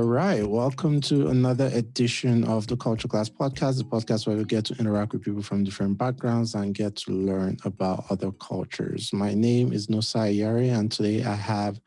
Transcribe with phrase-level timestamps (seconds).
[0.00, 0.48] All right.
[0.48, 4.74] Welcome to another edition of the Culture Class Podcast, the podcast where we get to
[4.78, 9.12] interact with people from different backgrounds and get to learn about other cultures.
[9.12, 11.82] My name is Nosai Yari, and today I have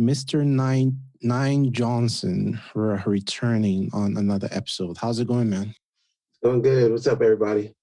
[0.00, 0.46] Mr.
[0.46, 4.96] Nine Nine Johnson returning on another episode.
[4.96, 5.74] How's it going, man?
[6.40, 6.92] Going good.
[6.92, 7.74] What's up, everybody?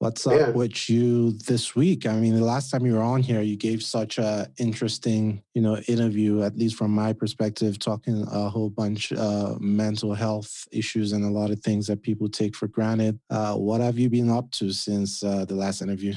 [0.00, 0.48] What's up yeah.
[0.48, 2.06] with you this week?
[2.06, 5.60] I mean, the last time you were on here, you gave such a interesting, you
[5.60, 6.42] know, interview.
[6.42, 11.28] At least from my perspective, talking a whole bunch uh, mental health issues and a
[11.28, 13.20] lot of things that people take for granted.
[13.28, 16.14] Uh, what have you been up to since uh, the last interview?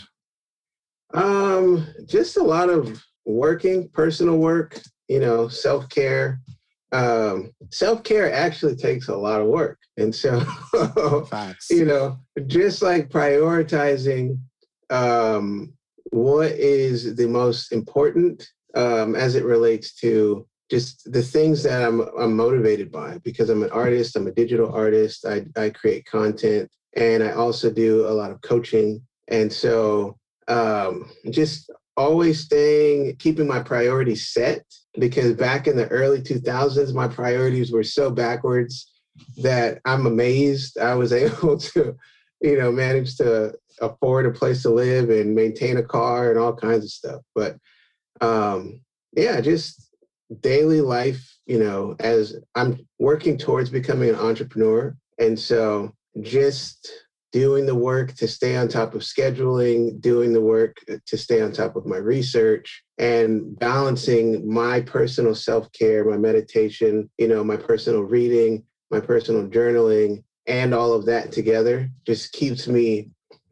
[1.13, 4.79] Um, just a lot of working, personal work.
[5.09, 6.39] You know, self care.
[6.93, 9.79] Um, self care actually takes a lot of work.
[9.97, 10.43] And so,
[11.69, 14.37] you know, just like prioritizing
[14.89, 15.73] um,
[16.11, 22.01] what is the most important um, as it relates to just the things that I'm,
[22.19, 26.69] I'm motivated by because I'm an artist, I'm a digital artist, I, I create content,
[26.95, 29.01] and I also do a lot of coaching.
[29.27, 34.63] And so, um, just always staying, keeping my priorities set
[34.99, 38.91] because back in the early 2000s, my priorities were so backwards
[39.41, 41.95] that I'm amazed I was able to,
[42.41, 46.55] you know, manage to afford a place to live and maintain a car and all
[46.55, 47.21] kinds of stuff.
[47.35, 47.57] But
[48.21, 48.81] um,
[49.15, 49.89] yeah, just
[50.41, 54.95] daily life, you know, as I'm working towards becoming an entrepreneur.
[55.19, 56.91] And so just
[57.33, 61.51] doing the work to stay on top of scheduling, doing the work to stay on
[61.51, 67.57] top of my research, and balancing my personal self care, my meditation, you know, my
[67.57, 73.09] personal reading, my personal journaling, and all of that together just keeps me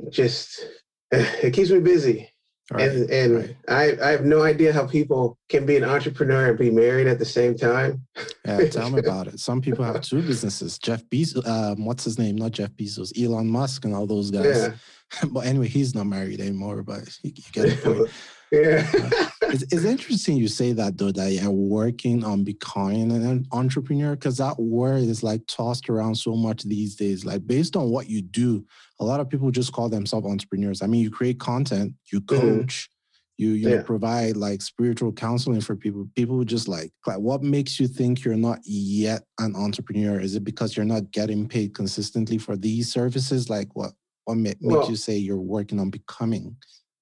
[0.10, 0.68] just
[1.12, 2.31] it keeps me busy.
[2.72, 3.56] Right, and and right.
[3.68, 7.20] I, I have no idea how people can be an entrepreneur and be married at
[7.20, 8.06] the same time.
[8.46, 9.40] yeah, tell me about it.
[9.40, 10.80] Some people have two businesses.
[10.80, 12.38] Jeff Bezos, um, what's his name?
[12.38, 14.46] Not Jeff Bezos, Elon Musk, and all those guys.
[14.46, 15.26] Yeah.
[15.32, 16.82] but anyway, he's not married anymore.
[16.84, 18.12] But you, you get the point.
[18.54, 19.30] Yeah.
[19.54, 24.38] It's, it's, interesting you say that though, that you're working on becoming an entrepreneur because
[24.38, 27.26] that word is like tossed around so much these days.
[27.26, 28.66] Like based on what you do,
[29.00, 30.82] a lot of people just call themselves entrepreneurs.
[30.82, 32.40] I mean, you create content, you mm-hmm.
[32.40, 33.44] coach, mm-hmm.
[33.44, 33.78] you you yeah.
[33.78, 36.08] know, provide like spiritual counseling for people.
[36.16, 40.20] People just like like what makes you think you're not yet an entrepreneur?
[40.20, 43.50] Is it because you're not getting paid consistently for these services?
[43.50, 43.92] Like what
[44.26, 46.56] what makes well, you say you're working on becoming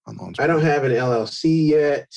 [0.08, 0.44] an entrepreneur?
[0.44, 2.08] I don't have an LLC yet.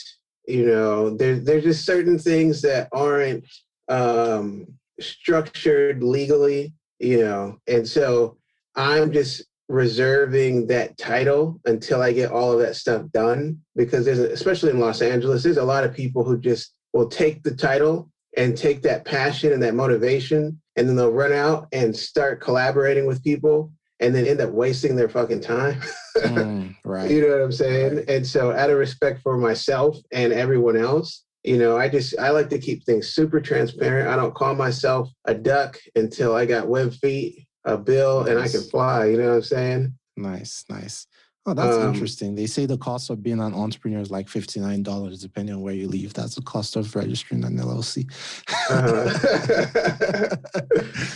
[0.47, 3.45] You know, there, there's just certain things that aren't
[3.89, 4.67] um,
[5.01, 8.37] structured legally, you know, and so
[8.75, 14.19] I'm just reserving that title until I get all of that stuff done because there's,
[14.19, 18.11] especially in Los Angeles, there's a lot of people who just will take the title
[18.37, 23.07] and take that passion and that motivation and then they'll run out and start collaborating
[23.07, 23.73] with people
[24.03, 25.81] and then end up wasting their fucking time.
[26.19, 27.11] mm, right.
[27.11, 27.97] You know what I'm saying?
[27.97, 28.11] Right.
[28.11, 32.31] And so out of respect for myself and everyone else, you know, I just I
[32.31, 34.09] like to keep things super transparent.
[34.09, 38.29] I don't call myself a duck until I got web feet, a bill, nice.
[38.29, 39.07] and I can fly.
[39.07, 39.95] You know what I'm saying?
[40.17, 41.07] Nice, nice.
[41.45, 42.37] Oh, that's um, interesting.
[42.37, 45.89] They say the cost of being an entrepreneur is like $59, depending on where you
[45.89, 46.15] live.
[46.15, 48.09] That's the cost of registering an LLC.
[48.71, 50.37] Uh-huh.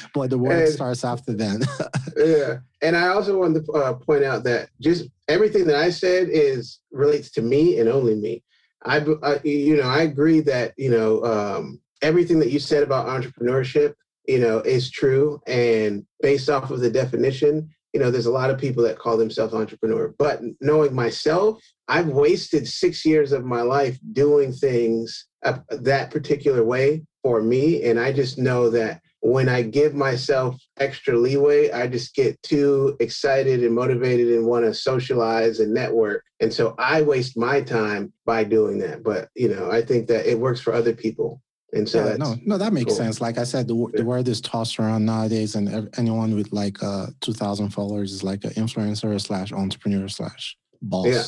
[0.14, 1.62] but the work and, starts after then.
[2.16, 2.56] yeah.
[2.82, 6.80] And I also wanted to uh, point out that just everything that I said is
[6.90, 8.42] relates to me and only me.
[8.84, 13.06] I, I you know, I agree that, you know, um, everything that you said about
[13.06, 13.94] entrepreneurship,
[14.26, 15.40] you know, is true.
[15.46, 19.16] And based off of the definition, you know, there's a lot of people that call
[19.16, 20.14] themselves entrepreneur.
[20.18, 27.06] But knowing myself, I've wasted six years of my life doing things that particular way
[27.22, 27.84] for me.
[27.84, 32.98] And I just know that when I give myself extra leeway, I just get too
[33.00, 36.22] excited and motivated and want to socialize and network.
[36.40, 39.04] And so I waste my time by doing that.
[39.04, 41.40] But, you know, I think that it works for other people.
[41.76, 42.96] And so yeah, no, no, that makes cool.
[42.96, 43.20] sense.
[43.20, 47.06] Like I said, the, the word is tossed around nowadays, and anyone with like uh,
[47.20, 51.06] two thousand followers is like an influencer slash entrepreneur slash boss.
[51.06, 51.22] Yeah.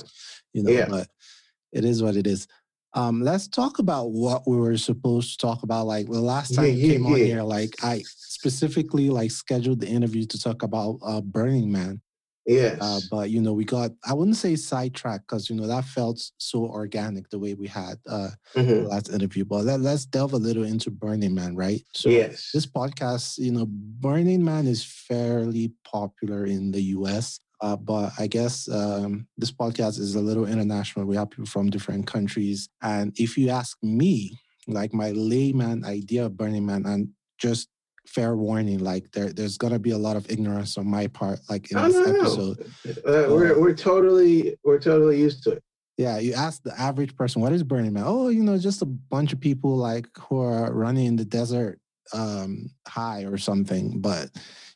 [0.54, 0.86] You know, yeah.
[0.88, 1.08] but
[1.72, 2.46] it is what it is.
[2.94, 5.86] Um, let's talk about what we were supposed to talk about.
[5.86, 9.88] Like the last time yeah, you came on here, like I specifically like scheduled the
[9.88, 12.00] interview to talk about uh, Burning Man.
[12.48, 12.78] Yes.
[12.80, 16.18] Uh, but you know, we got I wouldn't say sidetracked because you know that felt
[16.38, 18.66] so organic the way we had uh mm-hmm.
[18.66, 19.44] the last interview.
[19.44, 21.82] But let, let's delve a little into Burning Man, right?
[21.92, 22.50] So yes.
[22.54, 27.38] this podcast, you know, Burning Man is fairly popular in the US.
[27.60, 31.06] Uh, but I guess um, this podcast is a little international.
[31.06, 32.68] We have people from different countries.
[32.82, 37.08] And if you ask me, like my layman idea of Burning Man, and
[37.38, 37.68] just
[38.14, 41.70] fair warning, like there, there's gonna be a lot of ignorance on my part, like
[41.70, 42.20] in this no, no.
[42.20, 42.72] episode.
[43.06, 45.62] Uh, we're we're totally we're totally used to it.
[45.96, 48.04] Yeah, you ask the average person, what is Burning Man?
[48.06, 51.80] Oh, you know, just a bunch of people like who are running in the desert
[52.14, 54.00] um high or something.
[54.00, 54.30] But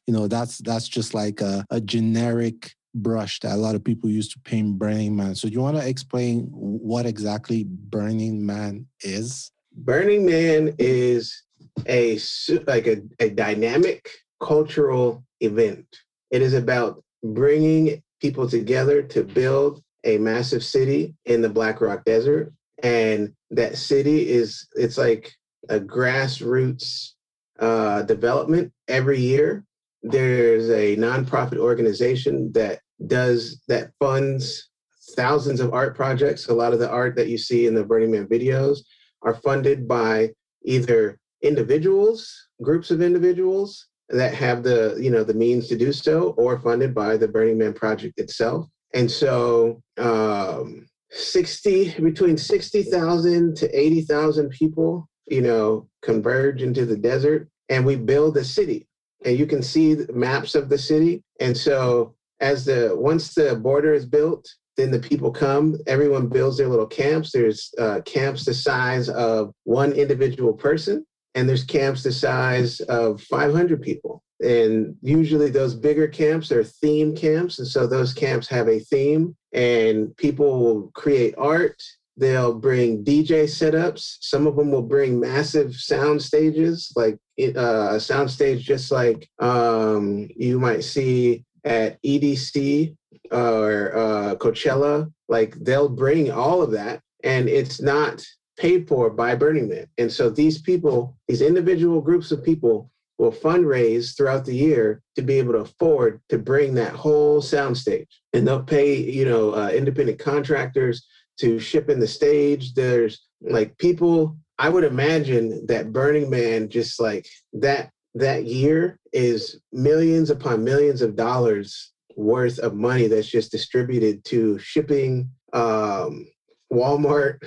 [0.06, 4.11] you know, that's that's just like a, a generic brush that a lot of people
[4.11, 5.35] use to paint Burning Man.
[5.35, 9.50] So you want to explain what exactly Burning Man is?
[9.75, 11.43] Burning Man is
[11.88, 12.19] a
[12.67, 14.08] like a, a dynamic
[14.40, 15.87] cultural event.
[16.31, 22.05] It is about bringing people together to build a massive city in the Black Rock
[22.05, 22.52] Desert,
[22.82, 25.32] and that city is it's like
[25.69, 27.12] a grassroots
[27.58, 29.64] uh, development every year.
[30.02, 34.69] There's a nonprofit organization that does that funds
[35.14, 36.49] thousands of art projects.
[36.49, 38.78] A lot of the art that you see in the Burning Man videos
[39.23, 40.31] are funded by
[40.64, 46.30] either individuals, groups of individuals that have the you know the means to do so,
[46.38, 48.66] or funded by the Burning Man project itself.
[48.94, 56.84] And so, um, sixty between sixty thousand to eighty thousand people, you know, converge into
[56.84, 58.86] the desert, and we build a city.
[59.24, 61.22] And you can see maps of the city.
[61.40, 64.46] And so, as the once the border is built,
[64.76, 69.52] then the people come everyone builds their little camps there's uh, camps the size of
[69.64, 71.04] one individual person
[71.34, 74.23] and there's camps the size of 500 people.
[74.40, 79.37] And usually those bigger camps are theme camps and so those camps have a theme
[79.52, 81.81] and people will create art.
[82.17, 84.17] They'll bring dj setups.
[84.20, 89.28] Some of them will bring massive sound stages like uh, a sound stage just like
[89.38, 92.94] um, you might see at edc
[93.31, 98.25] or uh, Coachella, like they'll bring all of that, and it's not
[98.58, 99.87] paid for by Burning Man.
[99.99, 105.22] And so these people, these individual groups of people, will fundraise throughout the year to
[105.22, 109.69] be able to afford to bring that whole soundstage, and they'll pay you know uh,
[109.69, 111.06] independent contractors
[111.38, 112.75] to ship in the stage.
[112.75, 114.37] There's like people.
[114.58, 121.00] I would imagine that Burning Man just like that that year is millions upon millions
[121.00, 126.26] of dollars worth of money that's just distributed to shipping, um,
[126.72, 127.38] Walmart,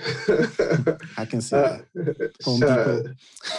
[1.18, 2.32] I can see uh, that.
[2.44, 3.14] Home uh, Depot.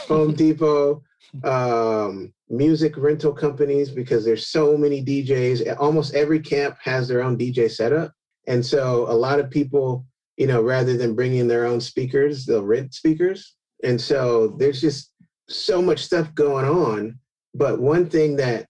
[0.08, 1.02] Home Depot,
[1.44, 5.76] um, music rental companies, because there's so many DJs.
[5.78, 8.12] Almost every camp has their own DJ setup.
[8.46, 12.62] And so a lot of people, you know, rather than bringing their own speakers, they'll
[12.62, 13.56] rent speakers.
[13.82, 15.12] And so there's just
[15.48, 17.18] so much stuff going on.
[17.54, 18.68] But one thing that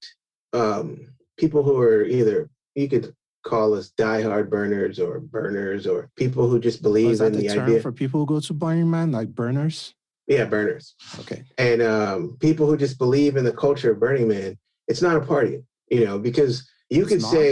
[0.52, 3.15] um, people who are either you could
[3.50, 7.32] call us diehard burners or burners or people who just Oh, believe is that in
[7.38, 7.80] the the term idea.
[7.80, 9.94] for people who go to Burning Man, like burners?
[10.26, 10.94] yeah, burners.
[11.20, 11.40] Okay.
[11.56, 14.58] And um, people who just believe in the culture of Burning Man.
[14.88, 15.56] It's not a party,
[15.90, 17.32] you know, because you It's could not?
[17.32, 17.48] say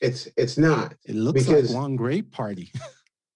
[0.00, 0.94] it's it's not.
[1.10, 2.72] It looks Because- like one great party.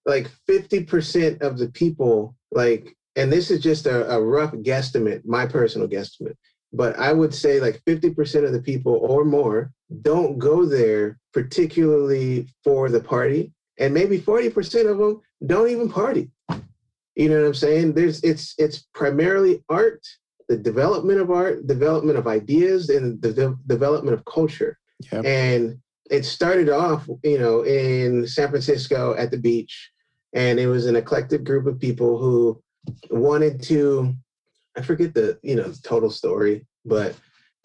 [0.07, 5.45] Like 50% of the people, like, and this is just a, a rough guesstimate, my
[5.47, 6.37] personal guesstimate,
[6.73, 9.71] but I would say like 50% of the people or more
[10.03, 13.53] don't go there particularly for the party.
[13.79, 16.31] And maybe 40% of them don't even party.
[17.15, 17.95] You know what I'm saying?
[17.95, 20.01] There's it's it's primarily art,
[20.49, 24.79] the development of art, development of ideas, and the de- development of culture.
[25.13, 25.25] Yep.
[25.25, 25.79] And
[26.11, 29.91] it started off, you know, in San Francisco at the beach,
[30.33, 32.63] and it was an eclectic group of people who
[33.11, 34.15] wanted to,
[34.77, 37.17] I forget the, you know, total story, but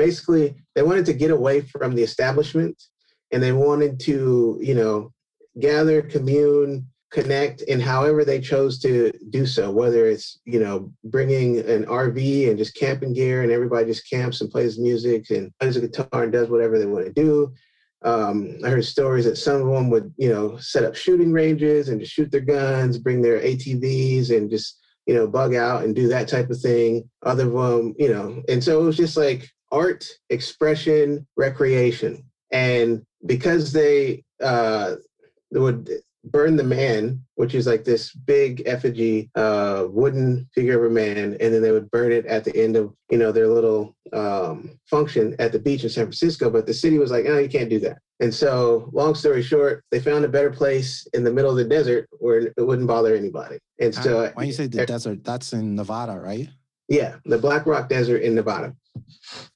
[0.03, 2.75] basically they wanted to get away from the establishment
[3.31, 5.11] and they wanted to, you know,
[5.59, 11.59] gather, commune, connect in however they chose to do so, whether it's, you know, bringing
[11.59, 15.77] an RV and just camping gear and everybody just camps and plays music and plays
[15.77, 17.53] a guitar and does whatever they want to do.
[18.03, 21.87] Um, I heard stories that some of them would, you know, set up shooting ranges
[21.87, 25.95] and just shoot their guns, bring their ATVs and just, you know, bug out and
[25.95, 27.09] do that type of thing.
[27.21, 32.23] Other of them, you know, and so it was just like art, expression, recreation.
[32.51, 34.95] And because they uh,
[35.51, 35.89] would
[36.25, 41.35] burn the man, which is like this big effigy, uh, wooden figure of a man,
[41.41, 44.79] and then they would burn it at the end of you know their little um,
[44.85, 46.49] function at the beach in San Francisco.
[46.49, 49.83] But the city was like, "Oh, you can't do that." And so, long story short,
[49.91, 53.15] they found a better place in the middle of the desert where it wouldn't bother
[53.15, 53.57] anybody.
[53.79, 56.47] And so, Uh, when you say the desert, that's in Nevada, right?
[56.87, 58.75] Yeah, the Black Rock Desert in Nevada.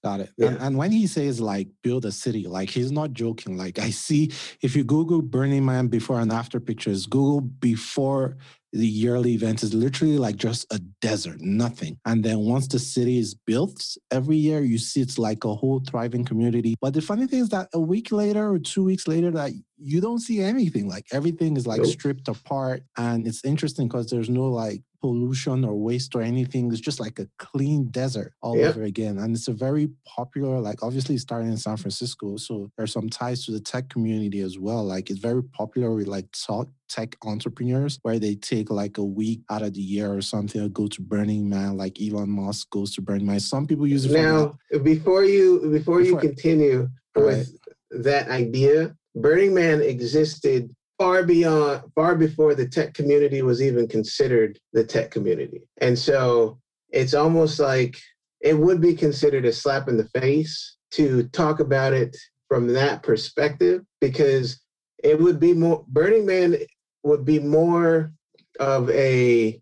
[0.03, 0.31] Got it.
[0.37, 0.47] Yeah.
[0.47, 3.57] And, and when he says like build a city, like he's not joking.
[3.57, 4.31] Like I see,
[4.61, 8.37] if you Google Burning Man before and after pictures, Google before
[8.73, 11.97] the yearly event is literally like just a desert, nothing.
[12.05, 13.81] And then once the city is built,
[14.11, 16.75] every year you see it's like a whole thriving community.
[16.81, 20.01] But the funny thing is that a week later or two weeks later, that you
[20.01, 20.87] don't see anything.
[20.87, 21.91] Like everything is like nope.
[21.91, 22.83] stripped apart.
[22.97, 26.71] And it's interesting because there's no like pollution or waste or anything.
[26.71, 28.69] It's just like a clean desert all yep.
[28.69, 29.17] over again.
[29.17, 32.37] And it's a very popular, like obviously starting in San Francisco.
[32.37, 34.83] So there's some ties to the tech community as well.
[34.83, 39.41] Like it's very popular with like talk tech entrepreneurs where they take like a week
[39.49, 42.93] out of the year or something or go to Burning Man, like Elon Musk goes
[42.95, 43.39] to Burning Man.
[43.39, 44.57] Some people use it now.
[44.83, 47.51] before you before, before you continue with
[47.91, 48.03] right.
[48.03, 54.59] that idea, Burning Man existed far beyond, far before the tech community was even considered
[54.73, 55.61] the tech community.
[55.77, 57.97] And so it's almost like
[58.41, 62.15] it would be considered a slap in the face to talk about it
[62.47, 64.59] from that perspective because
[65.03, 66.55] it would be more, Burning Man
[67.03, 68.11] would be more
[68.59, 69.59] of a,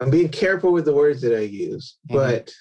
[0.00, 2.16] I'm being careful with the words that I use, mm-hmm.
[2.16, 2.52] but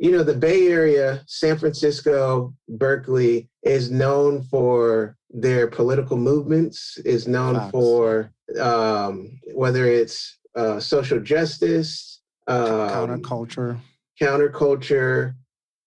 [0.00, 7.28] you know, the Bay Area, San Francisco, Berkeley is known for their political movements, is
[7.28, 13.78] known for um, whether it's uh, social justice, um, counterculture,
[14.18, 15.34] counterculture,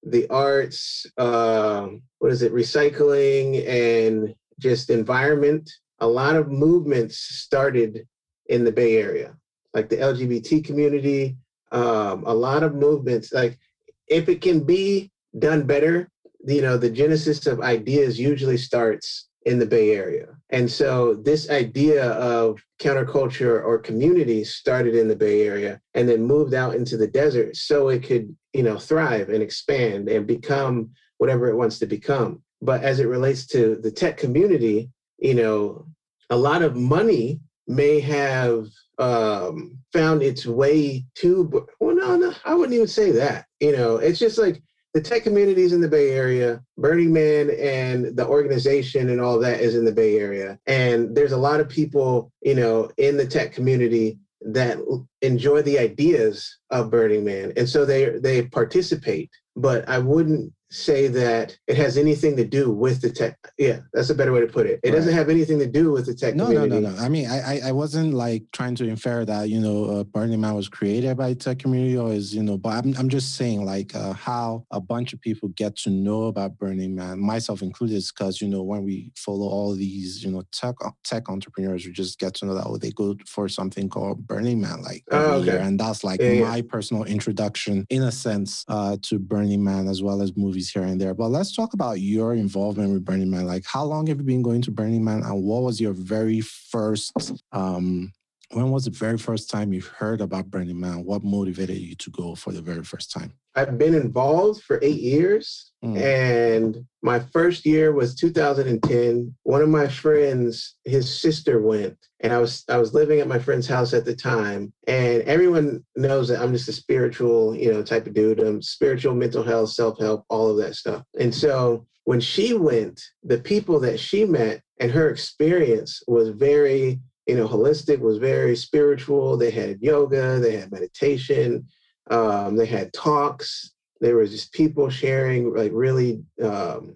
[0.03, 1.87] the arts, uh,
[2.19, 5.67] what is it, recycling, and just environment.
[6.01, 8.07] A lot of movements started
[8.45, 9.35] in the Bay Area,
[9.73, 11.35] like the LGBT community.
[11.71, 13.57] Um, a lot of movements, like
[14.07, 16.09] if it can be done better,
[16.45, 20.27] you know, the genesis of ideas usually starts in the Bay Area.
[20.49, 26.23] And so this idea of counterculture or community started in the Bay Area and then
[26.23, 30.91] moved out into the desert so it could, you know, thrive and expand and become
[31.17, 32.41] whatever it wants to become.
[32.61, 35.87] But as it relates to the tech community, you know,
[36.29, 38.67] a lot of money may have
[38.99, 43.45] um, found its way to, well, no, no, I wouldn't even say that.
[43.59, 44.61] You know, it's just like
[44.93, 49.59] the tech communities in the Bay Area, Burning Man and the organization and all that
[49.59, 50.59] is in the Bay Area.
[50.67, 54.77] And there's a lot of people, you know, in the tech community that
[55.21, 57.53] enjoy the ideas of Burning Man.
[57.57, 59.31] And so they they participate.
[59.55, 63.37] But I wouldn't say that it has anything to do with the tech.
[63.57, 64.79] Yeah, that's a better way to put it.
[64.83, 64.95] It right.
[64.95, 66.35] doesn't have anything to do with the tech.
[66.35, 66.81] No, community.
[66.81, 67.01] no, no, no.
[67.01, 70.55] I mean, I, I wasn't like trying to infer that you know uh, Burning Man
[70.55, 73.95] was created by tech community or is you know, but I'm I'm just saying like
[73.95, 78.41] uh, how a bunch of people get to know about Burning Man, myself included, because
[78.41, 82.33] you know when we follow all these you know tech tech entrepreneurs, we just get
[82.35, 85.51] to know that oh, they go for something called Burning Man like oh, okay.
[85.51, 86.61] year, and that's like yeah, my yeah.
[86.67, 90.99] personal introduction in a sense uh, to Burning Man as well as movies here and
[90.99, 91.13] there.
[91.13, 93.45] But let's talk about your involvement with Burning Man.
[93.45, 96.41] Like, how long have you been going to Burning Man, and what was your very
[96.41, 97.33] first?
[97.51, 98.11] Um,
[98.51, 101.03] when was the very first time you heard about Burning Man?
[101.03, 103.33] What motivated you to go for the very first time?
[103.55, 105.72] I've been involved for eight years.
[105.83, 106.01] Mm.
[106.01, 109.35] And my first year was 2010.
[109.43, 113.39] One of my friends, his sister went, and I was I was living at my
[113.39, 114.71] friend's house at the time.
[114.87, 118.39] And everyone knows that I'm just a spiritual, you know, type of dude.
[118.39, 121.03] I'm spiritual, mental health, self help, all of that stuff.
[121.19, 126.99] And so when she went, the people that she met and her experience was very
[127.27, 129.37] you know, holistic was very spiritual.
[129.37, 131.67] They had yoga, they had meditation,
[132.09, 133.72] um, they had talks.
[134.01, 136.95] There was just people sharing like really um,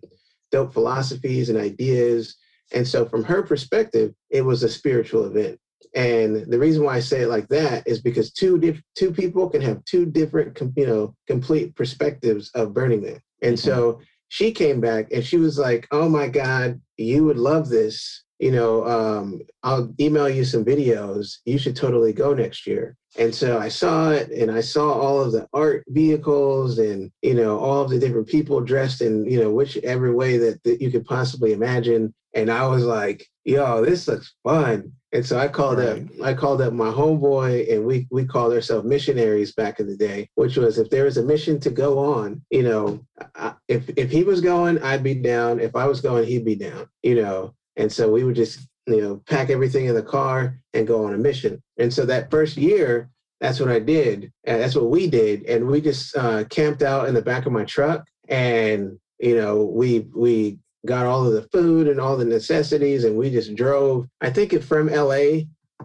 [0.52, 2.36] dope philosophies and ideas.
[2.74, 5.60] And so, from her perspective, it was a spiritual event.
[5.96, 9.50] And the reason why I say it like that is because two diff- two people
[9.50, 13.22] can have two different, com- you know, complete perspectives of Burning Man.
[13.42, 13.70] And mm-hmm.
[13.70, 18.26] so she came back and she was like, "Oh my God, you would love this
[18.40, 21.38] you know, um, I'll email you some videos.
[21.46, 22.96] You should totally go next year.
[23.18, 27.34] And so I saw it and I saw all of the art vehicles and, you
[27.34, 30.92] know, all of the different people dressed in, you know, whichever way that, that you
[30.92, 32.14] could possibly imagine.
[32.36, 34.92] And I was like, yo, this looks fun.
[35.14, 36.04] And so I called right.
[36.04, 39.98] up, I called up my homeboy and we, we called ourselves missionaries back in the
[39.98, 43.90] day, which was if there was a mission to go on, you know, I, if,
[43.98, 45.60] if he was going, I'd be down.
[45.60, 49.02] If I was going, he'd be down, you know, and so we would just, you
[49.02, 51.62] know, pack everything in the car and go on a mission.
[51.78, 54.32] And so that first year, that's what I did.
[54.46, 55.44] And that's what we did.
[55.44, 59.64] And we just uh, camped out in the back of my truck and, you know,
[59.66, 64.08] we, we got all of the food and all the necessities and we just drove.
[64.22, 65.44] I think it from LA,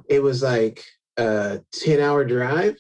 [0.08, 0.84] it was like
[1.16, 2.76] a 10 hour drive.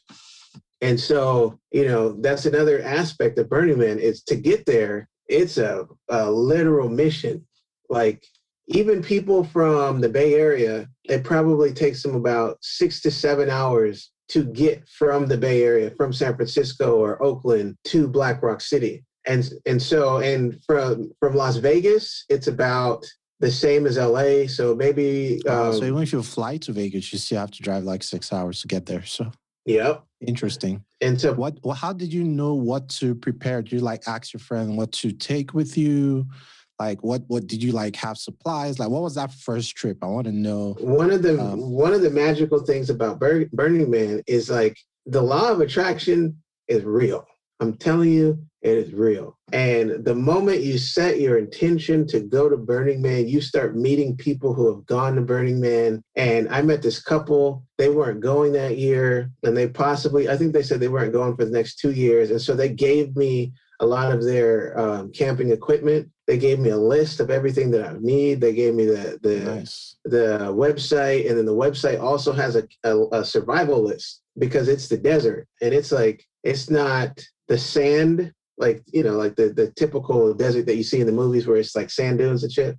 [0.80, 5.58] And so, you know, that's another aspect of Burning Man is to get there, it's
[5.58, 7.46] a, a literal mission.
[7.88, 8.24] Like
[8.68, 14.10] even people from the Bay Area, it probably takes them about six to seven hours
[14.28, 19.04] to get from the Bay Area, from San Francisco or Oakland to Black Rock City.
[19.26, 23.04] And and so and from from Las Vegas, it's about
[23.40, 24.46] the same as LA.
[24.46, 27.84] So maybe um, so even if you fly to Vegas, you still have to drive
[27.84, 29.04] like six hours to get there.
[29.04, 29.30] So
[29.66, 30.04] Yep.
[30.26, 30.84] Interesting.
[31.00, 33.62] And so what well, how did you know what to prepare?
[33.62, 36.26] Did you like ask your friend what to take with you?
[36.82, 38.80] Like what what did you like have supplies?
[38.80, 39.98] Like what was that first trip?
[40.02, 40.76] I want to know.
[40.80, 44.76] One of the um, one of the magical things about Bur- Burning Man is like
[45.06, 47.24] the law of attraction is real.
[47.60, 49.38] I'm telling you, it is real.
[49.52, 54.16] And the moment you set your intention to go to Burning Man, you start meeting
[54.16, 56.02] people who have gone to Burning Man.
[56.16, 59.30] And I met this couple, they weren't going that year.
[59.44, 62.32] And they possibly, I think they said they weren't going for the next two years.
[62.32, 66.08] And so they gave me a lot of their um, camping equipment.
[66.28, 68.40] They gave me a list of everything that I need.
[68.40, 69.96] They gave me the the, nice.
[70.04, 74.88] the website, and then the website also has a, a, a survival list because it's
[74.88, 79.72] the desert, and it's like it's not the sand, like you know, like the the
[79.72, 82.78] typical desert that you see in the movies where it's like sand dunes and shit.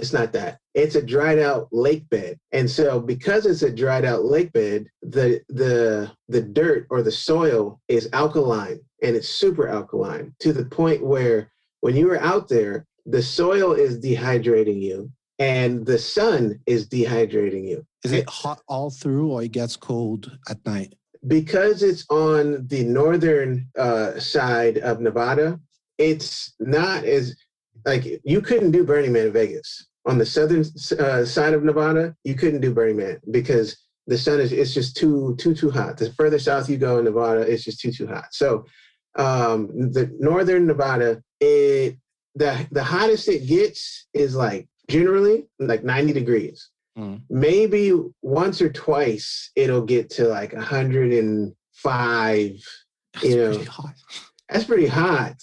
[0.00, 0.58] It's not that.
[0.74, 2.38] It's a dried out lake bed.
[2.52, 7.12] And so because it's a dried out lake bed, the the the dirt or the
[7.12, 12.48] soil is alkaline and it's super alkaline to the point where when you are out
[12.48, 17.84] there, the soil is dehydrating you and the sun is dehydrating you.
[18.04, 20.94] Is it hot all through or it gets cold at night?
[21.26, 25.60] because it's on the northern uh, side of Nevada,
[25.98, 27.36] it's not as
[27.84, 29.86] like you couldn't do Burning Man in Vegas.
[30.06, 30.64] On the southern
[30.98, 33.76] uh, side of Nevada, you couldn't do Burning Man because
[34.06, 35.98] the sun is it's just too too too hot.
[35.98, 38.32] The further south you go in Nevada, it's just too too hot.
[38.32, 38.64] So
[39.16, 41.98] um, the northern Nevada, it
[42.34, 46.70] the the hottest it gets is like generally like 90 degrees.
[46.98, 47.20] Mm.
[47.30, 52.50] Maybe once or twice it'll get to like 105.
[53.12, 53.70] That's you know, pretty
[54.48, 55.36] that's pretty hot.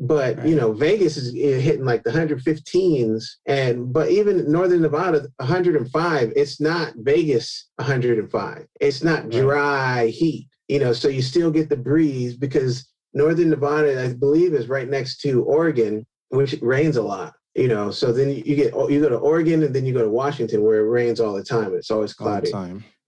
[0.00, 0.46] But right.
[0.46, 6.32] you know, Vegas is hitting like the 115s, and but even Northern Nevada, 105.
[6.36, 8.66] It's not Vegas 105.
[8.80, 10.14] It's not dry right.
[10.14, 10.48] heat.
[10.68, 14.88] You know, so you still get the breeze because Northern Nevada, I believe, is right
[14.88, 19.00] next to Oregon, which rains a lot you know so then you get oh, you
[19.00, 21.74] go to oregon and then you go to washington where it rains all the time
[21.74, 22.50] it's always cloudy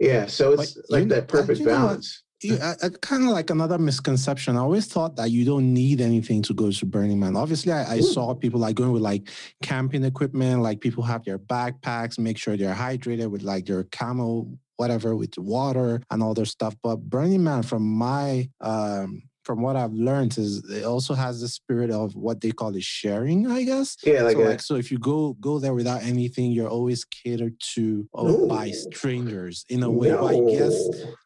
[0.00, 3.50] yeah so it's but like you, that perfect balance yeah, uh, uh, kind of like
[3.50, 4.56] another misconception.
[4.56, 7.36] I always thought that you don't need anything to go to Burning Man.
[7.36, 8.04] Obviously, I, I hmm.
[8.04, 9.28] saw people like going with like
[9.62, 14.58] camping equipment, like people have their backpacks, make sure they're hydrated with like their camel,
[14.76, 16.74] whatever, with water and all their stuff.
[16.82, 21.48] But Burning Man, from my um, from what I've learned is it also has the
[21.48, 23.96] spirit of what they call the sharing, I guess.
[24.04, 27.04] Yeah, like, so, a, like so if you go go there without anything, you're always
[27.04, 30.10] catered to oh, by strangers in a way.
[30.10, 30.28] No.
[30.28, 30.76] I guess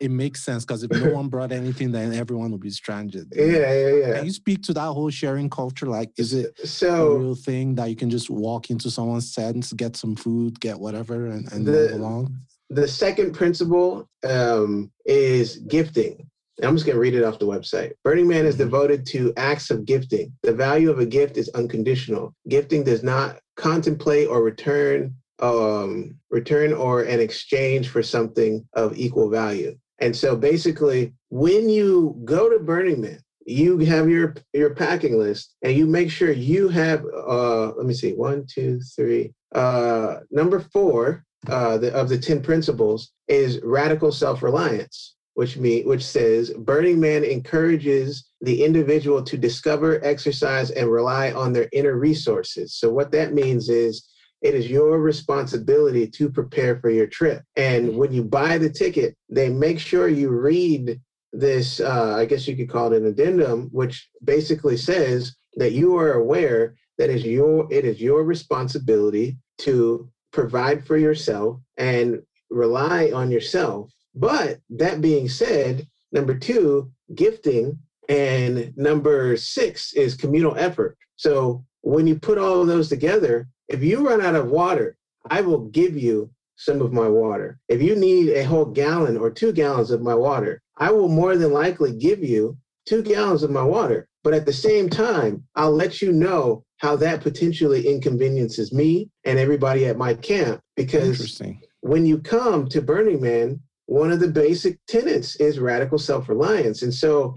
[0.01, 3.31] it makes sense because if no one brought anything, then everyone will be stranded.
[3.45, 4.15] Yeah, yeah, yeah.
[4.15, 5.85] Can you speak to that whole sharing culture?
[5.85, 9.71] Like, is it so a real thing that you can just walk into someone's tent,
[9.77, 12.39] get some food, get whatever, and, and the, move along?
[12.71, 16.31] The second principle um, is gifting.
[16.63, 17.93] I'm just going to read it off the website.
[18.05, 20.33] Burning Man is devoted to acts of gifting.
[20.43, 22.35] The value of a gift is unconditional.
[22.49, 29.29] Gifting does not contemplate or return um, return or an exchange for something of equal
[29.29, 29.77] value.
[29.99, 35.55] And so basically, when you go to Burning Man, you have your your packing list
[35.63, 40.61] and you make sure you have uh let me see one two three uh number
[40.61, 47.01] four uh the, of the 10 principles is radical self-reliance which mean which says Burning
[47.01, 52.75] Man encourages the individual to discover, exercise, and rely on their inner resources.
[52.75, 54.09] So what that means is
[54.43, 57.43] it is your responsibility to prepare for your trip.
[57.57, 61.01] And when you buy the ticket, they make sure you read
[61.33, 65.97] this, uh, I guess you could call it an addendum, which basically says that you
[65.97, 72.21] are aware that is your it is your responsibility to provide for yourself and
[72.51, 80.57] rely on yourself but that being said, number two, gifting, and number six is communal
[80.57, 80.97] effort.
[81.17, 84.97] So when you put all of those together, if you run out of water,
[85.31, 87.59] I will give you some of my water.
[87.69, 91.37] If you need a whole gallon or two gallons of my water, I will more
[91.37, 94.09] than likely give you two gallons of my water.
[94.23, 99.39] But at the same time, I'll let you know how that potentially inconveniences me and
[99.39, 100.61] everybody at my camp.
[100.77, 101.41] Because
[101.81, 106.83] when you come to Burning Man, one of the basic tenets is radical self reliance.
[106.83, 107.35] And so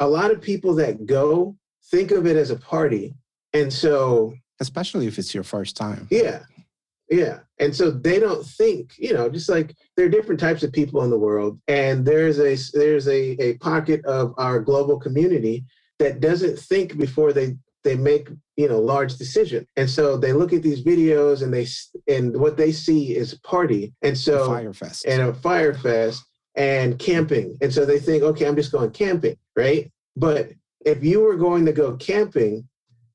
[0.00, 1.56] a lot of people that go
[1.90, 3.14] think of it as a party.
[3.52, 6.08] And so, especially if it's your first time.
[6.10, 6.40] Yeah.
[7.10, 7.40] Yeah.
[7.58, 11.02] And so they don't think, you know, just like there are different types of people
[11.02, 11.60] in the world.
[11.66, 15.64] And there's a there's a, a pocket of our global community
[15.98, 19.66] that doesn't think before they they make you know large decision.
[19.76, 21.66] And so they look at these videos and they
[22.12, 23.92] and what they see is party.
[24.02, 25.04] And so Fyre Fest.
[25.06, 26.24] and a Fyre Fest
[26.56, 27.56] and camping.
[27.60, 29.90] And so they think okay i'm just going camping right?
[30.16, 30.50] But
[30.84, 32.66] if you were going to go camping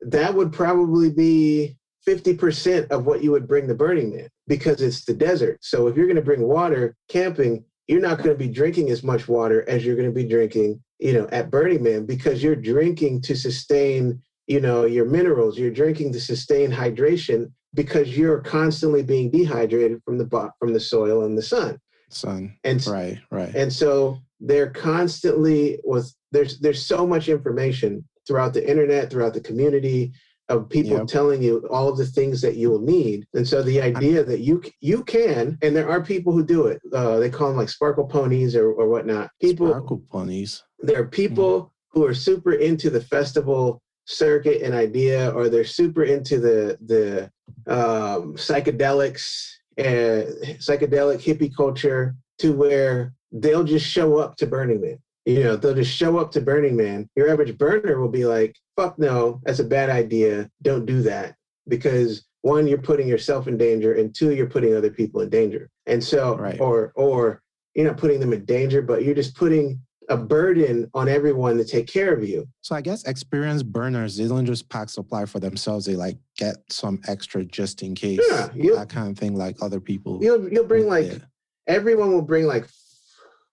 [0.01, 1.75] that would probably be
[2.07, 5.57] 50% of what you would bring the burning man because it's the desert.
[5.61, 9.03] So if you're going to bring water camping you're not going to be drinking as
[9.03, 12.55] much water as you're going to be drinking you know at burning man because you're
[12.55, 19.03] drinking to sustain you know your minerals you're drinking to sustain hydration because you're constantly
[19.03, 21.79] being dehydrated from the from the soil and the sun.
[22.09, 23.53] Sun and right right.
[23.55, 29.41] and so they're constantly with there's there's so much information throughout the internet throughout the
[29.41, 30.13] community
[30.49, 31.07] of people yep.
[31.07, 33.25] telling you all of the things that you'll need.
[33.33, 36.79] And so the idea that you you can and there are people who do it
[36.93, 39.29] uh, they call them like sparkle ponies or, or whatnot.
[39.41, 40.63] People sparkle ponies.
[40.79, 41.69] There are people mm.
[41.89, 47.31] who are super into the festival circuit and idea, or they're super into the the
[47.71, 50.27] um, psychedelics and
[50.59, 54.99] psychedelic hippie culture, to where they'll just show up to Burning Man.
[55.25, 57.09] You know, they'll just show up to Burning Man.
[57.15, 60.49] Your average burner will be like, "Fuck no, that's a bad idea.
[60.61, 61.35] Don't do that,"
[61.67, 65.69] because one, you're putting yourself in danger, and two, you're putting other people in danger.
[65.87, 66.59] And so, right.
[66.59, 67.41] or or
[67.73, 71.65] you're not putting them in danger, but you're just putting a burden on everyone to
[71.65, 72.47] take care of you.
[72.61, 75.85] So I guess experienced burners, they don't just pack supply for themselves.
[75.85, 78.19] They like get some extra just in case.
[78.29, 80.19] Yeah, that kind of thing, like other people.
[80.21, 81.21] You'll you'll bring like
[81.67, 82.67] everyone will bring like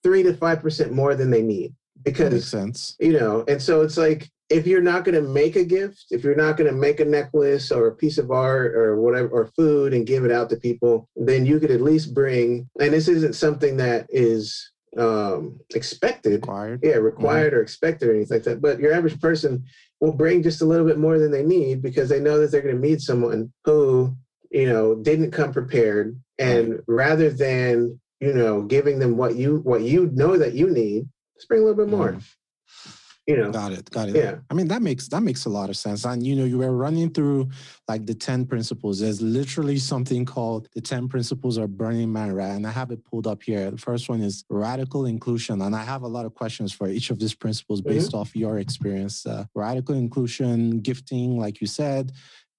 [0.03, 2.97] three to five percent more than they need because sense.
[3.01, 6.23] You know, and so it's like if you're not going to make a gift, if
[6.23, 9.47] you're not going to make a necklace or a piece of art or whatever, or
[9.57, 13.09] food and give it out to people, then you could at least bring, and this
[13.09, 16.33] isn't something that is um, expected.
[16.33, 16.81] Required.
[16.83, 17.59] Yeah, required mm-hmm.
[17.59, 18.63] or expected or anything like that.
[18.63, 19.65] But your average person
[20.01, 22.63] will bring just a little bit more than they need because they know that they're
[22.63, 24.15] going to meet someone who,
[24.51, 26.21] you know, didn't come prepared.
[26.39, 31.09] And rather than, you know, giving them what you what you know that you need,
[31.37, 32.19] just bring a little bit more.
[33.27, 34.17] You know got it got it.
[34.17, 34.39] yeah.
[34.51, 36.73] I mean that makes that makes a lot of sense and you know you were
[36.73, 37.51] running through
[37.87, 38.99] like the 10 principles.
[38.99, 43.05] There's literally something called the 10 principles of burning man right and i have it
[43.05, 43.71] pulled up here.
[43.71, 47.11] The first one is radical inclusion and i have a lot of questions for each
[47.11, 48.19] of these principles based mm-hmm.
[48.19, 49.25] off your experience.
[49.25, 52.13] Uh, radical inclusion gifting like you said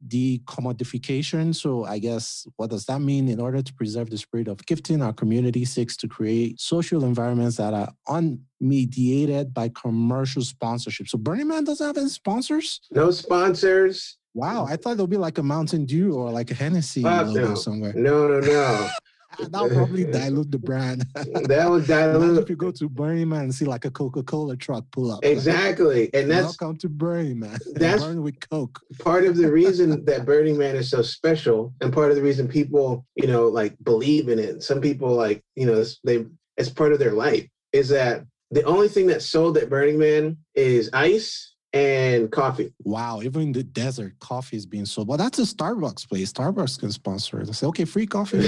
[0.07, 1.55] decommodification.
[1.55, 3.29] So I guess what does that mean?
[3.29, 7.57] In order to preserve the spirit of gifting, our community seeks to create social environments
[7.57, 11.07] that are unmediated by commercial sponsorship.
[11.07, 12.81] So Burning Man doesn't have any sponsors?
[12.91, 14.17] No sponsors.
[14.35, 17.53] Wow, I thought would be like a Mountain Dew or like a Hennessy no.
[17.53, 17.93] somewhere.
[17.95, 18.89] No, no, no.
[19.39, 21.05] That'll probably dilute the brand.
[21.15, 22.43] that would dilute.
[22.43, 25.23] If you go to Burning Man and see like a Coca Cola truck pull up.
[25.23, 27.57] Exactly, and that's welcome to Burning Man.
[27.75, 28.81] That's burn with Coke.
[28.99, 32.47] Part of the reason that Burning Man is so special, and part of the reason
[32.47, 34.63] people, you know, like believe in it.
[34.63, 36.25] Some people like, you know, they
[36.57, 37.47] it's part of their life.
[37.71, 42.71] Is that the only thing that sold at Burning Man is ice and coffee.
[42.83, 45.07] Wow, even in the desert, coffee is being sold.
[45.07, 46.31] Well, that's a Starbucks place.
[46.31, 47.47] Starbucks can sponsor it.
[47.47, 48.37] They say, okay, free coffee.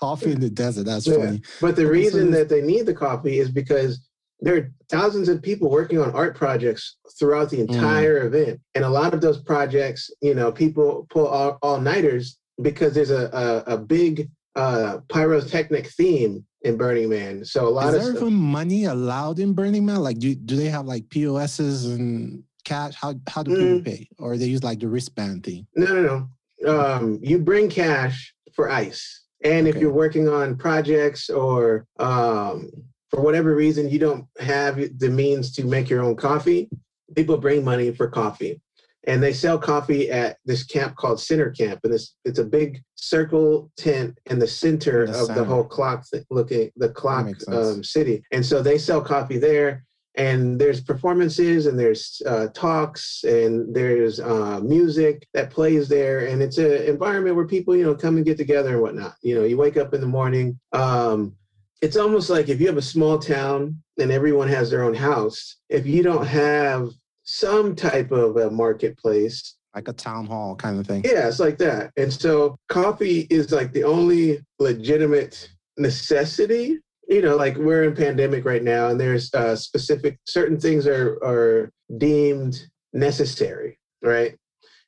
[0.00, 0.86] coffee in the desert.
[0.86, 1.16] That's yeah.
[1.16, 1.42] funny.
[1.60, 4.00] But the reason that they need the coffee is because
[4.40, 7.68] there are thousands of people working on art projects throughout the mm.
[7.68, 8.26] entire mm.
[8.26, 8.60] event.
[8.74, 13.10] And a lot of those projects, you know, people pull all, all nighters because there's
[13.10, 17.44] a, a, a big uh, pyrotechnic theme in Burning Man.
[17.44, 20.00] So a lot Is of there even money allowed in Burning Man?
[20.00, 22.94] Like, do do they have like POSs and cash?
[22.94, 23.56] How how do mm.
[23.56, 25.66] people pay, or they use like the wristband thing?
[25.76, 26.28] No, no,
[26.60, 26.80] no.
[26.80, 29.76] Um, you bring cash for ice, and okay.
[29.76, 32.70] if you're working on projects or um,
[33.10, 36.70] for whatever reason you don't have the means to make your own coffee,
[37.14, 38.60] people bring money for coffee
[39.06, 42.82] and they sell coffee at this camp called Center Camp, and it's it's a big
[42.94, 45.40] circle tent in the center the of center.
[45.40, 49.84] the whole clock looking the clock um, city, and so they sell coffee there.
[50.16, 56.40] And there's performances and there's uh, talks and there's uh, music that plays there, and
[56.40, 59.16] it's an environment where people you know come and get together and whatnot.
[59.22, 60.60] You know, you wake up in the morning.
[60.72, 61.34] Um,
[61.82, 65.56] it's almost like if you have a small town and everyone has their own house,
[65.68, 66.90] if you don't have
[67.24, 69.56] some type of a marketplace.
[69.74, 71.02] Like a town hall kind of thing.
[71.04, 71.90] Yeah it's like that.
[71.96, 76.78] And so coffee is like the only legitimate necessity.
[77.08, 81.18] You know like we're in pandemic right now and there's uh, specific certain things are
[81.24, 82.56] are deemed
[82.92, 84.36] necessary right?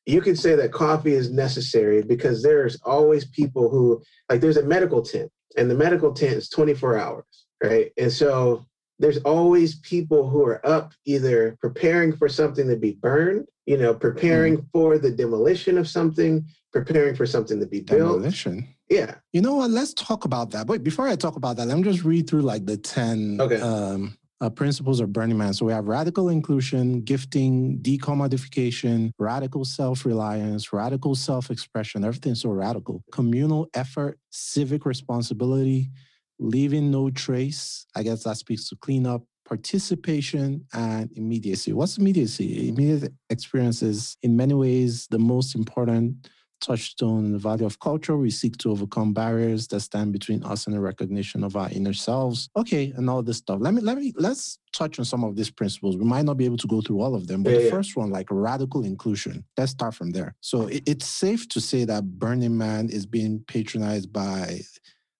[0.04, 4.62] You could say that coffee is necessary because there's always people who like there's a
[4.62, 7.24] medical tent and the medical tent is 24 hours
[7.62, 7.90] right?
[7.96, 8.64] And so
[8.98, 13.94] there's always people who are up either preparing for something to be burned you know
[13.94, 14.66] preparing mm.
[14.72, 19.54] for the demolition of something preparing for something to be built demolition yeah you know
[19.54, 22.28] what let's talk about that but before i talk about that let me just read
[22.28, 23.60] through like the 10 okay.
[23.60, 25.54] um uh, principles of Burning Man.
[25.54, 33.02] So we have radical inclusion, gifting, decommodification, radical self-reliance, radical self-expression, everything's so radical.
[33.12, 35.90] Communal effort, civic responsibility,
[36.38, 37.86] leaving no trace.
[37.94, 41.72] I guess that speaks to cleanup, participation, and immediacy.
[41.72, 42.68] What's immediacy?
[42.68, 46.28] Immediate experience is in many ways the most important
[46.60, 48.16] touchstone in the value of culture.
[48.16, 51.92] We seek to overcome barriers that stand between us and the recognition of our inner
[51.92, 52.48] selves.
[52.56, 53.58] Okay, and all this stuff.
[53.60, 55.96] Let me let me let's touch on some of these principles.
[55.96, 57.70] We might not be able to go through all of them, but yeah, the yeah.
[57.70, 60.34] first one, like radical inclusion, let's start from there.
[60.40, 64.60] So it, it's safe to say that Burning Man is being patronized by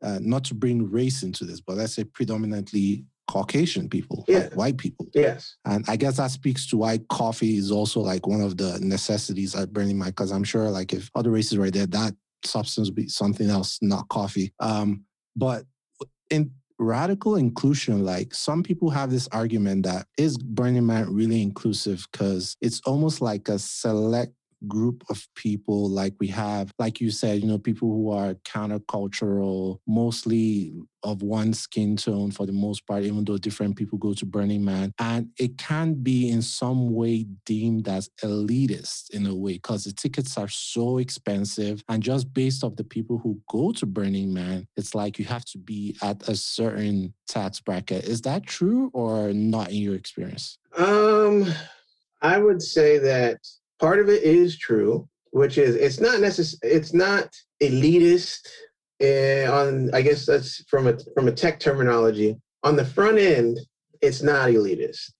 [0.02, 4.38] uh, not to bring race into this, but let's say predominantly Caucasian people, yeah.
[4.38, 5.08] like white people.
[5.14, 5.56] Yes.
[5.64, 9.54] And I guess that speaks to why coffee is also like one of the necessities
[9.54, 12.94] at Burning Man, because I'm sure like if other races were there, that substance would
[12.94, 14.52] be something else, not coffee.
[14.60, 15.04] Um,
[15.34, 15.64] but
[16.30, 22.06] in radical inclusion, like some people have this argument that is Burning Man really inclusive
[22.12, 24.32] because it's almost like a select
[24.66, 29.78] group of people like we have like you said you know people who are countercultural
[29.86, 30.72] mostly
[31.06, 34.64] of one skin tone for the most part even though different people go to burning
[34.64, 34.92] man.
[34.98, 39.92] And it can be in some way deemed as elitist in a way because the
[39.92, 41.84] tickets are so expensive.
[41.88, 45.44] And just based off the people who go to burning man it's like you have
[45.44, 48.04] to be at a certain tax bracket.
[48.04, 50.58] Is that true or not in your experience?
[50.76, 51.52] Um
[52.22, 53.38] i would say that
[53.78, 56.72] part of it is true, which is it's not necessary.
[56.72, 57.28] It's not
[57.62, 58.46] elitist.
[59.02, 62.36] Uh, on I guess that's from a from a tech terminology.
[62.62, 63.58] On the front end,
[64.00, 65.12] it's not elitist.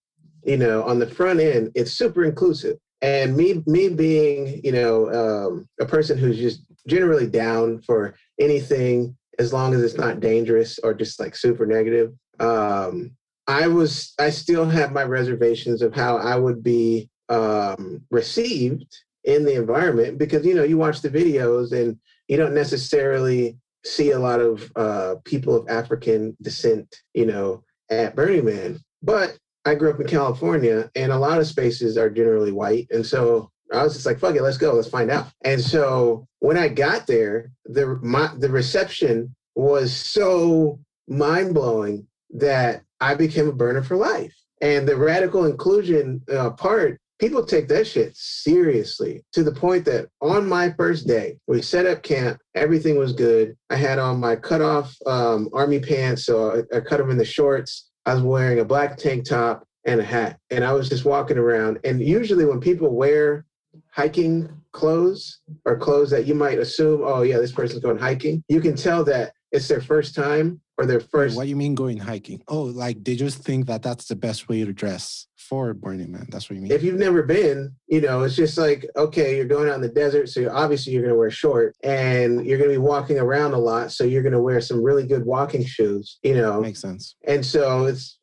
[0.45, 2.79] You know, on the front end, it's super inclusive.
[3.03, 9.17] And me me being you know um, a person who's just generally down for anything
[9.39, 12.13] as long as it's not dangerous or just like super negative.
[12.41, 13.11] Um,
[13.47, 18.87] I was I still have my reservations of how I would be um, received
[19.25, 24.11] in the environment because you know you watch the videos and you don't necessarily see
[24.11, 28.81] a lot of uh, people of African descent, you know, at Burning Man.
[29.03, 33.05] But I grew up in California, and a lot of spaces are generally white, and
[33.05, 36.57] so I was just like, "Fuck it, let's go, let's find out." And so when
[36.57, 43.53] I got there, the my, the reception was so mind blowing that I became a
[43.53, 44.35] burner for life.
[44.61, 50.09] And the radical inclusion uh, part people take that shit seriously to the point that
[50.21, 53.57] on my first day, we set up camp, everything was good.
[53.71, 57.19] I had on my cut off um, army pants, so I, I cut them in
[57.19, 57.91] the shorts.
[58.05, 61.39] I was wearing a black tank top and a hat, and I was just walking
[61.39, 61.79] around.
[61.85, 63.45] And usually, when people wear
[63.93, 68.61] hiking clothes or clothes that you might assume, oh, yeah, this person's going hiking, you
[68.61, 71.37] can tell that it's their first time or their first.
[71.37, 72.43] What do you mean going hiking?
[72.49, 76.27] Oh, like they just think that that's the best way to dress for Burning Man.
[76.31, 76.73] That's what you mean.
[76.73, 79.89] If you've never been, you know, it's just like okay, you're going out in the
[79.89, 83.55] desert, so obviously you're going to wear short, and you're going to be walking around
[83.55, 86.19] a lot, so you're going to wear some really good walking shoes.
[86.23, 87.17] You know, makes sense.
[87.27, 88.19] And so it's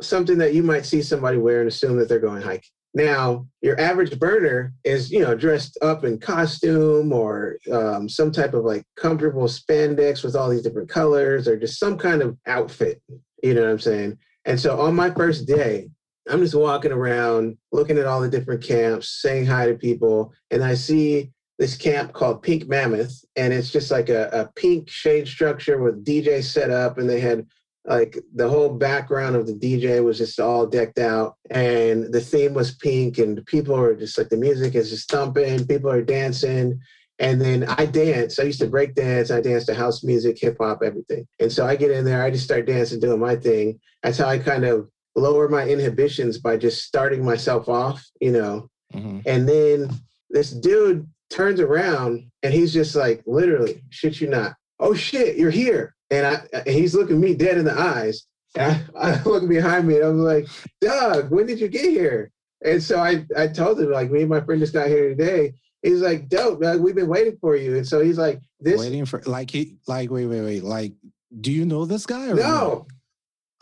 [0.00, 2.70] something that you might see somebody wear and assume that they're going hiking.
[2.94, 8.52] Now, your average burner is, you know, dressed up in costume or um, some type
[8.52, 13.00] of like comfortable spandex with all these different colors or just some kind of outfit.
[13.42, 14.18] You know what I'm saying?
[14.44, 15.88] And so on my first day,
[16.28, 20.62] I'm just walking around looking at all the different camps, saying hi to people, and
[20.62, 25.28] I see this camp called Pink Mammoth, and it's just like a, a pink shade
[25.28, 27.46] structure with DJ set up, and they had
[27.84, 32.54] like the whole background of the DJ was just all decked out and the theme
[32.54, 36.78] was pink and people are just like the music is just thumping, people are dancing.
[37.18, 38.38] And then I dance.
[38.38, 39.30] I used to break dance.
[39.30, 41.26] I danced to house music, hip hop, everything.
[41.38, 43.78] And so I get in there, I just start dancing, doing my thing.
[44.02, 48.68] That's how I kind of lower my inhibitions by just starting myself off, you know.
[48.94, 49.20] Mm-hmm.
[49.26, 49.90] And then
[50.30, 54.54] this dude turns around and he's just like, literally, shit you not.
[54.80, 58.26] Oh shit, you're here and I and he's looking me dead in the eyes.
[58.56, 60.46] And I, I look behind me and I'm like,
[60.80, 62.30] Doug, when did you get here?
[62.64, 65.54] And so I, I told him, like, me and my friend just got here today.
[65.82, 67.76] He's like, dope, Doug, we've been waiting for you.
[67.76, 70.62] And so he's like, this waiting for like he like wait, wait, wait.
[70.62, 70.92] Like,
[71.40, 72.28] do you know this guy?
[72.28, 72.34] no.
[72.34, 72.86] no?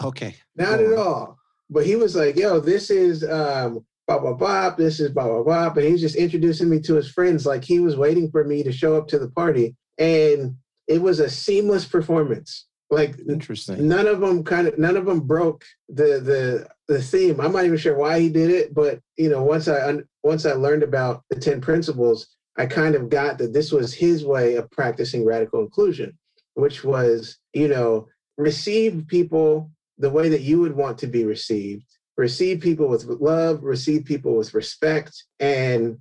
[0.03, 0.37] Okay.
[0.57, 1.39] Not at all.
[1.71, 4.71] But he was like, yo, this is um blah blah blah.
[4.71, 5.71] This is blah blah blah.
[5.71, 8.73] But he's just introducing me to his friends like he was waiting for me to
[8.73, 10.57] show up to the party, and
[10.89, 12.67] it was a seamless performance.
[12.91, 13.87] Like interesting.
[13.87, 17.41] None of them kind of none of them broke the the the theme.
[17.41, 20.55] I'm not even sure why he did it, but you know, once I once I
[20.55, 24.69] learned about the ten principles, I kind of got that this was his way of
[24.73, 26.19] practicing radical inclusion,
[26.55, 29.71] which was you know receive people
[30.01, 31.87] the way that you would want to be received,
[32.17, 35.99] receive people with love, receive people with respect, and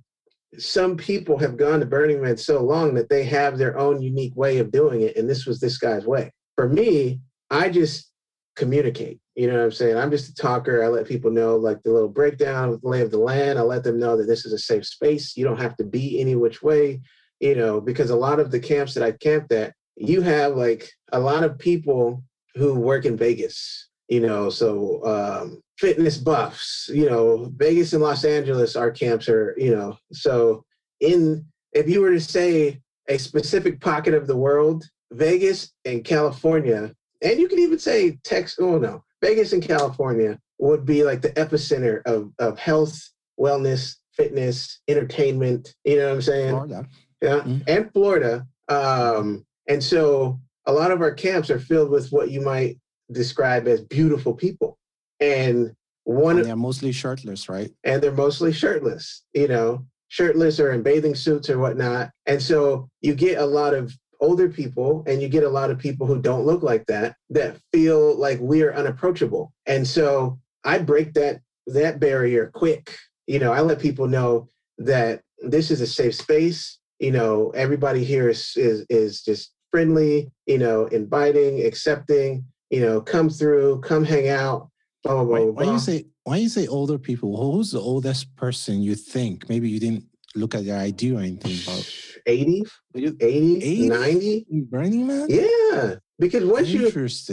[0.58, 4.34] some people have gone to Burning Man so long that they have their own unique
[4.34, 8.12] way of doing it, and this was this guy's way for me, I just
[8.54, 9.18] communicate.
[9.34, 9.96] You know what I'm saying?
[9.96, 10.84] I'm just a talker.
[10.84, 13.58] I let people know like the little breakdown of the lay of the land.
[13.58, 15.38] I let them know that this is a safe space.
[15.38, 17.00] You don't have to be any which way,
[17.40, 20.92] you know, because a lot of the camps that I camped at, you have like
[21.12, 22.22] a lot of people
[22.56, 28.24] who work in Vegas, you know, so um, fitness buffs, you know, Vegas and Los
[28.24, 30.64] Angeles, our camps are, you know, so
[30.98, 36.92] in, if you were to say a specific pocket of the world Vegas and California,
[37.22, 41.30] and you can even say Texas, oh no, Vegas and California would be like the
[41.30, 43.00] epicenter of, of health,
[43.38, 45.74] wellness, fitness, entertainment.
[45.84, 46.50] You know what I'm saying?
[46.50, 46.86] Florida.
[47.22, 47.40] Yeah.
[47.40, 47.58] Mm-hmm.
[47.66, 48.46] And Florida.
[48.68, 52.76] Um, and so a lot of our camps are filled with what you might
[53.12, 54.78] describe as beautiful people.
[55.20, 57.70] And one and they're mostly shirtless, right?
[57.84, 62.10] And they're mostly shirtless, you know, shirtless or in bathing suits or whatnot.
[62.26, 65.78] And so you get a lot of older people and you get a lot of
[65.78, 71.14] people who don't look like that that feel like we're unapproachable and so i break
[71.14, 72.96] that that barrier quick
[73.26, 78.04] you know i let people know that this is a safe space you know everybody
[78.04, 84.04] here is is, is just friendly you know inviting accepting you know come through come
[84.04, 84.70] hang out
[85.02, 88.34] blah blah blah, why, why you say why you say older people who's the oldest
[88.36, 90.04] person you think maybe you didn't
[90.34, 91.84] look at their ID or anything about
[92.26, 93.88] 80, 80, 80?
[93.88, 94.46] 90.
[94.70, 95.26] Burning Man?
[95.28, 95.96] Yeah.
[96.18, 96.90] Because once you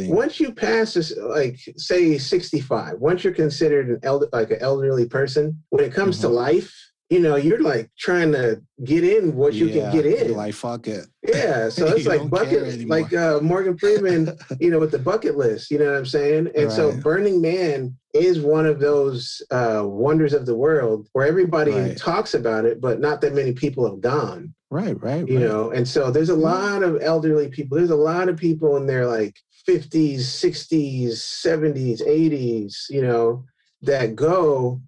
[0.08, 5.08] once you pass this, like say 65, once you're considered an elder like an elderly
[5.08, 6.28] person, when it comes mm-hmm.
[6.30, 10.34] to life, you know, you're like trying to get in what you can get in.
[10.34, 11.08] Like fuck it.
[11.24, 11.70] Yeah.
[11.70, 15.80] So it's like bucket like uh, Morgan Freeman, you know, with the bucket list, you
[15.80, 16.48] know what I'm saying?
[16.56, 16.72] And right.
[16.72, 21.98] so Burning Man is one of those uh, wonders of the world where everybody right.
[21.98, 24.54] talks about it, but not that many people have gone.
[24.70, 25.26] Right, right.
[25.28, 25.48] You right.
[25.48, 27.78] know, and so there's a lot of elderly people.
[27.78, 33.46] There's a lot of people in their like 50s, 60s, 70s, 80s, you know,
[33.82, 34.82] that go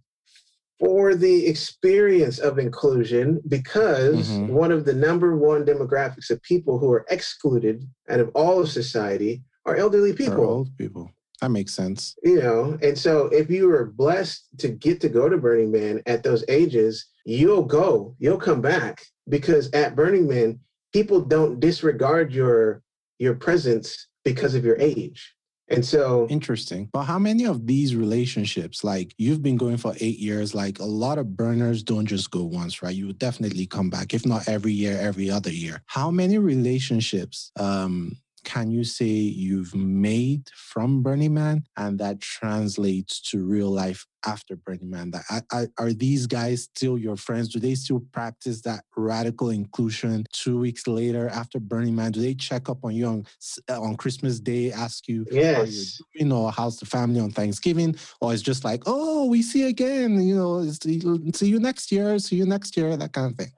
[0.79, 4.47] for the experience of inclusion because mm-hmm.
[4.47, 8.69] one of the number one demographics of people who are excluded out of all of
[8.69, 10.45] society are elderly people.
[10.45, 11.11] Old people.
[11.41, 12.15] That makes sense.
[12.23, 16.01] You know, and so if you were blessed to get to go to Burning Man
[16.05, 20.59] at those ages, you'll go, you'll come back because at Burning Man,
[20.91, 22.81] people don't disregard your
[23.19, 25.33] your presence because of your age.
[25.69, 26.89] And so interesting.
[26.91, 30.85] But how many of these relationships, like you've been going for eight years, like a
[30.85, 32.95] lot of burners don't just go once, right?
[32.95, 35.81] You definitely come back, if not every year, every other year.
[35.85, 43.21] How many relationships um can you say you've made from Burning Man and that translates
[43.31, 45.11] to real life after Burning Man?
[45.11, 47.49] That are, are these guys still your friends?
[47.49, 52.11] Do they still practice that radical inclusion two weeks later after Burning Man?
[52.11, 53.25] Do they check up on you on
[53.69, 56.01] on Christmas Day, ask you yes.
[56.15, 60.21] doing, or how's the family on Thanksgiving, or it's just like, oh, we see again,
[60.21, 61.01] you know, see
[61.41, 63.51] you next year, see you next year, that kind of thing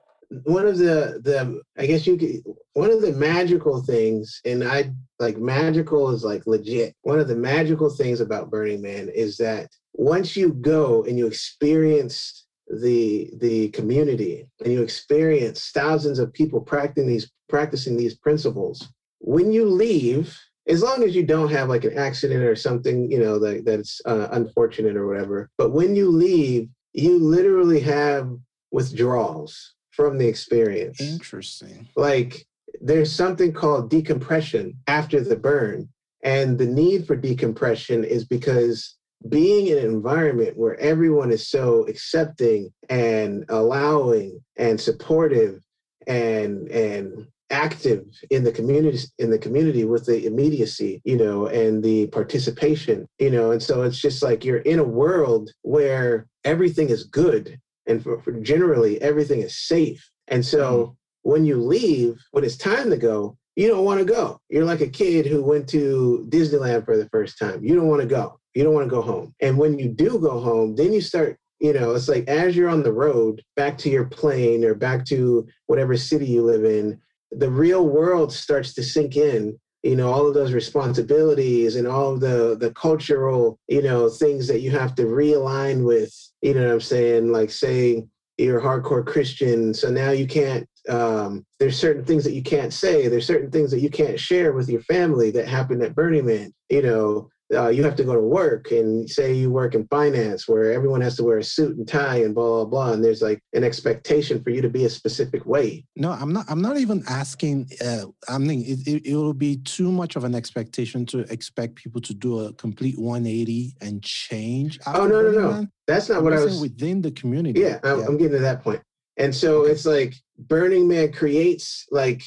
[0.44, 2.42] one of the the I guess you could
[2.74, 6.94] one of the magical things, and I like magical is like legit.
[7.02, 11.26] One of the magical things about Burning Man is that once you go and you
[11.26, 18.88] experience the the community and you experience thousands of people practicing these practicing these principles,
[19.18, 23.18] when you leave, as long as you don't have like an accident or something, you
[23.18, 25.50] know, that that's uh, unfortunate or whatever.
[25.58, 28.30] But when you leave, you literally have
[28.70, 31.00] withdrawals from the experience.
[31.00, 31.88] Interesting.
[31.96, 32.46] Like
[32.80, 35.88] there's something called decompression after the burn.
[36.24, 38.96] And the need for decompression is because
[39.28, 45.62] being in an environment where everyone is so accepting and allowing and supportive
[46.06, 51.84] and and active in the community in the community with the immediacy you know and
[51.84, 56.88] the participation you know and so it's just like you're in a world where everything
[56.88, 60.08] is good and for, for generally everything is safe.
[60.28, 61.30] And so mm-hmm.
[61.30, 64.38] when you leave, when it's time to go, you don't want to go.
[64.48, 67.62] You're like a kid who went to Disneyland for the first time.
[67.62, 68.38] You don't want to go.
[68.54, 69.34] You don't want to go home.
[69.40, 72.68] And when you do go home, then you start you know, it's like as you're
[72.68, 77.00] on the road back to your plane or back to whatever city you live in,
[77.30, 82.12] the real world starts to sink in you know all of those responsibilities and all
[82.14, 86.66] of the the cultural you know things that you have to realign with you know
[86.66, 87.32] what i'm saying?
[87.32, 88.04] Like say
[88.38, 92.72] you're a hardcore christian so now you can't um, there's certain things that you can't
[92.72, 96.26] say there's certain things that you can't share with your family that happened at burning
[96.26, 99.86] man you know uh, you have to go to work and say you work in
[99.88, 103.04] finance where everyone has to wear a suit and tie and blah blah blah and
[103.04, 105.84] there's like an expectation for you to be a specific way.
[105.96, 109.56] No i'm not i'm not even asking uh, i mean it, it, it will be
[109.58, 114.78] too much of an expectation to expect people to do a complete 180 and change
[114.86, 115.66] oh no no no.
[115.86, 117.60] that's not I'm what i was within the community.
[117.60, 118.06] Yeah I'm, yeah.
[118.06, 118.78] I'm getting to that point.
[118.78, 118.82] point.
[119.16, 119.72] And so okay.
[119.72, 122.22] it's like burning man creates like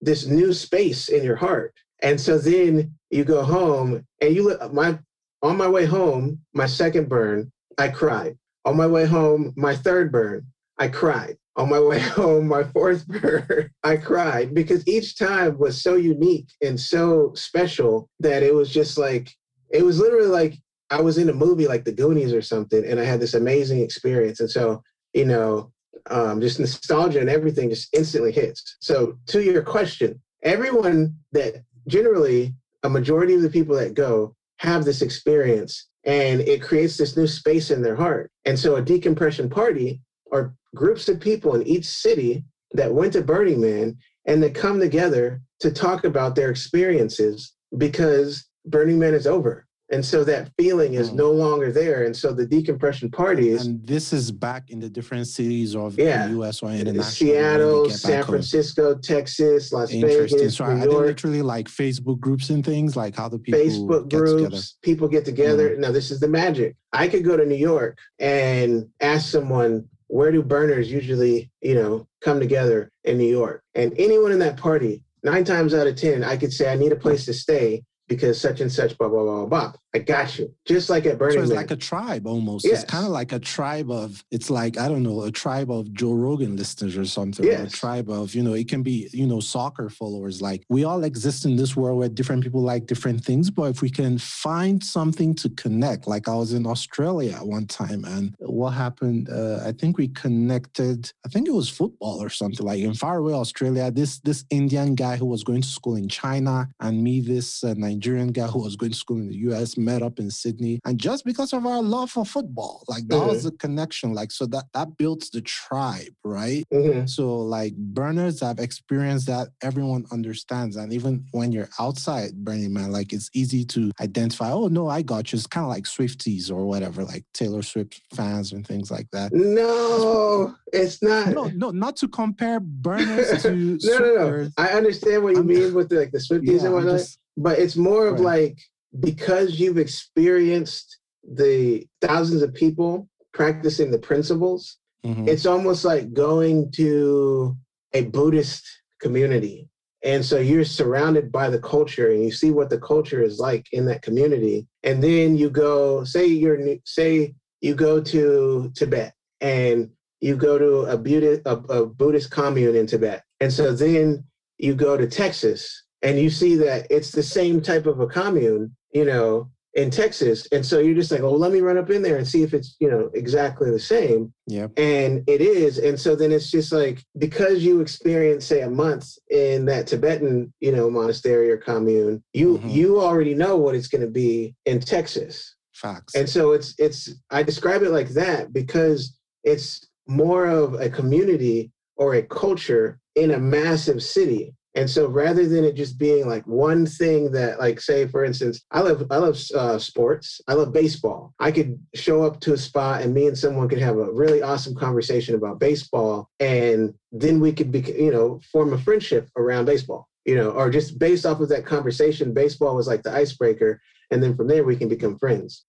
[0.00, 4.72] this new space in your heart and so then you go home and you look
[4.72, 4.98] my
[5.42, 8.36] on my way home, my second burn, I cried.
[8.64, 10.46] On my way home, my third burn,
[10.78, 11.36] I cried.
[11.56, 16.50] On my way home, my fourth burn, I cried because each time was so unique
[16.62, 19.32] and so special that it was just like
[19.70, 20.58] it was literally like
[20.90, 23.80] I was in a movie like The Goonies or something, and I had this amazing
[23.80, 24.40] experience.
[24.40, 24.82] And so,
[25.12, 25.70] you know,
[26.10, 28.76] um, just nostalgia and everything just instantly hits.
[28.80, 34.84] So, to your question, everyone that generally a majority of the people that go have
[34.84, 38.30] this experience and it creates this new space in their heart.
[38.44, 40.00] And so a decompression party
[40.32, 44.78] are groups of people in each city that went to Burning Man and they come
[44.78, 49.66] together to talk about their experiences because Burning Man is over.
[49.90, 51.14] And so that feeling is mm.
[51.14, 52.04] no longer there.
[52.04, 53.66] And so the decompression parties.
[53.66, 57.04] And this is back in the different cities of yeah, the US or international.
[57.04, 59.00] Seattle, San Francisco, home.
[59.00, 60.56] Texas, Las Vegas.
[60.56, 61.06] So New are York.
[61.06, 62.96] literally like Facebook groups and things?
[62.96, 64.62] Like how the people Facebook get groups, together?
[64.82, 65.70] people get together.
[65.70, 65.78] Mm.
[65.78, 66.76] Now this is the magic.
[66.92, 72.06] I could go to New York and ask someone, where do burners usually, you know,
[72.20, 73.62] come together in New York?
[73.74, 76.92] And anyone in that party, nine times out of 10, I could say, I need
[76.92, 79.72] a place to stay because such and such, blah, blah, blah, blah.
[79.94, 80.54] I got you.
[80.66, 81.56] Just like at Burning So it's Man.
[81.56, 82.66] like a tribe almost.
[82.66, 82.82] Yes.
[82.82, 85.92] It's kind of like a tribe of, it's like, I don't know, a tribe of
[85.94, 87.46] Joe Rogan listeners or something.
[87.46, 87.60] Yes.
[87.60, 90.42] Or a tribe of, you know, it can be, you know, soccer followers.
[90.42, 93.50] Like we all exist in this world where different people like different things.
[93.50, 98.04] But if we can find something to connect, like I was in Australia one time
[98.04, 102.66] and what happened, uh, I think we connected, I think it was football or something
[102.66, 106.68] like in faraway Australia, this, this Indian guy who was going to school in China
[106.80, 110.02] and me, this uh, Nigerian guy who was going to school in the US met
[110.02, 110.80] up in Sydney.
[110.84, 113.28] And just because of our love for football, like that mm-hmm.
[113.28, 114.12] was the connection.
[114.12, 116.64] Like, so that that builds the tribe, right?
[116.72, 117.06] Mm-hmm.
[117.06, 120.76] So like burners have experienced that everyone understands.
[120.76, 125.02] And even when you're outside Burning Man, like it's easy to identify, oh no, I
[125.02, 125.36] got you.
[125.36, 129.32] It's kind of like Swifties or whatever, like Taylor Swift fans and things like that.
[129.32, 131.28] No, it's not.
[131.28, 134.50] No, no, not to compare burners to no, no, no.
[134.56, 136.98] I understand what you I'm, mean with the, like the Swifties yeah, and whatnot.
[136.98, 138.42] Just, but it's more of right.
[138.42, 138.58] like
[139.00, 140.98] because you've experienced
[141.30, 145.28] the thousands of people practicing the principles, mm-hmm.
[145.28, 147.56] it's almost like going to
[147.92, 148.66] a Buddhist
[149.00, 149.68] community.
[150.04, 153.66] And so you're surrounded by the culture and you see what the culture is like
[153.72, 154.66] in that community.
[154.84, 160.90] And then you go, say you're say you go to Tibet and you go to
[160.90, 163.22] a Buddhist, a, a Buddhist commune in Tibet.
[163.40, 164.24] And so then
[164.58, 168.74] you go to Texas and you see that it's the same type of a commune,
[168.92, 170.46] you know, in Texas.
[170.50, 172.52] And so you're just like, oh, let me run up in there and see if
[172.52, 174.32] it's, you know, exactly the same.
[174.46, 174.68] Yeah.
[174.76, 175.78] And it is.
[175.78, 180.52] And so then it's just like, because you experience, say, a month in that Tibetan,
[180.60, 182.68] you know, monastery or commune, you mm-hmm.
[182.68, 185.54] you already know what it's going to be in Texas.
[185.74, 186.16] Facts.
[186.16, 191.70] And so it's it's I describe it like that because it's more of a community
[191.96, 196.46] or a culture in a massive city and so rather than it just being like
[196.46, 200.40] one thing that like say for instance, I love I love uh, sports.
[200.46, 201.34] I love baseball.
[201.40, 204.40] I could show up to a spot and me and someone could have a really
[204.40, 209.64] awesome conversation about baseball and then we could be you know form a friendship around
[209.64, 210.06] baseball.
[210.24, 213.80] You know, or just based off of that conversation, baseball was like the icebreaker
[214.12, 215.64] and then from there we can become friends.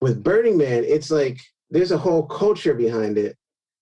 [0.00, 1.40] With Burning Man, it's like
[1.70, 3.36] there's a whole culture behind it.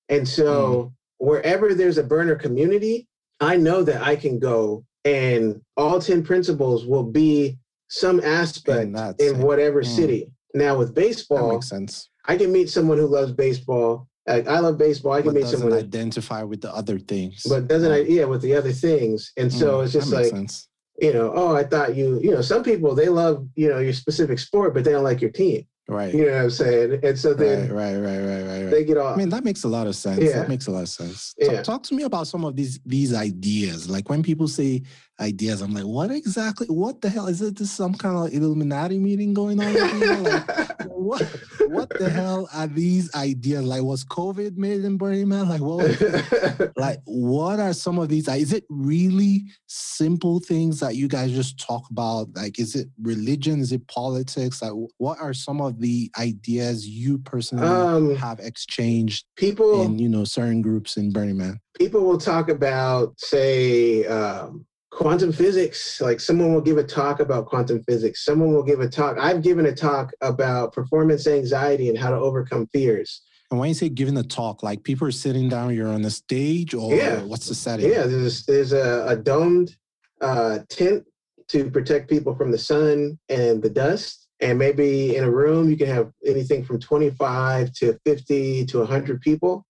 [0.09, 0.93] And so mm.
[1.19, 3.09] wherever there's a burner community,
[3.45, 9.41] I know that I can go and all 10 principles will be some aspect in
[9.41, 9.87] whatever mm.
[9.87, 10.31] city.
[10.55, 12.11] Now with baseball, that makes sense.
[12.27, 14.09] I can meet someone who loves baseball.
[14.27, 15.13] Like I love baseball.
[15.13, 17.43] I can but meet someone who identify with the other things.
[17.47, 19.33] But doesn't I yeah with the other things.
[19.37, 20.69] And so mm, it's just like sense.
[20.99, 23.93] you know, oh, I thought you, you know, some people they love, you know, your
[23.93, 25.67] specific sport, but they don't like your team.
[25.87, 26.15] Right.
[26.15, 27.01] You know what I'm saying?
[27.03, 28.71] And so then right, right, right, right, right.
[28.71, 29.17] they get off.
[29.17, 30.23] I mean, that makes a lot of sense.
[30.23, 30.39] Yeah.
[30.39, 31.35] That makes a lot of sense.
[31.37, 31.57] Yeah.
[31.57, 33.91] Talk, talk to me about some of these these ideas.
[33.91, 34.83] Like when people say
[35.21, 36.67] ideas, I'm like, what exactly?
[36.67, 37.57] What the hell is it?
[37.57, 39.75] This some kind of Illuminati meeting going on?
[39.75, 41.23] Like, what
[41.67, 43.65] what the hell are these ideas?
[43.65, 45.49] Like, was COVID made in Burning Man?
[45.49, 46.73] Like, what?
[46.77, 48.29] like, what are some of these?
[48.29, 52.29] Is it really simple things that you guys just talk about?
[52.35, 53.61] Like, is it religion?
[53.61, 54.63] Is it politics?
[54.63, 60.09] Like, what are some of the ideas you personally um, have exchanged people in you
[60.09, 61.61] know certain groups in Burning Man?
[61.75, 64.65] people will talk about, say, um,
[64.95, 66.01] quantum physics.
[66.01, 68.25] Like someone will give a talk about quantum physics.
[68.25, 69.19] Someone will give a talk.
[69.19, 73.23] I've given a talk about performance anxiety and how to overcome fears.
[73.51, 76.11] And when you say giving a talk, like people are sitting down, you're on the
[76.11, 77.23] stage, or Yeah.
[77.23, 77.91] what's the setting?
[77.91, 79.77] Yeah, there's there's a, a domed
[80.21, 81.05] uh, tent
[81.49, 84.29] to protect people from the sun and the dust.
[84.41, 89.21] And maybe in a room you can have anything from 25 to 50 to 100
[89.21, 89.67] people.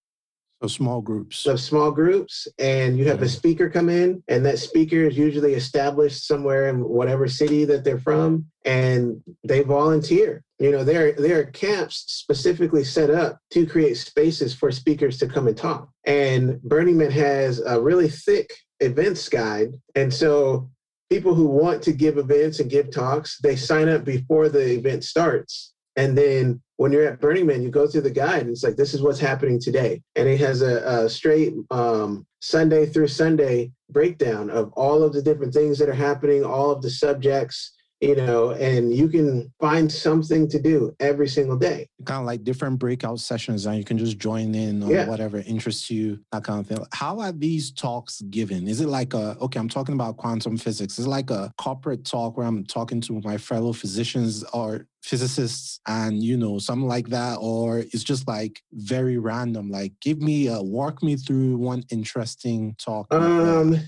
[0.65, 1.45] So small groups.
[1.47, 3.37] of small groups and you have a Mhm.
[3.37, 7.99] speaker come in and that speaker is usually established somewhere in whatever city that they're
[7.99, 13.99] from and they volunteer you know there there are camps specifically set up to create
[13.99, 18.49] spaces for speakers to come and talk and burning man has a really thick
[18.81, 20.71] events guide and so
[21.11, 25.05] people who want to give events and give talks they sign up before the event
[25.05, 28.65] starts and then when you're at Burning Man, you go through the guide and it's
[28.65, 30.03] like, this is what's happening today.
[30.17, 35.23] And it has a, a straight um, Sunday through Sunday breakdown of all of the
[35.23, 39.91] different things that are happening, all of the subjects, you know, and you can find
[39.91, 41.89] something to do every single day.
[42.05, 45.07] kind of like different breakout sessions and you can just join in on Yeah.
[45.09, 46.79] whatever interests you that kind of thing.
[46.93, 48.69] How are these talks given?
[48.69, 50.99] Is it like a okay i'm talking about quantum physics.
[50.99, 55.81] Is it like a corporate talk where i'm talking to my fellow physicians or physicists
[55.87, 57.37] and you know something like that?
[57.41, 62.75] Or it's just like very random like give me a walk me through one interesting
[62.79, 63.81] talk Um,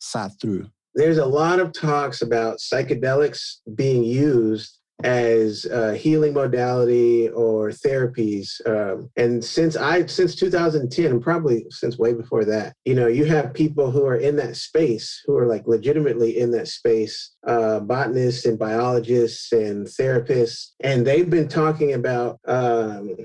[0.00, 7.28] sat through there's a lot of talks about psychedelics being used as a healing modality
[7.30, 12.94] or therapies um, and since i since 2010 and probably since way before that you
[12.94, 16.68] know you have people who are in that space who are like legitimately in that
[16.68, 23.16] space uh, botanists and biologists and therapists and they've been talking about um,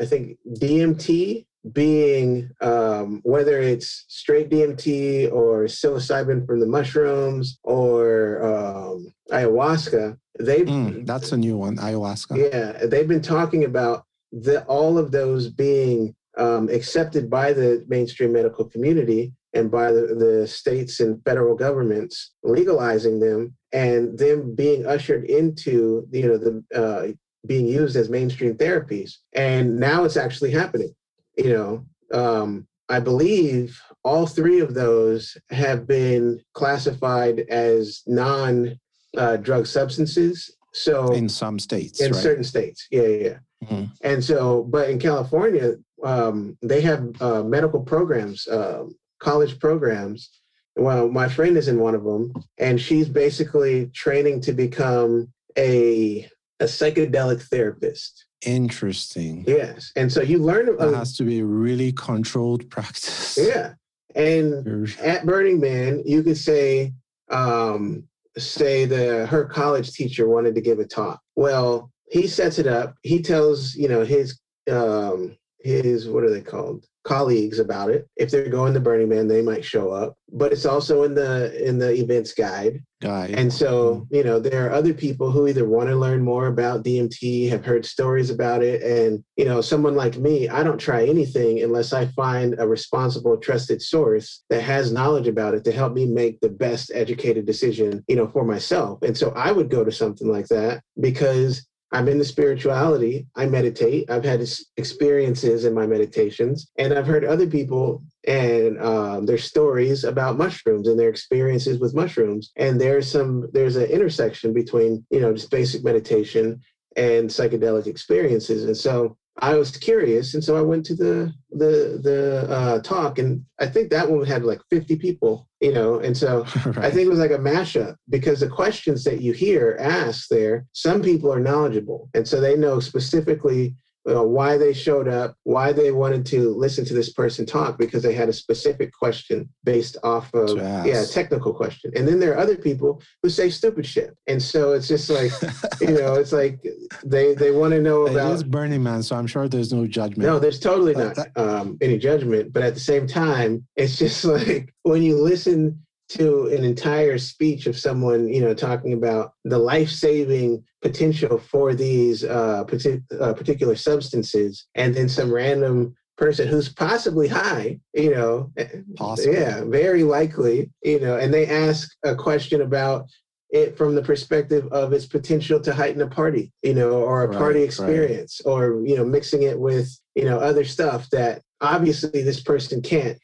[0.00, 8.42] i think dmt being um, whether it's straight DMT or psilocybin from the mushrooms or
[8.42, 12.50] um, ayahuasca, they've Mm, that's a new one ayahuasca.
[12.52, 18.32] Yeah they've been talking about the all of those being um, accepted by the mainstream
[18.32, 24.86] medical community and by the, the states and federal governments legalizing them and them being
[24.86, 27.12] ushered into you know the uh,
[27.46, 29.12] being used as mainstream therapies.
[29.32, 30.94] And now it's actually happening
[31.38, 38.78] you know um, i believe all three of those have been classified as non
[39.16, 43.38] uh, drug substances so in some states in right certain states yeah yeah.
[43.64, 43.90] Mhm.
[44.02, 45.74] and so but in california
[46.04, 50.30] um, they have uh, medical programs um, college programs
[50.76, 56.28] well my friend is in one of them and she's basically training to become a
[56.60, 61.44] a psychedelic therapist interesting yes and so you learn that uh, has to be a
[61.44, 63.72] really controlled practice yeah
[64.18, 66.92] and at Burning Man, you could say,
[67.30, 68.04] um,
[68.36, 71.20] say the her college teacher wanted to give a talk.
[71.36, 72.94] Well, he sets it up.
[73.02, 78.06] He tells you know his um, his what are they called colleagues about it.
[78.16, 80.14] If they're going to Burning Man, they might show up.
[80.30, 82.82] But it's also in the in the events guide.
[83.00, 83.30] guy.
[83.34, 84.14] And so, mm-hmm.
[84.14, 87.64] you know, there are other people who either want to learn more about DMT, have
[87.64, 88.82] heard stories about it.
[88.82, 93.38] And, you know, someone like me, I don't try anything unless I find a responsible,
[93.38, 98.04] trusted source that has knowledge about it to help me make the best educated decision,
[98.06, 99.00] you know, for myself.
[99.02, 103.26] And so I would go to something like that because I'm in the spirituality.
[103.34, 104.10] I meditate.
[104.10, 110.04] I've had experiences in my meditations, and I've heard other people and um, their stories
[110.04, 112.52] about mushrooms and their experiences with mushrooms.
[112.56, 116.60] And there's some there's an intersection between you know just basic meditation
[116.96, 118.64] and psychedelic experiences.
[118.64, 123.18] And so I was curious, and so I went to the the the uh, talk,
[123.18, 126.42] and I think that one had like 50 people, you know, and so
[126.76, 130.66] I think it was like a mashup because the questions that you hear asked there,
[130.72, 132.08] some people are knowledgeable.
[132.14, 133.76] And so they know specifically
[134.08, 138.02] uh, why they showed up, why they wanted to listen to this person talk because
[138.02, 141.92] they had a specific question based off of yeah, technical question.
[141.94, 144.16] And then there are other people who say stupid shit.
[144.26, 145.32] And so it's just like,
[145.80, 146.60] you know, it's like
[147.04, 149.86] they they want to know about It is Burning Man, so I'm sure there's no
[149.86, 150.28] judgment.
[150.28, 154.72] No, there's totally not um, any judgment, but at the same time, it's just like
[154.82, 160.64] when you listen to an entire speech of someone, you know, talking about the life-saving
[160.80, 167.28] potential for these uh, partic- uh, particular substances, and then some random person who's possibly
[167.28, 169.34] high, you know, eh, possibly.
[169.34, 173.06] yeah, very likely, you know, and they ask a question about
[173.50, 177.28] it from the perspective of its potential to heighten a party, you know, or a
[177.28, 178.52] right, party experience, right.
[178.52, 183.18] or you know, mixing it with you know other stuff that obviously this person can't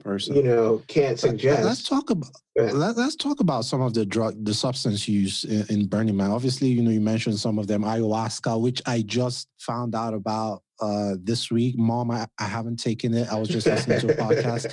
[0.00, 0.36] person.
[0.36, 1.64] you know, can't suggest.
[1.64, 5.64] Let's talk about let, us talk about some of the drug, the substance use in,
[5.68, 6.30] in, Burning Man.
[6.30, 10.62] Obviously, you know, you mentioned some of them, ayahuasca, which I just found out about
[10.80, 11.78] uh, this week.
[11.78, 13.28] Mom, I, I haven't taken it.
[13.30, 14.66] I was just listening to a podcast.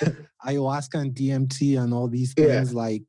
[0.46, 2.72] ayahuasca and DMT and all these things.
[2.72, 2.78] Yeah.
[2.78, 3.02] Like,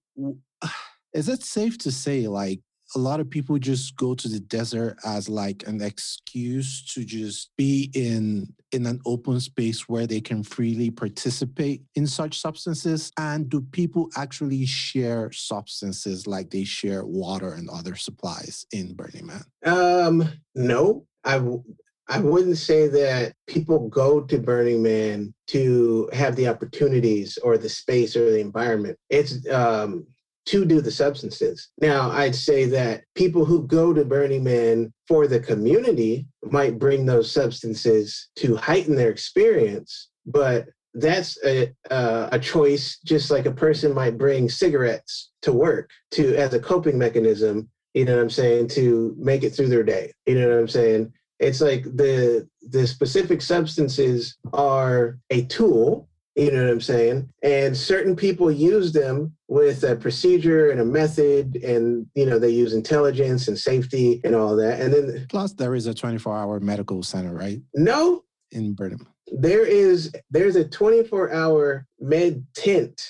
[1.14, 2.60] is it safe to say, like,
[2.96, 7.50] a lot of people just go to the desert as like an excuse to just
[7.58, 13.12] be in in an open space where they can freely participate in such substances?
[13.18, 19.28] And do people actually share substances like they share water and other supplies in burning
[19.28, 19.44] man?
[19.66, 21.08] Um no.
[21.24, 21.64] I w-
[22.08, 27.70] I wouldn't say that people go to Burning Man to have the opportunities or the
[27.70, 29.00] space or the environment.
[29.10, 30.06] It's um,
[30.46, 31.70] to do the substances.
[31.82, 37.06] Now, I'd say that people who go to Burning Man for the community might bring
[37.06, 43.52] those substances to heighten their experience, but that's a, uh, a choice just like a
[43.52, 48.30] person might bring cigarettes to work to as a coping mechanism you know what i'm
[48.30, 52.48] saying to make it through their day you know what i'm saying it's like the
[52.70, 57.30] the specific substances are a tool you know what I'm saying?
[57.44, 62.50] And certain people use them with a procedure and a method, and you know they
[62.50, 64.82] use intelligence and safety and all that.
[64.82, 67.62] And then plus there is a 24-hour medical center, right?
[67.74, 69.08] No, in Burnham.
[69.32, 73.02] There is there's a 24-hour med tent,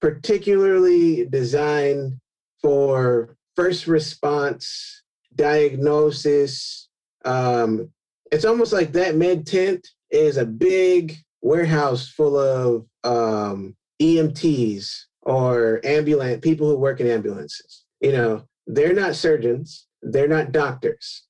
[0.00, 2.20] particularly designed
[2.60, 5.02] for first response
[5.34, 6.88] diagnosis.
[7.24, 7.90] Um,
[8.30, 15.80] it's almost like that med tent is a big warehouse full of um, EMTs or
[15.84, 17.84] ambulance people who work in ambulances.
[18.00, 21.24] You know, they're not surgeons, they're not doctors.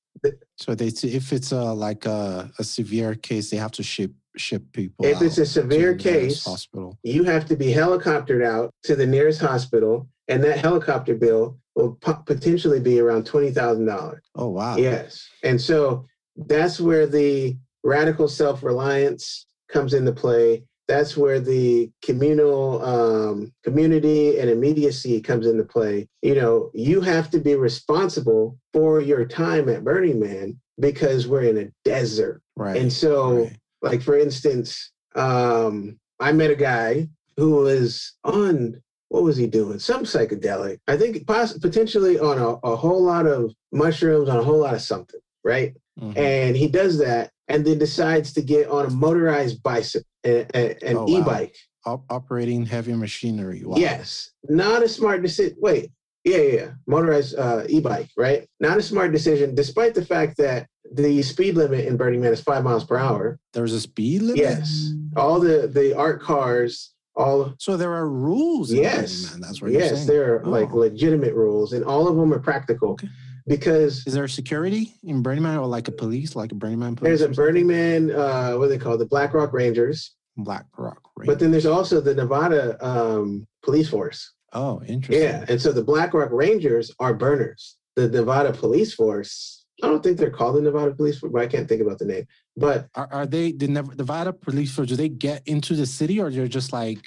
[0.57, 4.63] So they, if it's a like a, a severe case, they have to ship ship
[4.71, 5.05] people.
[5.05, 9.41] If it's a severe case, hospital, you have to be helicoptered out to the nearest
[9.41, 14.23] hospital, and that helicopter bill will potentially be around twenty thousand dollars.
[14.35, 14.77] Oh wow!
[14.77, 16.05] Yes, and so
[16.35, 20.63] that's where the radical self reliance comes into play.
[20.87, 26.07] That's where the communal um, community and immediacy comes into play.
[26.21, 31.43] You know, you have to be responsible for your time at Burning Man because we're
[31.43, 32.41] in a desert.
[32.55, 32.75] Right.
[32.75, 33.57] And so, right.
[33.81, 37.07] like for instance, um, I met a guy
[37.37, 39.77] who was on what was he doing?
[39.77, 40.79] Some psychedelic.
[40.87, 44.73] I think poss- potentially on a, a, whole lot of mushrooms, on a whole lot
[44.73, 45.75] of something, right?
[45.99, 46.17] Mm-hmm.
[46.17, 51.07] And he does that and then decides to get on a motorized bicycle, an oh,
[51.09, 51.55] e-bike.
[51.85, 52.03] Wow.
[52.09, 53.63] operating heavy machinery.
[53.65, 53.77] Wow.
[53.77, 55.57] Yes, not a smart decision.
[55.59, 55.91] Wait,
[56.23, 56.71] yeah, yeah, yeah.
[56.87, 58.47] motorized uh, e-bike, right?
[58.59, 62.41] Not a smart decision, despite the fact that the speed limit in Burning Man is
[62.41, 63.39] five miles per hour.
[63.53, 64.37] There's a speed limit.
[64.37, 66.93] Yes, all the the art cars.
[67.15, 68.71] All so there are rules.
[68.71, 69.71] Yes, that's what.
[69.71, 70.49] Yes, there are oh.
[70.49, 72.91] like legitimate rules, and all of them are practical.
[72.91, 73.09] Okay
[73.47, 76.95] because is there security in Burning Man or like a police, like a Burning Man
[76.95, 77.19] police?
[77.19, 80.15] There's a Burning Man, uh, what are they call The Black Rock Rangers.
[80.37, 81.33] Black Rock Rangers.
[81.33, 84.33] But then there's also the Nevada um, police force.
[84.53, 85.23] Oh, interesting.
[85.23, 87.77] Yeah, and so the Black Rock Rangers are burners.
[87.95, 91.47] The Nevada police force, I don't think they're called the Nevada police force, but I
[91.47, 92.27] can't think about the name.
[92.57, 94.89] But are, are they the Nevada police force?
[94.89, 96.99] Do they get into the city, or they're just like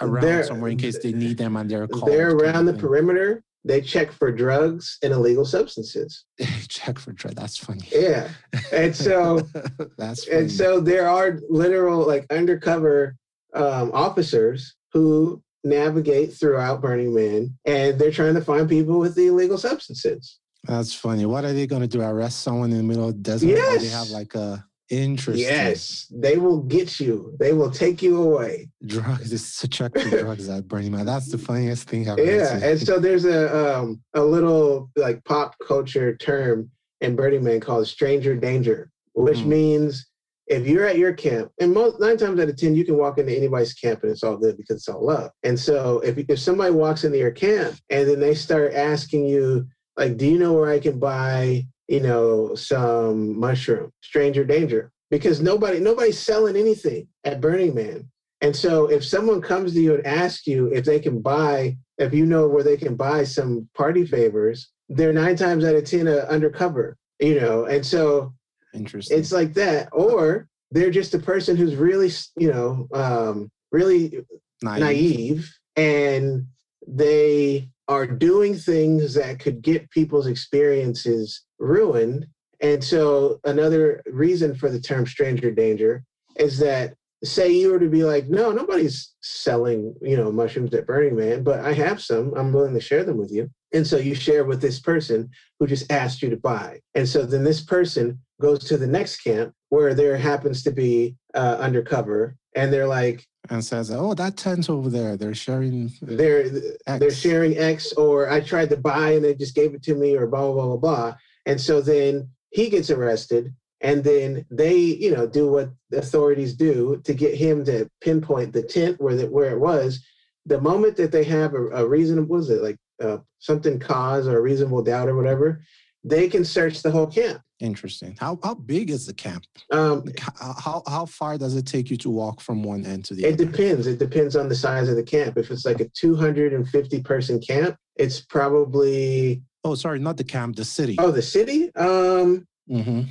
[0.00, 2.10] around somewhere in case they need them and they're called?
[2.10, 6.24] They're around the perimeter they check for drugs and illegal substances.
[6.68, 7.36] check for drugs.
[7.36, 7.88] That's funny.
[7.92, 8.28] Yeah,
[8.72, 9.40] and so
[9.98, 10.40] that's funny.
[10.40, 13.16] and so there are literal like undercover
[13.54, 19.26] um, officers who navigate throughout Burning Man, and they're trying to find people with the
[19.26, 20.38] illegal substances.
[20.64, 21.26] That's funny.
[21.26, 22.02] What are they going to do?
[22.02, 23.48] Arrest someone in the middle of the desert?
[23.48, 23.82] Yes.
[23.82, 25.44] they have like a Interesting.
[25.44, 27.36] Yes, they will get you.
[27.38, 28.68] They will take you away.
[28.86, 29.32] Drugs.
[29.32, 31.04] It's a check for drugs at Burning Man.
[31.06, 35.54] That's the funniest thing I've Yeah, and so there's a um, a little like pop
[35.66, 36.70] culture term
[37.00, 38.90] in Burning Man called stranger danger.
[39.12, 39.46] which Mm.
[39.46, 40.06] means
[40.46, 43.18] if you're at your camp, and most nine times out of ten, you can walk
[43.18, 45.30] into anybody's camp and it's all good because it's all love.
[45.42, 49.66] And so if if somebody walks into your camp and then they start asking you,
[49.98, 54.92] like, do you know where I can buy, you know, some mushroom, stranger danger?
[55.10, 58.08] Because nobody nobody's selling anything at Burning Man.
[58.40, 62.14] And so if someone comes to you and asks you if they can buy, if
[62.14, 66.06] you know where they can buy some party favors, they're nine times out of ten
[66.06, 67.64] uh, undercover, you know.
[67.64, 68.32] And so
[68.74, 69.18] Interesting.
[69.18, 74.24] it's like that, or they're just a person who's really, you know, um, really
[74.62, 74.80] naive.
[74.80, 76.46] naive and
[76.86, 82.26] they are doing things that could get people's experiences ruined.
[82.60, 86.04] And so another reason for the term stranger danger
[86.36, 90.86] is that say you were to be like, no, nobody's selling, you know, mushrooms at
[90.86, 92.32] Burning Man, but I have some.
[92.36, 93.50] I'm willing to share them with you.
[93.72, 96.80] And so you share with this person who just asked you to buy.
[96.94, 101.16] And so then this person goes to the next camp where there happens to be
[101.34, 106.46] uh, undercover and they're like, and says, "Oh, that tent over there, they're sharing." they're
[106.86, 107.00] X.
[107.00, 110.16] they're sharing X, or I tried to buy and they just gave it to me,
[110.16, 111.16] or blah blah blah blah blah.
[111.46, 116.54] And so then he gets arrested, and then they, you know, do what the authorities
[116.54, 120.04] do to get him to pinpoint the tent where the, where it was.
[120.46, 124.38] The moment that they have a, a reasonable, was it like uh, something cause or
[124.38, 125.62] a reasonable doubt or whatever,
[126.04, 127.40] they can search the whole camp.
[127.60, 128.16] Interesting.
[128.20, 129.44] How how big is the camp?
[129.72, 133.14] Um, Like, How how, far does it take you to walk from one end to
[133.14, 133.34] the other?
[133.34, 133.50] It other?
[133.50, 133.86] depends.
[133.88, 135.36] It depends on the size of the camp.
[135.36, 140.64] If it's like a 250 person camp, it's probably Oh, sorry, not the camp, the
[140.64, 140.96] city.
[141.00, 141.74] oh the city.
[141.74, 143.02] Um, hmm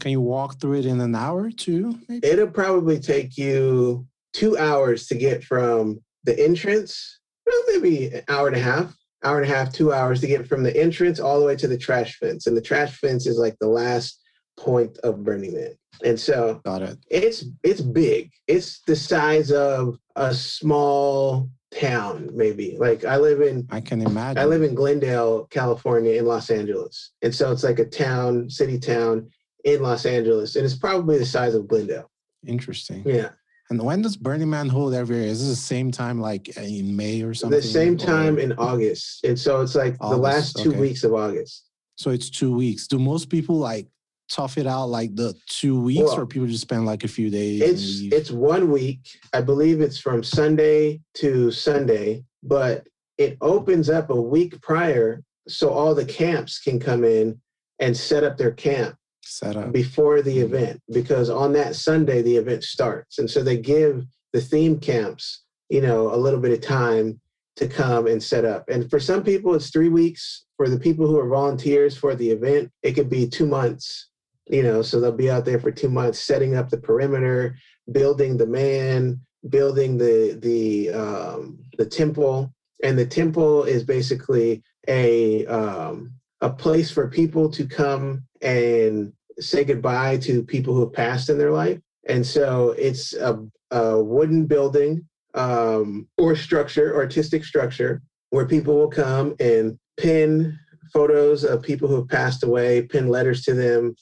[0.00, 1.98] Can you walk through it in an hour or two?
[2.08, 2.26] Maybe?
[2.28, 8.46] it'll probably take you two hours to get from the entrance, well, maybe an hour
[8.46, 8.94] and a half,
[9.24, 11.68] hour and a half, two hours to get from the entrance all the way to
[11.68, 12.46] the trash fence.
[12.46, 14.20] And the trash fence is like the last
[14.58, 15.72] point of Burning Man.
[16.04, 16.98] And so Got it.
[17.10, 18.30] it's it's big.
[18.46, 22.76] It's the size of a small town, maybe.
[22.78, 24.38] Like I live in I can imagine.
[24.40, 27.12] I live in Glendale, California, in Los Angeles.
[27.22, 29.28] And so it's like a town, city town
[29.64, 30.54] in Los Angeles.
[30.54, 32.10] And it's probably the size of Glendale.
[32.46, 33.02] Interesting.
[33.04, 33.30] Yeah.
[33.70, 35.26] And when does Burning Man hold every year?
[35.26, 37.58] Is this the same time, like in May or something?
[37.58, 39.24] The same or- time in August.
[39.24, 40.80] And so it's like the last two okay.
[40.80, 41.66] weeks of August.
[41.96, 42.86] So it's two weeks.
[42.86, 43.88] Do most people like
[44.30, 47.28] tough it out like the two weeks, Well, or people just spend like a few
[47.28, 47.60] days?
[47.60, 49.18] It's it's one week.
[49.32, 52.86] I believe it's from Sunday to Sunday, but
[53.18, 57.40] it opens up a week prior so all the camps can come in
[57.80, 58.97] and set up their camp
[59.28, 59.72] set up.
[59.72, 60.42] before the Mhm.
[60.44, 63.18] event because on that Sunday the event starts.
[63.18, 67.20] And so they give the theme camps, you know, a little bit of time
[67.56, 68.64] to come and set up.
[68.68, 70.44] And for some people it's 3 weeks.
[70.56, 74.08] For the people who are volunteers for the event, it could be 2 months.
[74.50, 77.54] You know, so they'll be out there for 2 months setting up the perimeter,
[77.92, 82.52] building the man, building the the um the temple
[82.82, 89.64] and the temple is basically a um a place for people to come and say
[89.64, 91.80] goodbye to people who have passed in their life.
[92.08, 93.38] And so it's a,
[93.70, 100.58] a wooden building um, or structure, artistic structure, where people will come and pin
[100.92, 103.94] photos of people who have passed away, pin letters to them,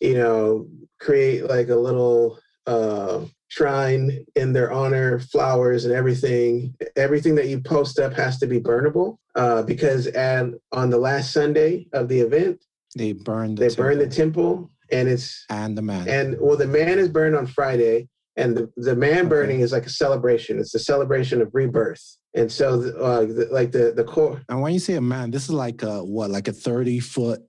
[0.00, 0.66] you know,
[0.98, 6.74] create like a little uh, shrine in their honor, flowers and everything.
[6.96, 11.32] Everything that you post up has to be burnable uh, because and on the last
[11.32, 12.62] Sunday of the event,
[12.96, 16.08] They burn the they burn the temple temple and it's and the man.
[16.08, 19.28] and well the man is burned on friday and the, the man Okay.
[19.28, 23.48] burning is like a celebration it's a celebration of rebirth and so the, uh, the,
[23.50, 26.30] like the the core And when you say a man, this is like a what,
[26.30, 27.40] like a 30 foot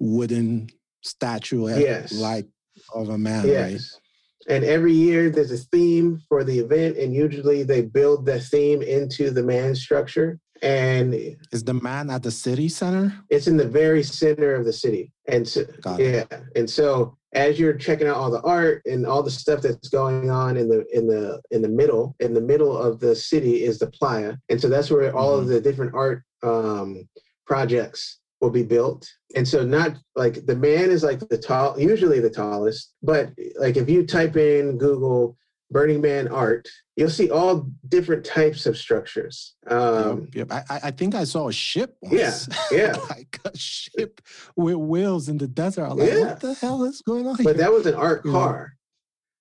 [0.00, 0.68] wooden
[1.02, 2.12] statue eh, Yes.
[2.12, 2.46] like
[2.94, 3.72] of a man, right?
[3.72, 4.00] yes
[4.48, 8.80] and every year there's a theme for the event and usually they build the theme
[8.82, 11.14] into the man structure and
[11.52, 13.14] Is the man at the city center?
[13.30, 15.12] it's in the very center of the city.
[15.26, 15.64] And so,
[15.98, 16.24] yeah.
[16.56, 20.30] And so as you're checking out all the art and all the stuff that's going
[20.30, 23.78] on in the in the in the middle in the middle of the city is
[23.78, 24.34] the playa.
[24.48, 27.08] And so that's where all of the different art um
[27.46, 29.08] projects will be built.
[29.36, 33.76] And so not like the man is like the tall usually the tallest but like
[33.76, 35.36] if you type in google
[35.70, 40.52] burning man art you'll see all different types of structures um yep, yep.
[40.52, 42.48] I, I- I think I saw a ship once.
[42.72, 42.76] yeah.
[42.76, 44.20] Yeah, like a ship
[44.56, 45.84] with wheels in the desert.
[45.84, 46.24] I was like, Yeah.
[46.26, 47.54] what the hell is going on but here?
[47.54, 48.32] that was an art Yeah.
[48.32, 48.72] car.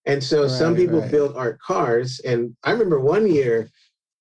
[0.06, 1.12] And so some people right.
[1.12, 2.20] build art cars.
[2.22, 3.70] And I remember one year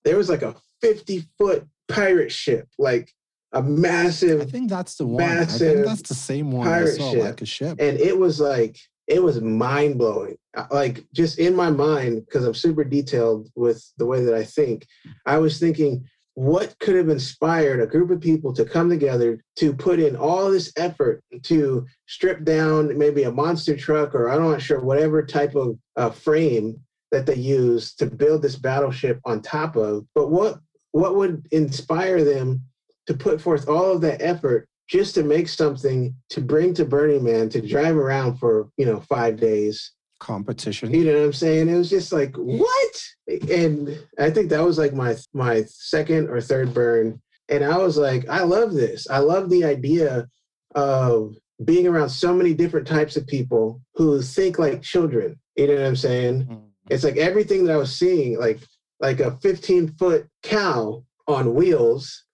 [0.04, 3.12] there was like a 50 foot pirate ship, like
[3.52, 5.22] a massive, I think that's the one.
[5.22, 7.22] I massive think that's the same one I saw, ship.
[7.24, 7.78] like a ship.
[7.80, 8.78] and it was like
[9.08, 10.36] it was mind blowing.
[10.70, 14.86] Like just in my mind, because I'm super detailed with the way that I think,
[15.26, 16.04] I was thinking,
[16.34, 20.50] what could have inspired a group of people to come together to put in all
[20.50, 25.56] this effort to strip down maybe a monster truck or I'm not sure whatever type
[25.56, 26.78] of uh, frame
[27.10, 30.06] that they use to build this battleship on top of.
[30.14, 30.60] But what
[30.92, 32.62] what would inspire them
[33.06, 37.22] to put forth all of that effort just to make something to bring to Burning
[37.22, 39.92] Man to drive around for you know five days.
[40.18, 40.92] Competition.
[40.92, 41.68] You know what i'm saying?
[41.68, 43.04] It was just like what?
[43.50, 47.20] And i think that was like my my second or third burn.
[47.48, 49.08] And i was like i love this.
[49.08, 50.26] I love the idea
[50.74, 55.38] of being around so many different types of people who think like children.
[55.56, 56.44] You know what i'm saying?
[56.44, 56.66] Mm-hmm.
[56.90, 58.60] it's like everything that i was seeing like
[59.00, 62.24] like a 15 foot cow on wheels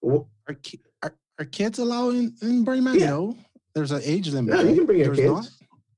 [1.39, 2.99] are, kids allowed in, in Burning Man?
[2.99, 3.07] Yeah.
[3.07, 3.37] No,
[3.75, 4.55] there's an age limit.
[4.55, 5.33] No, you can bring your kids.
[5.33, 5.49] Not?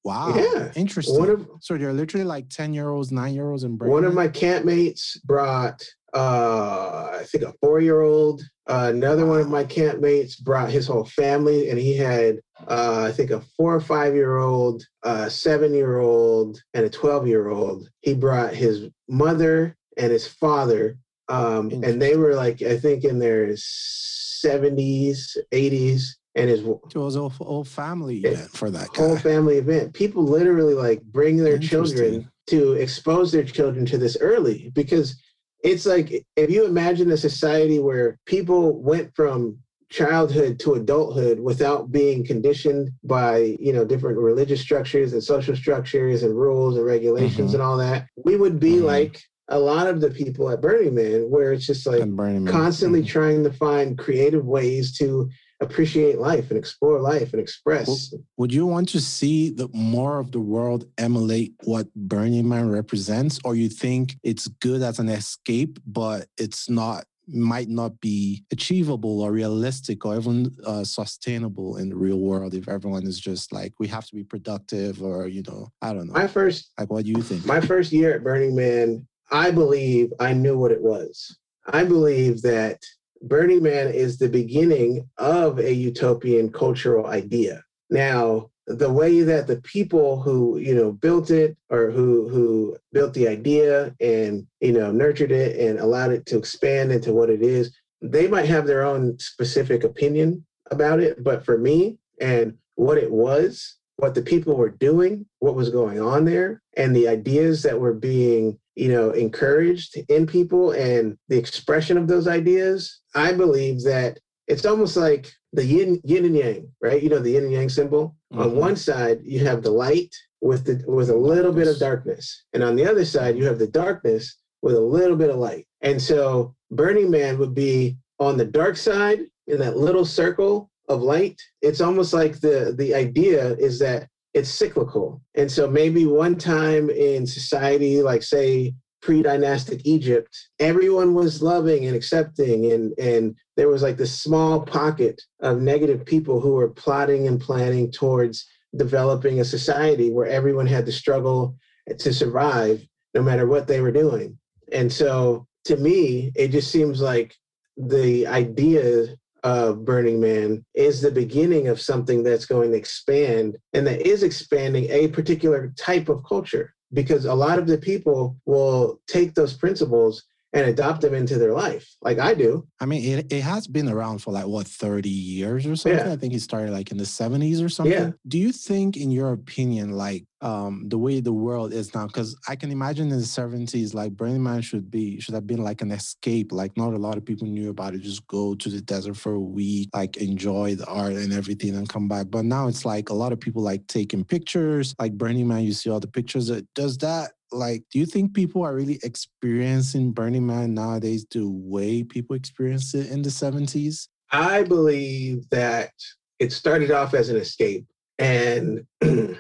[0.05, 0.35] Wow.
[0.37, 0.71] Yeah.
[0.77, 1.29] Interesting.
[1.29, 4.15] Of, so they're literally like 10 year olds, nine year olds in Burning One of
[4.15, 5.85] my campmates brought
[6.15, 8.43] uh I think a four year old.
[8.69, 9.33] Uh, another wow.
[9.33, 13.41] one of my campmates brought his whole family, and he had uh, I think a
[13.57, 17.89] four or five year old, a seven year old, and a twelve year old.
[18.01, 20.99] He brought his mother and his father,
[21.29, 26.03] um, and they were like I think in their 70s, 80s,
[26.35, 29.03] and his it was a whole family event for that guy.
[29.03, 29.95] whole family event.
[29.95, 35.21] People literally like bring their children to expose their children to this early because
[35.65, 39.59] it's like if you imagine a society where people went from
[39.89, 46.25] childhood to adulthood without being conditioned by you know different religious structures and social structures
[46.25, 47.55] and rules and regulations mm-hmm.
[47.55, 48.87] and all that we would be mm-hmm.
[48.87, 53.09] like a lot of the people at Burning Man, where it's just like constantly mm-hmm.
[53.09, 55.31] trying to find creative ways to
[55.61, 58.13] appreciate life and explore life and express.
[58.37, 63.39] Would you want to see the more of the world emulate what Burning Man represents,
[63.45, 69.21] or you think it's good as an escape, but it's not might not be achievable
[69.21, 73.73] or realistic or even uh, sustainable in the real world if everyone is just like
[73.81, 77.05] we have to be productive or you know i don't know my first like what
[77.05, 80.83] do you think my first year at burning man I believe I knew what it
[80.83, 81.37] was.
[81.67, 82.81] I believe that
[83.23, 87.63] Burning Man is the beginning of a utopian cultural idea.
[87.91, 93.15] Now, the way that the people who you know built it or who who built
[93.15, 97.43] the idea and you know nurtured it and allowed it to expand into what it
[97.43, 97.73] is
[98.03, 103.11] they might have their own specific opinion about it but for me and what it
[103.11, 107.79] was what the people were doing what was going on there and the ideas that
[107.79, 113.83] were being you know encouraged in people and the expression of those ideas i believe
[113.83, 117.03] that it's almost like the yin, yin and yang right?
[117.03, 118.15] You know the yin and yang symbol.
[118.33, 118.43] Mm-hmm.
[118.43, 122.45] on one side you have the light with the with a little bit of darkness
[122.53, 125.67] and on the other side you have the darkness with a little bit of light.
[125.83, 131.03] And so burning man would be on the dark side in that little circle of
[131.03, 135.23] light it's almost like the the idea is that it's cyclical.
[135.35, 140.29] And so maybe one time in society, like say pre-dynastic Egypt,
[140.59, 146.05] everyone was loving and accepting and and there was like this small pocket of negative
[146.05, 151.57] people who were plotting and planning towards developing a society where everyone had to struggle
[151.99, 154.37] to survive no matter what they were doing.
[154.71, 157.35] And so to me, it just seems like
[157.79, 159.17] the idea
[159.47, 164.25] of Burning Man is the beginning of something that's going to expand and that is
[164.25, 166.75] expanding a particular type of culture.
[166.93, 170.25] Because a lot of the people will take those principles
[170.57, 172.67] and adopt them into their life like i do.
[172.81, 176.07] I mean it, it has been around for like what 30 years or something?
[176.07, 176.13] Yeah.
[176.13, 177.93] i think it started like in the 70s or something.
[177.93, 178.11] Yeah.
[178.27, 182.37] do you think in your opinion like um the way the world is now because
[182.49, 185.81] i can imagine in the 70s like burning man should be should have been like
[185.81, 188.01] an escape like not a lot of people knew about it.
[188.01, 191.89] Just go to the desert for a week like enjoy the art and everything and
[191.89, 192.27] come back.
[192.31, 194.95] But now it's like a lot of people like taking pictures.
[194.99, 196.49] Like burning man you see all the pictures.
[196.49, 201.49] That does that like do you think people are really experiencing burning man nowadays the
[201.49, 205.91] way people experienced it in the 70s i believe that
[206.39, 207.87] it started off as an escape
[208.19, 208.87] and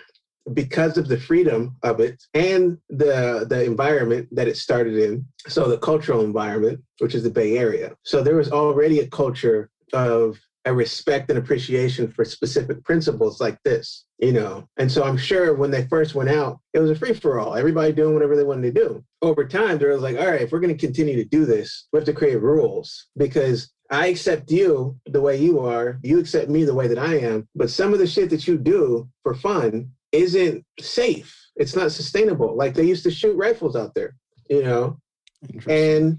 [0.52, 5.68] because of the freedom of it and the the environment that it started in so
[5.68, 7.94] the cultural environment which is the bay area.
[8.04, 13.56] So there was already a culture of a respect and appreciation for specific principles like
[13.62, 14.68] this, you know.
[14.76, 17.54] And so I'm sure when they first went out, it was a free for all,
[17.54, 19.04] everybody doing whatever they wanted to do.
[19.22, 21.86] Over time, there was like, all right, if we're going to continue to do this,
[21.92, 26.50] we have to create rules because I accept you the way you are, you accept
[26.50, 27.48] me the way that I am.
[27.54, 31.32] But some of the shit that you do for fun isn't safe.
[31.54, 32.56] It's not sustainable.
[32.56, 34.16] Like they used to shoot rifles out there,
[34.50, 34.98] you know.
[35.68, 36.18] And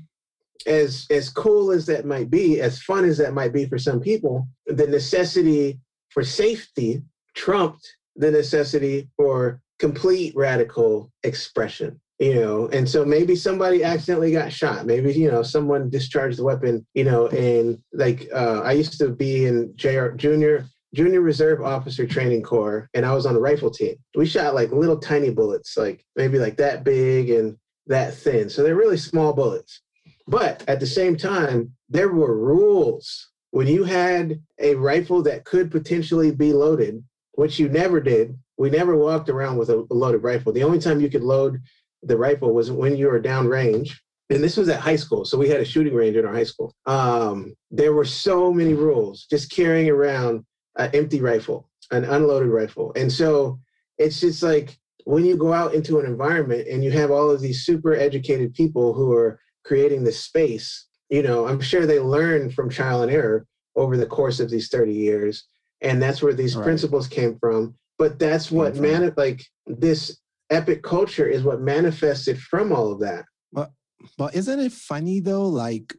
[0.65, 3.99] as as cool as that might be, as fun as that might be for some
[3.99, 5.79] people, the necessity
[6.09, 7.01] for safety
[7.35, 12.67] trumped the necessity for complete radical expression you know?
[12.69, 14.85] And so maybe somebody accidentally got shot.
[14.85, 17.27] Maybe you know someone discharged the weapon you know?
[17.27, 22.89] And like uh, i used to be in jr junior junior reserve officer training corps
[22.93, 23.95] and i was on the rifle team.
[24.15, 28.49] We shot like little tiny bullets like maybe like that big and that thin.
[28.49, 29.81] So they're really small bullets
[30.27, 35.71] but at the same time there were rules when you had a rifle that could
[35.71, 37.03] potentially be loaded
[37.37, 38.37] which you never did.
[38.57, 40.51] We never walked around with a, loaded rifle.
[40.51, 41.61] The only time you could load
[42.01, 43.91] the rifle was when you were downrange.
[44.31, 45.23] And this was at high school.
[45.23, 46.73] So we had a shooting range in our high school.
[46.87, 50.45] Um, there were so many rules just carrying around
[50.77, 52.91] an empty rifle, an unloaded rifle.
[52.95, 53.59] And so
[53.99, 54.75] it's just like
[55.05, 58.55] when you go out into an environment and you have all of these super educated
[58.55, 63.11] people who are creating this space, you know, I'm sure they learned from trial and
[63.11, 63.45] error
[63.75, 65.45] over the course of these 30 years
[65.81, 66.63] and that's where these right.
[66.63, 72.71] principles came from but that's what man like this epic culture is what manifested from
[72.71, 73.71] all of that but
[74.17, 75.95] but isn't it funny though like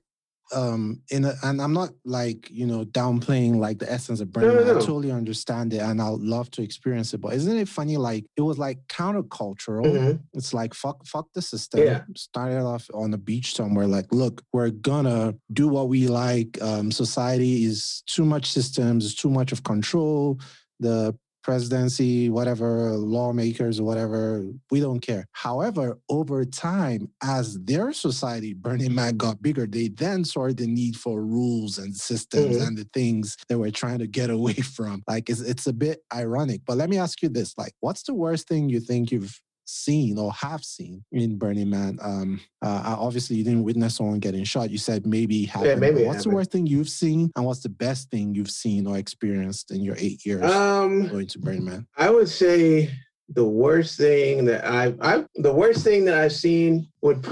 [0.55, 4.51] um in a, and i'm not like you know downplaying like the essence of burning
[4.51, 4.79] no, no, no.
[4.79, 8.25] i totally understand it and i'll love to experience it but isn't it funny like
[8.37, 10.17] it was like countercultural mm-hmm.
[10.35, 12.03] it's like fuck fuck the system yeah.
[12.17, 16.91] started off on the beach somewhere like look we're gonna do what we like um
[16.91, 20.39] society is too much systems is too much of control
[20.81, 25.27] the presidency, whatever, lawmakers, whatever, we don't care.
[25.33, 30.97] However, over time, as their society, Burning Man, got bigger, they then saw the need
[30.97, 32.67] for rules and systems mm-hmm.
[32.67, 35.03] and the things they were trying to get away from.
[35.07, 36.63] Like, it's, it's a bit ironic.
[36.67, 40.19] But let me ask you this like, what's the worst thing you think you've seen
[40.19, 41.99] or have seen in Burning Man?
[42.03, 44.71] Um, uh, obviously, you didn't witness someone getting shot.
[44.71, 45.71] You said maybe happened.
[45.71, 48.87] Yeah, maybe what's the worst thing you've seen, and what's the best thing you've seen
[48.87, 51.87] or experienced in your eight years um, going to Burning Man?
[51.97, 52.91] I would say
[53.35, 57.23] the worst thing that I've, I've the worst thing that I've seen would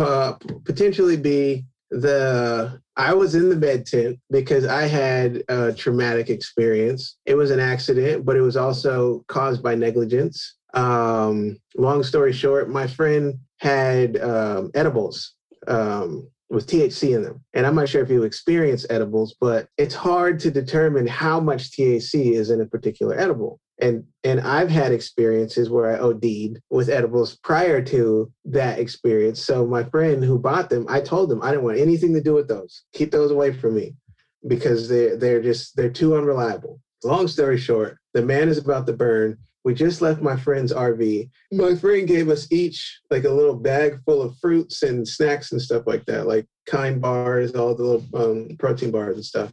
[0.65, 7.17] potentially be the I was in the med tent because I had a traumatic experience.
[7.27, 10.56] It was an accident, but it was also caused by negligence.
[10.77, 15.35] Um, long story short, my friend had um, edibles
[15.67, 17.43] um, with THC in them.
[17.55, 21.73] And I'm not sure if you experience edibles, but it's hard to determine how much
[21.73, 23.59] THC is in a particular edible.
[23.79, 29.45] And and I've had experiences where I OD'd with edibles prior to that experience.
[29.45, 32.33] So my friend who bought them, I told him I didn't want anything to do
[32.33, 32.85] with those.
[32.95, 33.95] Keep those away from me
[34.49, 36.81] because they're they're just they're too unreliable.
[37.05, 41.29] Long story short, the man is about to burn we just left my friend's RV.
[41.51, 45.61] My friend gave us each like a little bag full of fruits and snacks and
[45.61, 49.53] stuff like that, like kind bars, all the little um, protein bars and stuff.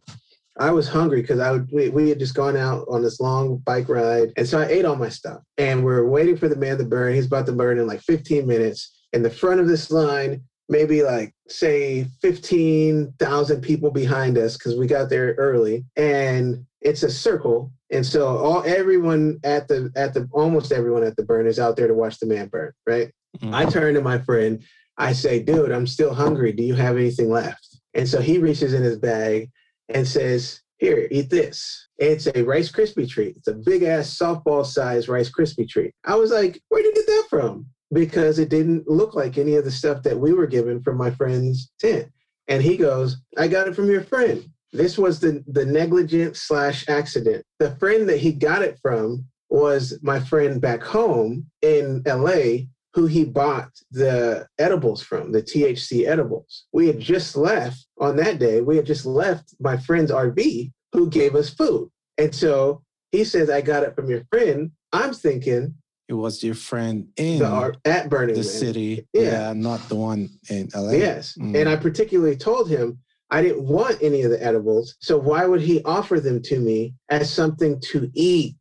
[0.60, 3.58] I was hungry because I would, we, we had just gone out on this long
[3.66, 5.42] bike ride, and so I ate all my stuff.
[5.58, 7.16] And we're waiting for the man to burn.
[7.16, 8.96] He's about to burn in like 15 minutes.
[9.14, 14.86] In the front of this line, maybe like say 15,000 people behind us because we
[14.86, 20.28] got there early, and it's a circle and so all everyone at the at the
[20.32, 23.12] almost everyone at the burn is out there to watch the man burn, right?
[23.38, 23.54] Mm-hmm.
[23.54, 24.64] I turn to my friend,
[24.98, 26.52] I say, dude, I'm still hungry.
[26.52, 27.80] Do you have anything left?
[27.94, 29.50] And so he reaches in his bag
[29.90, 31.88] and says, Here, eat this.
[31.98, 33.38] It's a Rice Krispie treat.
[33.38, 35.94] It's a big ass softball size Rice Krispie treat.
[36.04, 37.68] I was like, Where did you get that from?
[37.94, 41.12] Because it didn't look like any of the stuff that we were given from my
[41.12, 42.12] friend's tent.
[42.48, 44.50] And he goes, I got it from your friend.
[44.74, 47.46] This was the, the negligent slash accident.
[47.60, 53.06] The friend that he got it from was my friend back home in LA who
[53.06, 56.66] he bought the edibles from, the THC edibles.
[56.74, 61.10] We had just left on that day, we had just left my friend's RV who
[61.10, 61.90] gave us food.
[62.18, 64.72] And so he says, I got it from your friend.
[64.92, 65.74] I'm thinking,
[66.08, 68.50] it was your friend in the, at Burning the Man.
[68.50, 69.22] city, yeah.
[69.22, 69.54] yeah.
[69.54, 70.92] not the one in LA.
[70.92, 71.60] Yes, mm.
[71.60, 73.00] and I particularly told him
[73.34, 74.96] I didn't want any of the edibles.
[75.00, 78.56] So why would he offer them to me as something to eat?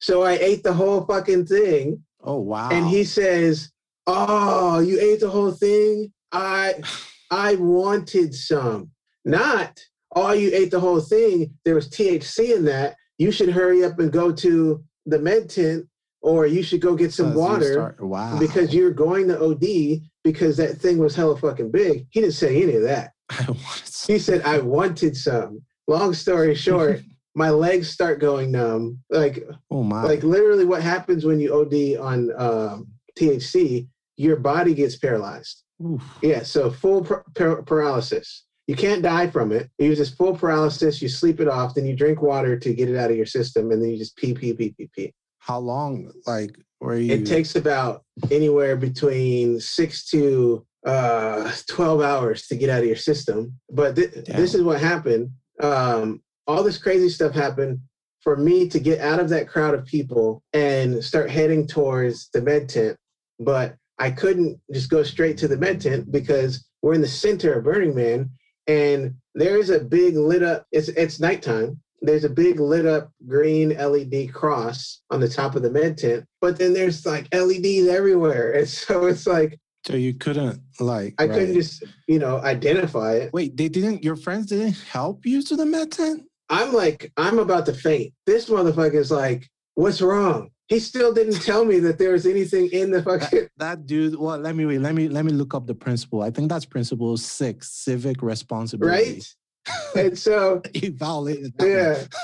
[0.00, 2.04] So I ate the whole fucking thing.
[2.22, 2.68] Oh wow.
[2.68, 3.72] And he says,
[4.06, 6.12] "Oh, you ate the whole thing?
[6.30, 6.74] I
[7.30, 8.90] I wanted some.
[9.24, 9.80] Not,
[10.14, 11.54] oh, you ate the whole thing.
[11.64, 12.96] There was THC in that.
[13.16, 15.86] You should hurry up and go to the med tent
[16.20, 18.38] or you should go get some water wow.
[18.38, 22.06] because you're going to OD because that thing was hella fucking big.
[22.10, 23.12] He didn't say any of that.
[23.30, 24.12] I wanted some.
[24.14, 25.62] He said, I wanted some.
[25.86, 27.00] Long story short,
[27.34, 28.98] my legs start going numb.
[29.10, 30.02] Like, Oh my.
[30.02, 33.88] like literally, what happens when you OD on um, THC?
[34.16, 35.62] Your body gets paralyzed.
[35.84, 36.02] Oof.
[36.22, 38.44] Yeah, so full par- par- paralysis.
[38.66, 39.70] You can't die from it.
[39.78, 41.00] You just full paralysis.
[41.00, 43.70] You sleep it off, then you drink water to get it out of your system,
[43.70, 45.14] and then you just pee, pee, pee, pee, pee.
[45.38, 46.12] How long?
[46.26, 47.12] Like, were you?
[47.14, 52.96] It takes about anywhere between six to uh, 12 hours to get out of your
[52.96, 53.58] system.
[53.70, 55.30] But th- this is what happened.
[55.60, 57.80] Um, all this crazy stuff happened
[58.22, 62.42] for me to get out of that crowd of people and start heading towards the
[62.42, 62.96] med tent.
[63.38, 67.54] But I couldn't just go straight to the med tent because we're in the center
[67.54, 68.30] of Burning Man
[68.66, 71.80] and there's a big lit up, it's, it's nighttime.
[72.00, 76.24] There's a big lit up green LED cross on the top of the med tent,
[76.40, 78.52] but then there's like LEDs everywhere.
[78.58, 79.58] And so it's like,
[79.88, 81.14] So you couldn't like.
[81.16, 83.32] I couldn't just, you know, identify it.
[83.32, 84.04] Wait, they didn't.
[84.04, 86.24] Your friends didn't help you to the med tent.
[86.50, 88.12] I'm like, I'm about to faint.
[88.26, 90.50] This motherfucker is like, what's wrong?
[90.66, 93.48] He still didn't tell me that there was anything in the fucking.
[93.56, 94.18] That dude.
[94.18, 94.82] Well, let me wait.
[94.82, 96.20] Let me let me look up the principle.
[96.20, 99.10] I think that's principle six, civic responsibility.
[99.14, 99.34] Right?
[99.96, 101.56] And so, He violated.
[101.56, 101.66] That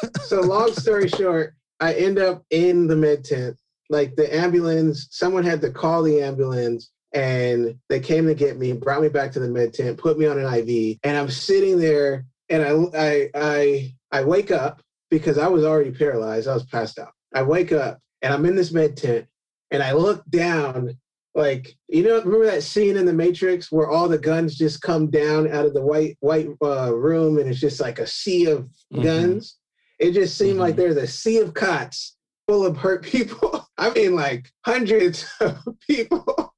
[0.02, 0.10] yeah.
[0.24, 3.56] So, long story short, I end up in the med tent.
[3.88, 8.72] Like the ambulance, someone had to call the ambulance and they came to get me,
[8.72, 11.78] brought me back to the med tent, put me on an IV, and I'm sitting
[11.78, 16.48] there and I I I I wake up because I was already paralyzed.
[16.48, 17.12] I was passed out.
[17.34, 19.26] I wake up and I'm in this med tent
[19.70, 20.96] and I look down
[21.36, 25.10] like you know remember that scene in the matrix where all the guns just come
[25.10, 28.68] down out of the white white uh, room and it's just like a sea of
[28.92, 29.02] Mhm.
[29.02, 29.56] guns
[29.98, 30.78] it just seemed like Mhm.
[30.78, 35.58] there's a sea of cots full of hurt people i mean like hundreds of
[35.88, 36.52] people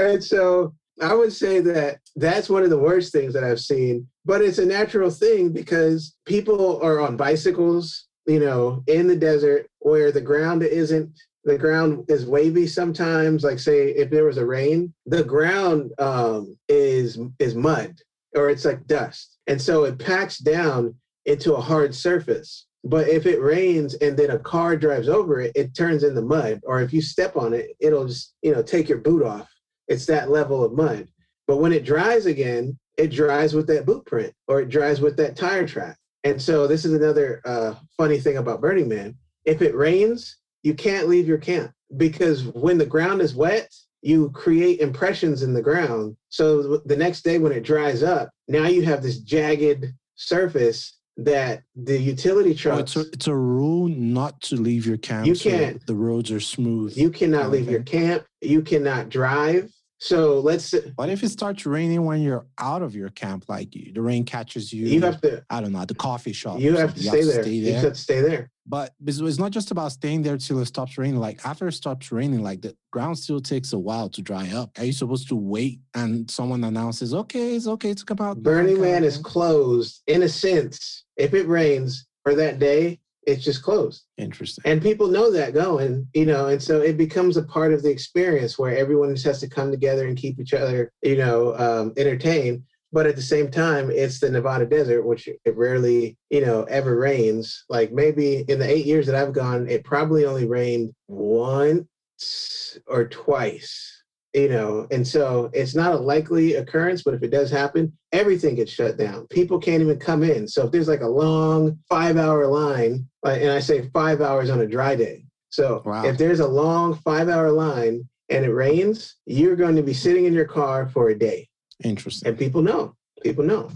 [0.00, 4.06] and so i would say that that's one of the worst things that i've seen
[4.24, 9.66] but it's a natural thing because people are on bicycles you know in the desert
[9.80, 11.10] where the ground isn't
[11.44, 13.44] the ground is wavy sometimes.
[13.44, 17.94] Like say if there was a rain the ground um, is is mud
[18.36, 19.38] or it's like dust.
[19.46, 20.94] And so it packs down
[21.26, 22.66] into a hard surface.
[22.84, 26.60] But if it rains and then a car drives over it it turns into mud.
[26.64, 29.48] Or if you step on it it'll just you know take your boot off
[29.90, 31.06] it's that level of mud
[31.46, 35.16] but when it dries again it dries with that boot print or it dries with
[35.16, 39.14] that tire track and so this is another uh, funny thing about burning man
[39.44, 43.68] if it rains you can't leave your camp because when the ground is wet,
[44.02, 46.16] you create impressions in the ground.
[46.28, 51.62] So the next day when it dries up, now you have this jagged surface that
[51.76, 55.26] the utility Oh, trucks it's a it's a rule not to leave your camp.
[55.26, 55.84] You can't.
[55.86, 56.96] The roads are smooth.
[56.96, 59.70] you cannot leave your camp, you cannot drive.
[60.00, 63.44] So let's What if it starts raining when you're out of your camp?
[63.48, 64.86] Like you, the rain catches you.
[64.86, 66.58] you have to I don't know, at the coffee shop.
[66.58, 67.22] you have to something.
[67.22, 67.42] stay there.
[67.42, 68.50] Stay You have to stay there.
[68.66, 71.20] But it's it's not just about staying there till it stops raining.
[71.20, 74.70] Like after it stops raining, like the ground still takes a while to dry up.
[74.78, 78.42] Are you supposed to wait and someone announces, okay, it's okay to come out?
[78.42, 81.04] Burning Man is closed in a sense.
[81.18, 84.04] If it rains for that day, it's just closed.
[84.16, 84.62] interesting.
[84.64, 87.90] and people know that going you know and so it becomes a part of the
[87.90, 91.92] experience where everyone just has to come together and keep each other you know um,
[91.96, 92.62] entertained
[92.92, 96.96] but at the same time it's the nevada desert which it rarely you know ever
[96.96, 102.78] rains like maybe in the eight years that i've gone it probably only rained once
[102.86, 103.99] or twice
[104.34, 108.54] you know and so it's not a likely occurrence but if it does happen everything
[108.56, 109.26] gets shut down.
[109.28, 110.48] People can't even come in.
[110.48, 114.50] So if there's like a long five hour line uh, and i say five hours
[114.50, 115.24] on a dry day.
[115.50, 116.04] So Wow.
[116.04, 120.24] if there's a long five hour line and it rains you're going to be sitting
[120.26, 121.48] in your car for a day.
[121.84, 122.28] Interesting.
[122.28, 123.70] and people know people know.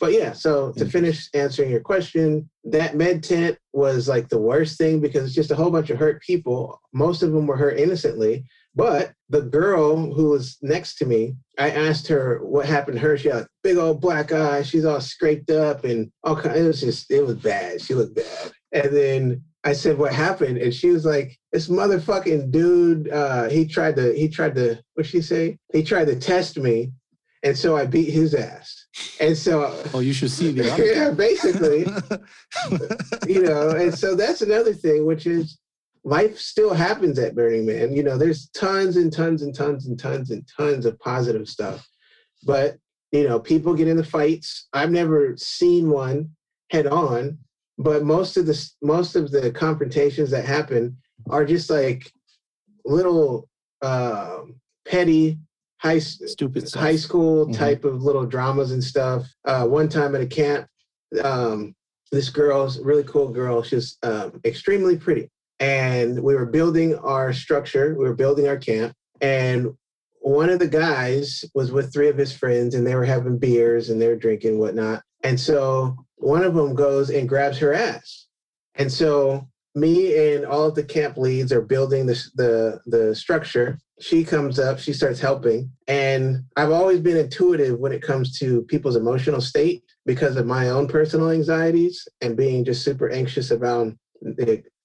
[0.00, 4.78] But yeah so to finish answering your question that med tent was like the worst
[4.78, 6.80] thing because it's just a whole bunch of hurt people.
[6.92, 8.44] Most of them were hurt innocently
[8.78, 13.18] but the girl who was next to me i asked her what happened to her
[13.18, 16.62] she had a big old black eye she's all scraped up and all kind it
[16.62, 20.72] was just it was bad she looked bad and then I said, "What happened?" And
[20.72, 23.10] she was like, "This motherfucking dude.
[23.10, 24.14] Uh, he tried to.
[24.14, 24.80] He tried to.
[24.94, 25.58] What she say?
[25.72, 26.92] He tried to test me,
[27.42, 28.86] and so I beat his ass.
[29.20, 30.64] And so, Oh, you should see the
[30.94, 31.86] yeah, basically,
[33.32, 33.70] you know.
[33.70, 35.57] And so that's another thing, which is
[36.08, 37.92] life still happens at Burning Man.
[37.92, 41.86] You know, there's tons and tons and tons and tons and tons of positive stuff,
[42.44, 42.76] but
[43.12, 44.68] you know, people get into fights.
[44.72, 46.30] I've never seen one
[46.70, 47.38] head on,
[47.78, 50.96] but most of the most of the confrontations that happen
[51.30, 52.10] are just like
[52.84, 53.48] little
[53.82, 54.56] um,
[54.86, 55.38] petty
[55.80, 56.82] high Stupid stuff.
[56.82, 57.54] high school Mhm.
[57.56, 59.26] type of little dramas and stuff.
[59.44, 60.66] Uh, one time at a camp,
[61.22, 61.74] um,
[62.10, 63.62] this girl's really cool girl.
[63.62, 65.30] She's um, extremely pretty.
[65.60, 68.94] And we were building our structure, we were building our camp.
[69.20, 69.74] And
[70.20, 73.90] one of the guys was with three of his friends and they were having beers
[73.90, 75.02] and they were drinking whatnot.
[75.24, 78.26] And so one of them goes and grabs her ass.
[78.74, 83.78] And so me and all of the camp leads are building the, the, the structure.
[84.00, 85.70] She comes up, she starts helping.
[85.86, 90.70] And I've always been intuitive when it comes to people's emotional state because of my
[90.70, 93.92] own personal anxieties and being just super anxious about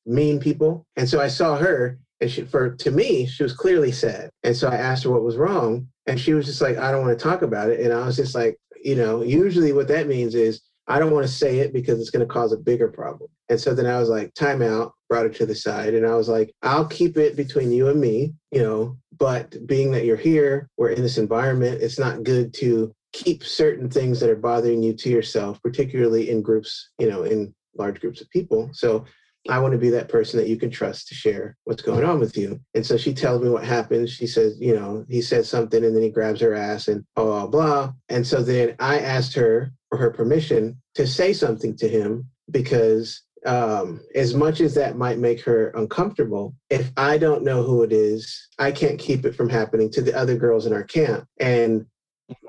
[0.06, 0.86] mean people.
[0.96, 4.30] And so I saw her and she, for to me, she was clearly sad.
[4.44, 5.88] And so I asked her what was wrong.
[6.08, 7.80] And she was just like, I don't want to talk about it.
[7.80, 11.26] And I was just like, you know, usually what that means is I don't want
[11.26, 13.30] to say it because it's going to cause a bigger problem.
[13.50, 15.94] And so then I was like, time out, brought her to the side.
[15.94, 19.92] And I was like, I'll keep it between you and me, you know, but being
[19.92, 24.30] that you're here, we're in this environment, it's not good to keep certain things that
[24.30, 28.70] are bothering you to yourself, particularly in groups, you know, in large groups of people.
[28.74, 29.06] So
[29.49, 32.20] I want to be that person that you can trust to share what's going on
[32.20, 32.60] with you.
[32.74, 34.10] And so she tells me what happened.
[34.10, 37.26] She says, you know, he said something and then he grabs her ass and blah,
[37.26, 37.94] blah, blah.
[38.07, 43.22] And so then I asked her for her permission to say something to him because
[43.45, 47.91] um, as much as that might make her uncomfortable, if I don't know who it
[47.91, 51.28] is, I can't keep it from happening to the other girls in our camp.
[51.41, 51.86] And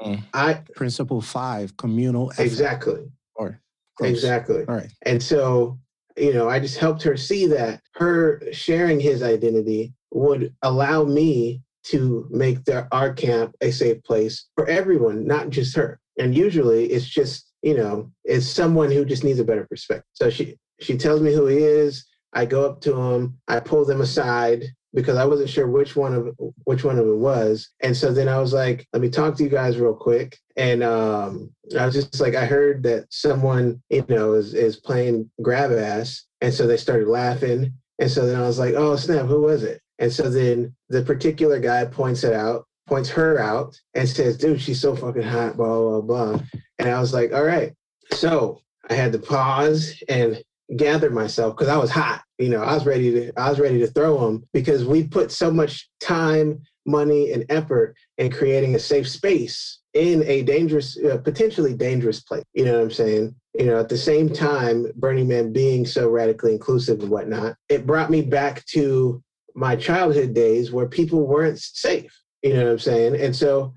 [0.01, 0.23] mm-hmm.
[0.33, 2.43] I principle five, communal effort.
[2.43, 3.01] exactly.
[3.35, 3.61] Or
[4.01, 4.65] exactly.
[4.69, 4.93] All right.
[5.03, 5.79] And so
[6.17, 11.63] you know, I just helped her see that her sharing his identity would allow me
[11.85, 16.01] to make the, our camp a safe place for everyone, not just her.
[16.19, 20.09] And usually it's just, you know, it's someone who just needs a better perspective.
[20.13, 22.05] So she she tells me who he is.
[22.33, 24.65] I go up to him, I pull them aside,
[24.95, 26.35] because I wasn't sure which one of
[26.65, 27.71] which one of it was.
[27.81, 30.39] And so then I was like, let me talk to you guys real quick.
[30.57, 35.31] And um, I was just like, I heard that someone, you know, is is playing
[35.43, 36.25] grab ass.
[36.41, 37.73] And so they started laughing.
[37.99, 39.81] And so then I was like, oh snap, who was it?
[39.99, 44.61] And so then the particular guy points it out, points her out, and says, dude,
[44.61, 46.41] she's so fucking hot, blah, blah, blah.
[46.79, 47.73] And I was like, all right.
[48.13, 48.61] So
[48.91, 50.43] I had to pause and
[50.77, 52.24] gather myself because I was hot.
[52.39, 55.31] You know, I was ready to I was ready to throw them because we put
[55.31, 61.19] so much time, money, and effort in creating a safe space in a dangerous, uh,
[61.19, 62.45] potentially dangerous place.
[62.53, 63.35] You know what I'm saying?
[63.57, 67.87] You know, at the same time, Burning Man being so radically inclusive and whatnot, it
[67.87, 69.23] brought me back to
[69.55, 72.13] my childhood days where people weren't safe.
[72.43, 73.21] You know what I'm saying?
[73.21, 73.73] And so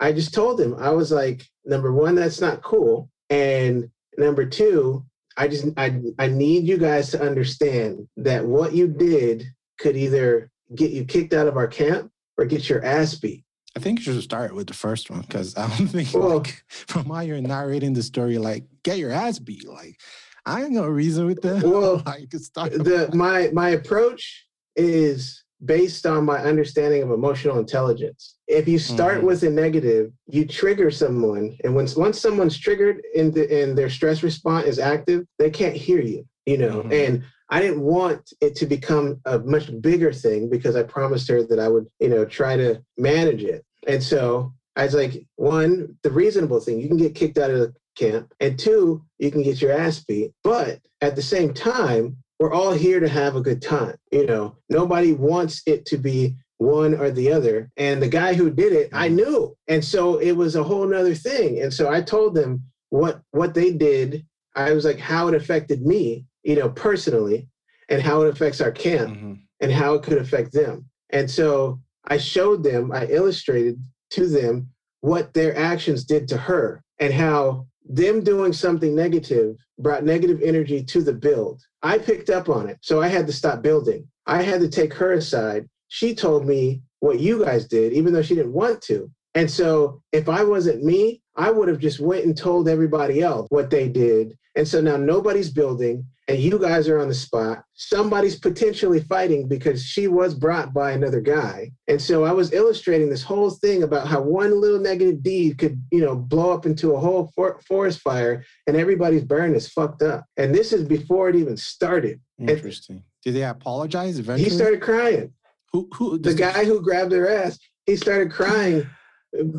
[0.00, 3.10] I just told him, I was like, number one, that's not cool.
[3.28, 5.04] And number two,
[5.36, 9.44] I just I I need you guys to understand that what you did
[9.78, 13.44] could either get you kicked out of our camp or get your ass beat.
[13.76, 16.64] I think you should start with the first one because I don't think well, like,
[16.68, 19.68] from how you're narrating the story, like get your ass beat.
[19.68, 20.00] Like
[20.46, 21.62] I ain't gonna reason with that.
[21.62, 24.46] Well, like, start the my my approach
[24.76, 28.36] is based on my understanding of emotional intelligence.
[28.46, 29.26] If you start mm-hmm.
[29.26, 33.90] with a negative, you trigger someone, and once once someone's triggered and the, and their
[33.90, 36.26] stress response is active, they can't hear you.
[36.44, 36.92] You know, mm-hmm.
[36.92, 41.42] and I didn't want it to become a much bigger thing because I promised her
[41.44, 43.64] that I would, you know, try to manage it.
[43.86, 47.58] And so I was like, one, the reasonable thing, you can get kicked out of
[47.58, 50.32] the camp, and two, you can get your ass beat.
[50.44, 53.96] But at the same time, we're all here to have a good time.
[54.12, 57.70] You know, nobody wants it to be one or the other.
[57.76, 59.16] And the guy who did it, I mm-hmm.
[59.16, 59.56] knew.
[59.68, 61.60] And so it was a whole nother thing.
[61.60, 64.24] And so I told them what what they did.
[64.54, 67.46] I was like, how it affected me, you know, personally,
[67.90, 69.34] and how it affects our camp mm-hmm.
[69.60, 70.86] and how it could affect them.
[71.10, 74.68] And so I showed them, I illustrated to them
[75.00, 80.82] what their actions did to her and how them doing something negative brought negative energy
[80.82, 81.62] to the build.
[81.82, 84.06] I picked up on it, so I had to stop building.
[84.26, 85.68] I had to take her aside.
[85.88, 89.10] She told me what you guys did, even though she didn't want to.
[89.34, 93.46] And so if I wasn't me, I would have just went and told everybody else
[93.50, 94.36] what they did.
[94.56, 97.62] And so now nobody's building and you guys are on the spot.
[97.74, 101.70] Somebody's potentially fighting because she was brought by another guy.
[101.88, 105.80] And so I was illustrating this whole thing about how one little negative deed could,
[105.92, 110.02] you know, blow up into a whole for- forest fire and everybody's burn is fucked
[110.02, 110.24] up.
[110.36, 112.20] And this is before it even started.
[112.40, 112.96] Interesting.
[112.96, 114.48] And Did they apologize eventually?
[114.48, 115.32] He started crying.
[115.72, 118.86] Who, who the guy who grabbed her ass, he started crying.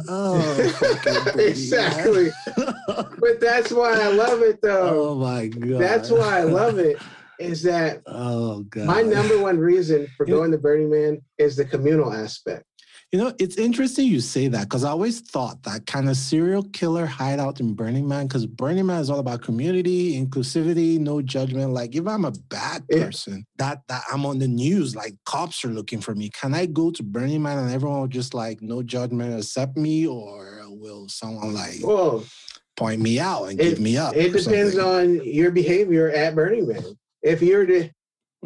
[0.07, 2.31] Oh, exactly.
[2.55, 5.07] but that's why I love it, though.
[5.09, 5.79] Oh my god.
[5.79, 6.97] That's why I love it.
[7.39, 8.85] Is that oh god.
[8.85, 12.65] My number one reason for going to Burning Man is the communal aspect.
[13.13, 16.63] You know, it's interesting you say that because I always thought that kind of serial
[16.63, 21.71] killer hideout in Burning Man, because Burning Man is all about community, inclusivity, no judgment.
[21.71, 23.65] Like if I'm a bad person, yeah.
[23.65, 26.29] that that I'm on the news, like cops are looking for me.
[26.29, 30.05] Can I go to Burning Man and everyone will just like no judgment accept me,
[30.05, 32.25] or will someone like well
[32.75, 34.17] point me out and it, give me up?
[34.17, 35.21] It depends something?
[35.21, 36.83] on your behavior at Burning Man.
[37.21, 37.89] If you're the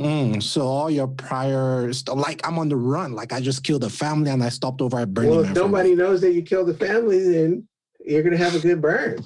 [0.01, 3.83] Mm, so all your prior stuff, like I'm on the run, like I just killed
[3.83, 6.67] a family and I stopped over at Burning Well, if nobody knows that you killed
[6.67, 7.67] the family, then
[8.03, 9.23] you're gonna have a good burn.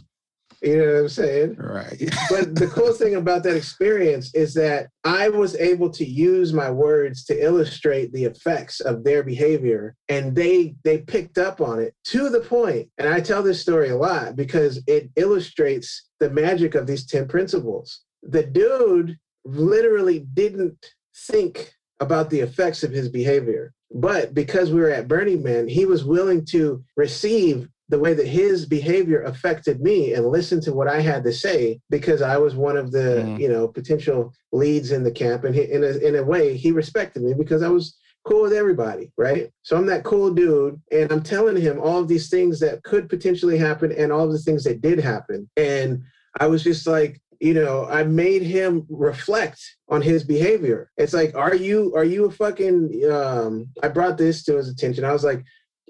[0.61, 1.55] You know what I'm saying?
[1.57, 2.09] Right.
[2.29, 6.71] but the cool thing about that experience is that I was able to use my
[6.71, 11.93] words to illustrate the effects of their behavior and they they picked up on it
[12.05, 12.89] to the point.
[12.97, 17.27] And I tell this story a lot because it illustrates the magic of these 10
[17.27, 18.01] principles.
[18.23, 20.93] The dude literally didn't
[21.27, 23.73] think about the effects of his behavior.
[23.93, 28.27] But because we were at Burning Man, he was willing to receive the way that
[28.27, 32.55] his behavior affected me and listen to what I had to say because I was
[32.55, 33.39] one of the, mm.
[33.39, 35.43] you know, potential leads in the camp.
[35.43, 37.95] And he, in a, in a way, he respected me because I was
[38.25, 39.51] cool with everybody, right?
[39.61, 43.07] So I'm that cool dude, and I'm telling him all of these things that could
[43.07, 45.47] potentially happen and all of the things that did happen.
[45.55, 46.03] And
[46.39, 50.89] I was just like, you know i made him reflect on his behavior.
[50.97, 52.77] It's like are you are you a fucking
[53.11, 55.05] um i brought this to his attention.
[55.05, 55.43] I was like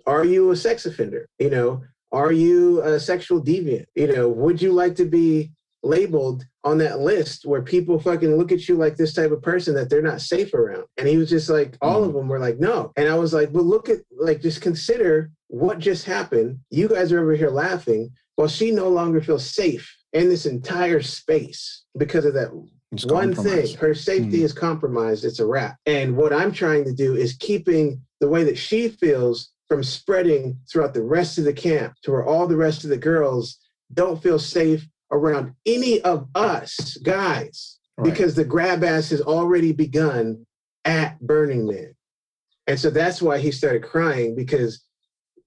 [0.06, 1.30] are you a sex offender?
[1.40, 3.86] You know are you a sexual deviant?
[3.96, 5.52] You know would you like to be
[5.82, 9.74] labeled on that list where people fucking look at you like this type of person
[9.76, 10.84] that they're not safe around?
[10.98, 12.08] And he was just like all mm.
[12.08, 12.92] of them were like no.
[12.98, 16.60] And i was like well look at like just consider what just happened.
[16.70, 21.02] You guys are over here laughing well she no longer feels safe in this entire
[21.02, 22.50] space because of that
[22.92, 23.76] it's one thing.
[23.76, 24.44] Her safety mm.
[24.44, 25.26] is compromised.
[25.26, 25.78] It's a wrap.
[25.86, 30.58] And what I'm trying to do is keeping the way that she feels from spreading
[30.72, 33.58] throughout the rest of the camp to where all the rest of the girls
[33.94, 38.10] don't feel safe around any of us guys right.
[38.10, 40.46] because the grab ass has already begun
[40.86, 41.94] at Burning Man.
[42.68, 44.86] And so that's why he started crying because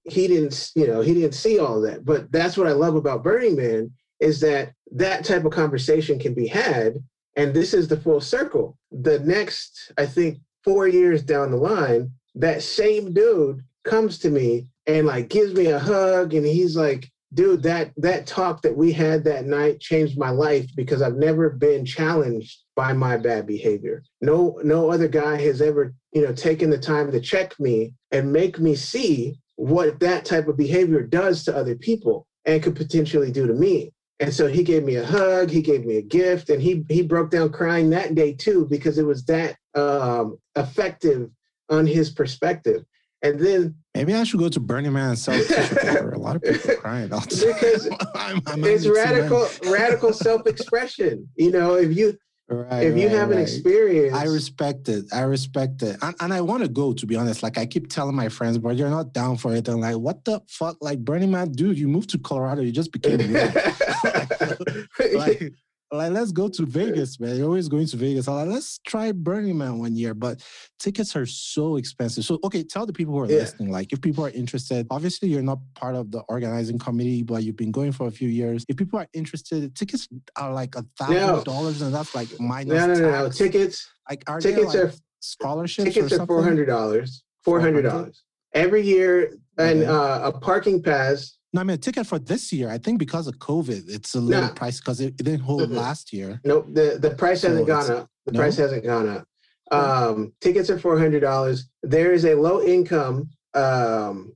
[0.03, 2.05] he didn't, you know, he didn't see all that.
[2.05, 6.33] But that's what I love about Burning Man is that that type of conversation can
[6.33, 6.97] be had.
[7.35, 8.77] And this is the full circle.
[8.91, 14.67] The next, I think, four years down the line, that same dude comes to me
[14.87, 18.91] and like gives me a hug and he's like, dude, that that talk that we
[18.91, 24.03] had that night changed my life because I've never been challenged by my bad behavior.
[24.21, 28.33] No, no other guy has ever, you know, taken the time to check me and
[28.33, 33.31] make me see what that type of behavior does to other people and could potentially
[33.31, 33.91] do to me.
[34.19, 37.01] And so he gave me a hug, he gave me a gift, and he he
[37.01, 41.29] broke down crying that day too because it was that um, effective
[41.69, 42.83] on his perspective.
[43.21, 46.43] And then maybe I should go to Burning Man and sell tissue A lot of
[46.43, 51.27] people crying about because I'm, I'm it's radical radical self expression.
[51.35, 52.17] You know, if you
[52.51, 55.05] Right, if you right, have an experience, I respect it.
[55.13, 56.93] I respect it, and, and I want to go.
[56.93, 59.67] To be honest, like I keep telling my friends, but you're not down for it.
[59.67, 60.77] And like, what the fuck?
[60.81, 64.41] Like Burning Man, dude, you moved to Colorado, you just became like,
[65.13, 65.53] like,
[65.91, 67.35] like, let's go to Vegas, man.
[67.35, 68.27] You're always going to Vegas.
[68.27, 70.13] I'm like, let's try Burning Man one year.
[70.13, 70.41] But
[70.79, 72.25] tickets are so expensive.
[72.25, 73.37] So, okay, tell the people who are yeah.
[73.37, 77.43] listening, like, if people are interested, obviously you're not part of the organizing committee, but
[77.43, 78.65] you've been going for a few years.
[78.69, 82.73] If people are interested, tickets are like a thousand dollars, and that's like minus.
[82.73, 83.29] No, no, no, no.
[83.29, 83.89] Tickets.
[84.09, 85.93] Like, are tickets like are scholarships?
[85.93, 87.23] Tickets are four hundred dollars.
[87.43, 92.05] Four hundred dollars every year, and uh, a parking pass no, I mean a ticket
[92.05, 92.69] for this year.
[92.69, 94.53] I think because of COVID, it's a little nah.
[94.53, 95.75] price because it, it, didn't hold mm-hmm.
[95.75, 96.39] last year.
[96.43, 98.09] Nope the the price hasn't gone up.
[98.25, 98.39] The no?
[98.39, 99.25] price hasn't gone up.
[99.71, 101.69] Um, tickets are four hundred dollars.
[101.83, 104.33] There is a low income um,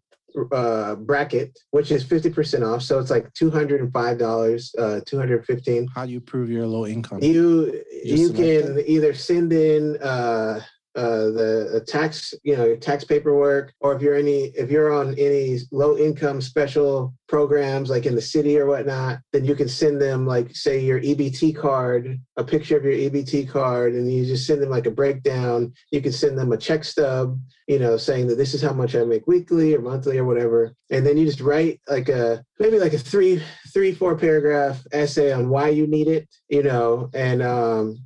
[0.52, 2.82] uh, bracket, which is fifty percent off.
[2.82, 5.88] So it's like two hundred and five dollars, uh, two hundred fifteen.
[5.96, 7.20] How do you prove you're low income?
[7.22, 9.98] You you, you can either send in.
[9.98, 10.62] Uh,
[10.96, 15.58] uh, the tax, you know, tax paperwork, or if you're any, if you're on any
[15.72, 20.28] low income special programs like in the city or whatnot, then you can send them
[20.28, 24.62] like say your EBT card, a picture of your EBT card, and you just send
[24.62, 25.74] them like a breakdown.
[25.92, 28.96] You can send them a check stub, you know, saying that this is how much
[28.96, 32.78] I make weekly or monthly or whatever, and then you just write like a maybe
[32.78, 33.42] like a three,
[33.74, 37.98] three, four paragraph essay on why you need it, you know, and um,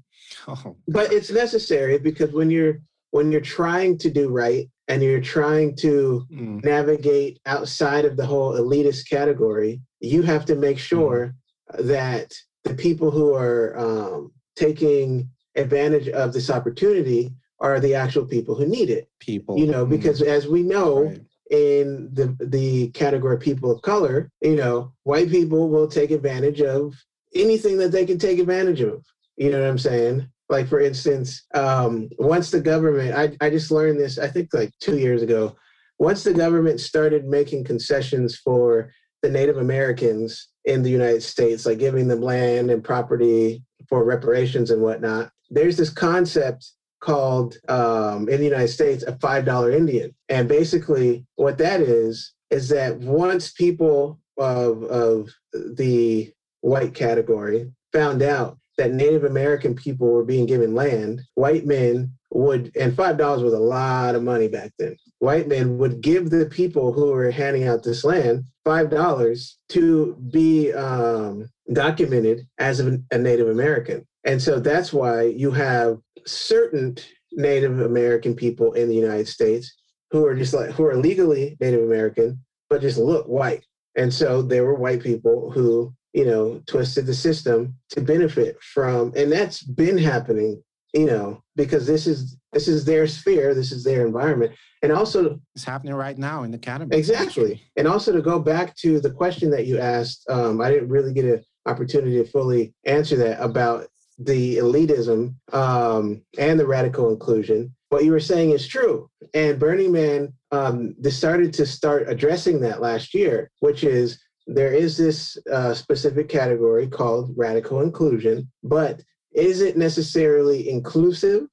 [0.47, 2.79] Oh, but it's necessary because when you're
[3.11, 6.63] when you're trying to do right and you're trying to mm.
[6.63, 11.35] navigate outside of the whole elitist category, you have to make sure
[11.73, 11.87] mm.
[11.87, 12.33] that
[12.63, 18.65] the people who are um, taking advantage of this opportunity are the actual people who
[18.65, 19.09] need it.
[19.19, 20.27] People, you know, because mm.
[20.27, 21.21] as we know, right.
[21.51, 26.61] in the the category of people of color, you know, white people will take advantage
[26.61, 26.93] of
[27.35, 29.03] anything that they can take advantage of.
[29.35, 30.27] You know what I'm saying?
[30.49, 34.71] Like for instance, um, once the government, I, I just learned this, I think like
[34.79, 35.55] two years ago,
[35.99, 38.91] once the government started making concessions for
[39.23, 44.71] the Native Americans in the United States, like giving them land and property for reparations
[44.71, 50.13] and whatnot, there's this concept called um, in the United States a five dollar Indian,
[50.29, 58.21] and basically what that is is that once people of of the white category found
[58.21, 63.41] out that Native American people were being given land, white men would, and five dollars
[63.41, 64.95] was a lot of money back then.
[65.19, 70.15] White men would give the people who were handing out this land five dollars to
[70.31, 76.97] be um, documented as a, a Native American, and so that's why you have certain
[77.31, 79.75] Native American people in the United States
[80.11, 82.39] who are just like who are legally Native American
[82.69, 87.13] but just look white, and so there were white people who you know, twisted the
[87.13, 90.61] system to benefit from, and that's been happening,
[90.93, 95.39] you know, because this is this is their sphere, this is their environment, and also
[95.55, 96.95] it's happening right now in the academy.
[96.95, 100.89] Exactly, and also to go back to the question that you asked, um, I didn't
[100.89, 107.11] really get an opportunity to fully answer that about the elitism um, and the radical
[107.11, 107.75] inclusion.
[107.89, 112.81] What you were saying is true, and Burning Man um, decided to start addressing that
[112.81, 119.01] last year, which is there is this uh, specific category called radical inclusion, but
[119.33, 121.47] is it necessarily inclusive?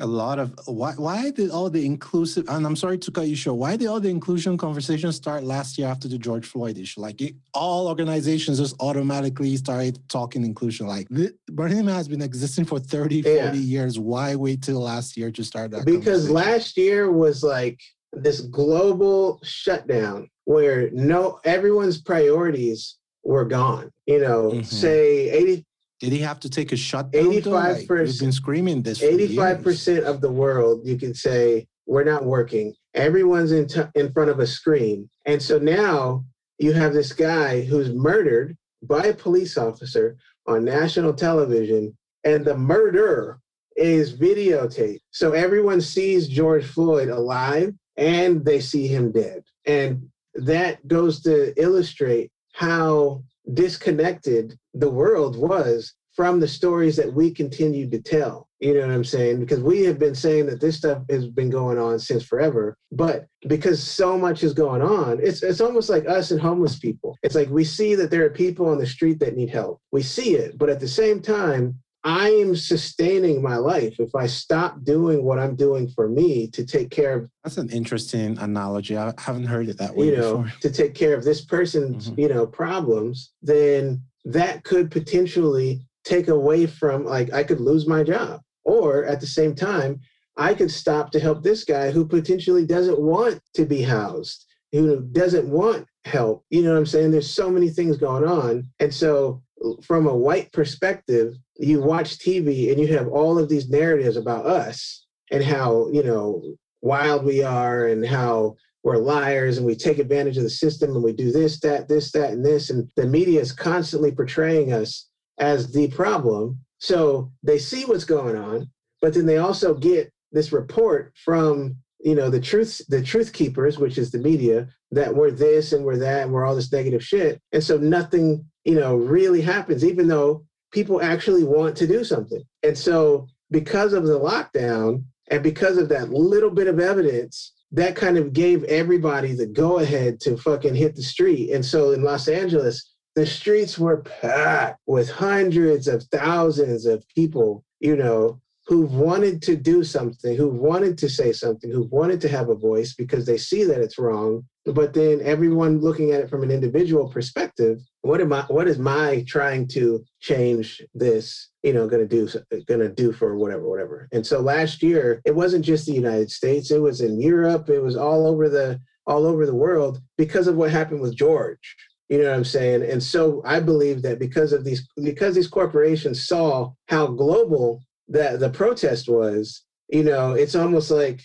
[0.00, 3.36] a lot of why why did all the inclusive and I'm sorry to cut you
[3.36, 3.58] short.
[3.58, 7.00] Why did all the inclusion conversations start last year after the George Floyd issue?
[7.00, 10.86] Like it, all organizations just automatically started talking inclusion.
[10.86, 13.44] Like the, Burning Man has been existing for 30, yeah.
[13.44, 13.98] 40 years.
[13.98, 15.86] Why wait till last year to start that?
[15.86, 17.80] Because last year was like
[18.12, 23.90] this global shutdown where no everyone's priorities were gone.
[24.06, 24.62] You know, mm-hmm.
[24.62, 25.64] say 80
[26.00, 27.32] did he have to take a shutdown?
[27.32, 32.24] 85 percent we've been screaming this 85% of the world you can say we're not
[32.24, 32.74] working.
[32.94, 35.08] Everyone's in t- in front of a screen.
[35.26, 36.24] And so now
[36.58, 40.16] you have this guy who's murdered by a police officer
[40.46, 43.38] on national television and the murder
[43.76, 45.00] is videotaped.
[45.10, 49.42] So everyone sees George Floyd alive and they see him dead.
[49.66, 57.30] And that goes to illustrate how disconnected the world was from the stories that we
[57.30, 58.48] continued to tell.
[58.60, 59.40] You know what I'm saying?
[59.40, 63.26] Because we have been saying that this stuff has been going on since forever, but
[63.48, 67.16] because so much is going on, it's it's almost like us and homeless people.
[67.22, 69.80] It's like we see that there are people on the street that need help.
[69.92, 74.26] We see it, but at the same time, I am sustaining my life if I
[74.26, 77.30] stop doing what I'm doing for me to take care of.
[77.42, 78.96] That's an interesting analogy.
[78.96, 80.52] I haven't heard it that way you know, before.
[80.60, 82.20] To take care of this person's, mm-hmm.
[82.20, 88.02] you know, problems, then that could potentially take away from like I could lose my
[88.02, 88.42] job.
[88.64, 90.00] Or at the same time,
[90.36, 95.00] I could stop to help this guy who potentially doesn't want to be housed, who
[95.12, 96.44] doesn't want help.
[96.50, 97.12] You know what I'm saying?
[97.12, 98.64] There's so many things going on.
[98.80, 99.42] And so
[99.82, 104.46] from a white perspective, you watch TV and you have all of these narratives about
[104.46, 106.42] us and how, you know,
[106.82, 111.02] wild we are and how we're liars and we take advantage of the system and
[111.02, 112.70] we do this, that, this, that, and this.
[112.70, 115.08] And the media is constantly portraying us
[115.38, 116.58] as the problem.
[116.78, 118.70] So they see what's going on,
[119.00, 123.78] but then they also get this report from you know the truth the truth keepers
[123.78, 127.02] which is the media that we're this and we're that and we're all this negative
[127.02, 132.04] shit and so nothing you know really happens even though people actually want to do
[132.04, 137.52] something and so because of the lockdown and because of that little bit of evidence
[137.70, 141.92] that kind of gave everybody the go ahead to fucking hit the street and so
[141.92, 148.40] in los angeles the streets were packed with hundreds of thousands of people you know
[148.66, 152.54] who wanted to do something, who wanted to say something, who wanted to have a
[152.54, 154.42] voice because they see that it's wrong.
[154.64, 158.78] But then everyone looking at it from an individual perspective, what am I what is
[158.78, 162.28] my trying to change this, you know, gonna do
[162.66, 164.08] gonna do for whatever, whatever.
[164.12, 167.82] And so last year, it wasn't just the United States, it was in Europe, it
[167.82, 171.76] was all over the all over the world because of what happened with George.
[172.10, 172.82] You know what I'm saying?
[172.82, 178.38] And so I believe that because of these because these corporations saw how global that
[178.38, 181.22] the protest was, you know, it's almost like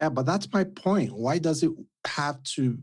[0.00, 1.12] Yeah, but that's my point.
[1.12, 1.72] Why does it
[2.06, 2.78] have to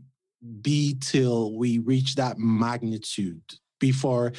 [0.62, 3.42] be till we reach that magnitude
[3.78, 4.32] before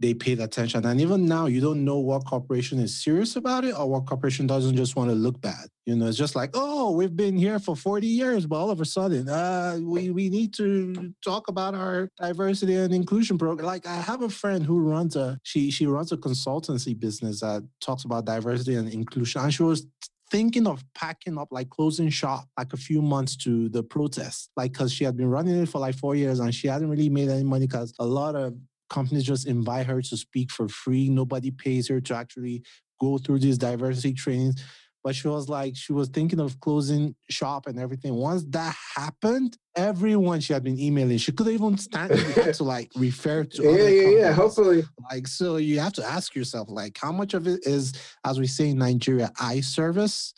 [0.00, 0.84] they paid attention.
[0.86, 4.46] And even now, you don't know what corporation is serious about it or what corporation
[4.46, 5.66] doesn't just want to look bad.
[5.86, 8.80] You know, it's just like, oh, we've been here for 40 years, but all of
[8.80, 13.66] a sudden, uh, we, we need to talk about our diversity and inclusion program.
[13.66, 17.66] Like I have a friend who runs a she she runs a consultancy business that
[17.80, 19.40] talks about diversity and inclusion.
[19.40, 19.86] And she was
[20.30, 24.72] thinking of packing up, like closing shop, like a few months to the protest, like
[24.72, 27.28] because she had been running it for like four years and she hadn't really made
[27.28, 28.54] any money because a lot of
[28.90, 31.08] companies just invite her to speak for free.
[31.08, 32.62] Nobody pays her to actually
[33.00, 34.62] go through these diversity trainings.
[35.08, 38.12] But she was like, she was thinking of closing shop and everything.
[38.12, 43.44] Once that happened, everyone she had been emailing, she couldn't even stand to like refer
[43.44, 43.62] to.
[43.78, 44.32] Yeah, yeah, yeah.
[44.32, 44.84] Hopefully.
[45.10, 47.94] Like, so you have to ask yourself, like, how much of it is,
[48.26, 50.34] as we say in Nigeria, eye service?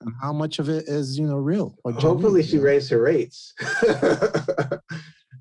[0.00, 1.74] And how much of it is, you know, real?
[1.84, 3.54] Hopefully, she raised her rates.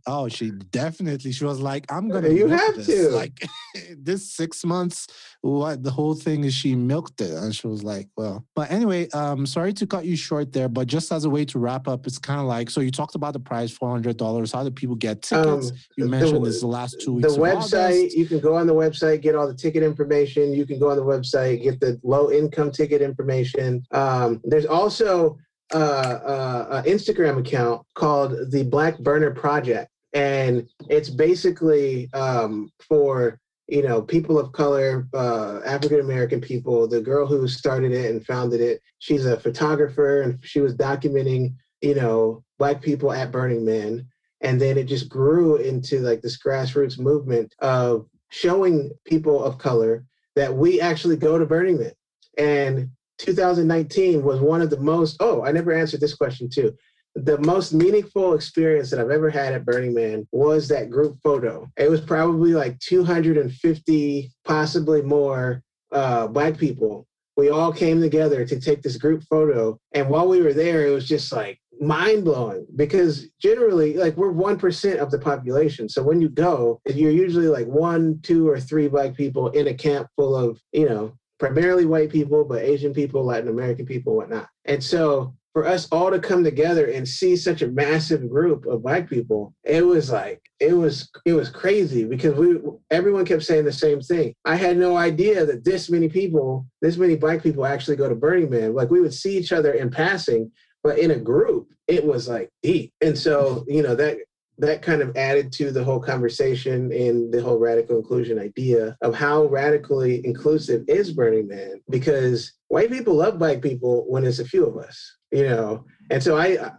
[0.08, 1.32] Oh, she definitely.
[1.32, 2.88] She was like, "I'm gonna." You have this.
[2.88, 3.10] to.
[3.10, 3.48] Like
[3.98, 5.08] this six months.
[5.42, 6.54] What the whole thing is?
[6.54, 10.16] She milked it, and she was like, "Well." But anyway, um, sorry to cut you
[10.16, 12.82] short there, but just as a way to wrap up, it's kind of like so.
[12.82, 14.52] You talked about the price, four hundred dollars.
[14.52, 15.72] How do people get tickets?
[15.72, 17.34] Um, you mentioned the, this the last two weeks.
[17.34, 18.12] The website.
[18.14, 20.54] You can go on the website, get all the ticket information.
[20.54, 23.84] You can go on the website, get the low income ticket information.
[23.92, 25.38] Um, there's also
[25.74, 33.84] uh, uh, Instagram account called the Black Burner Project, and it's basically um, for you
[33.84, 36.88] know people of color, uh, African American people.
[36.88, 41.54] The girl who started it and founded it, she's a photographer, and she was documenting
[41.82, 44.06] you know black people at Burning Man,
[44.42, 50.06] and then it just grew into like this grassroots movement of showing people of color
[50.36, 51.92] that we actually go to Burning Man
[52.38, 52.90] and
[53.22, 56.76] 2019 was one of the most, oh, I never answered this question too.
[57.16, 61.70] The most meaningful experience that I've ever had at Burning Man was that group photo.
[61.78, 65.62] It was probably like 250, possibly more
[65.92, 67.06] uh, Black people.
[67.38, 69.78] We all came together to take this group photo.
[69.94, 74.34] And while we were there, it was just like mind blowing because generally, like, we're
[74.34, 75.90] 1% of the population.
[75.90, 79.74] So when you go, you're usually like one, two, or three Black people in a
[79.74, 84.48] camp full of, you know, primarily white people, but Asian people, Latin American people, whatnot.
[84.66, 88.84] And so for us all to come together and see such a massive group of
[88.84, 92.60] black people, it was like it was it was crazy because we
[92.92, 94.36] everyone kept saying the same thing.
[94.46, 98.14] I had no idea that this many people, this many black people actually go to
[98.14, 98.76] Burning Man.
[98.76, 100.52] Like we would see each other in passing,
[100.84, 102.94] but in a group, it was like deep.
[103.02, 104.20] And so, you know, that
[104.58, 109.16] that kind of added to the whole conversation and the whole radical inclusion idea of
[109.16, 114.46] how radically inclusive is Burning Man because white people love black people when it's a
[114.46, 115.86] few of us, you know.
[116.12, 116.72] And so I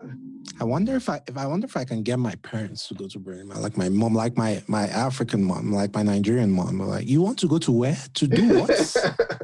[0.60, 3.08] I wonder if I if I wonder if I can get my parents to go
[3.08, 6.78] to Burning Man, like my mom, like my my African mom, like my Nigerian mom.
[6.78, 7.98] Like, you want to go to where?
[8.14, 8.70] To do what?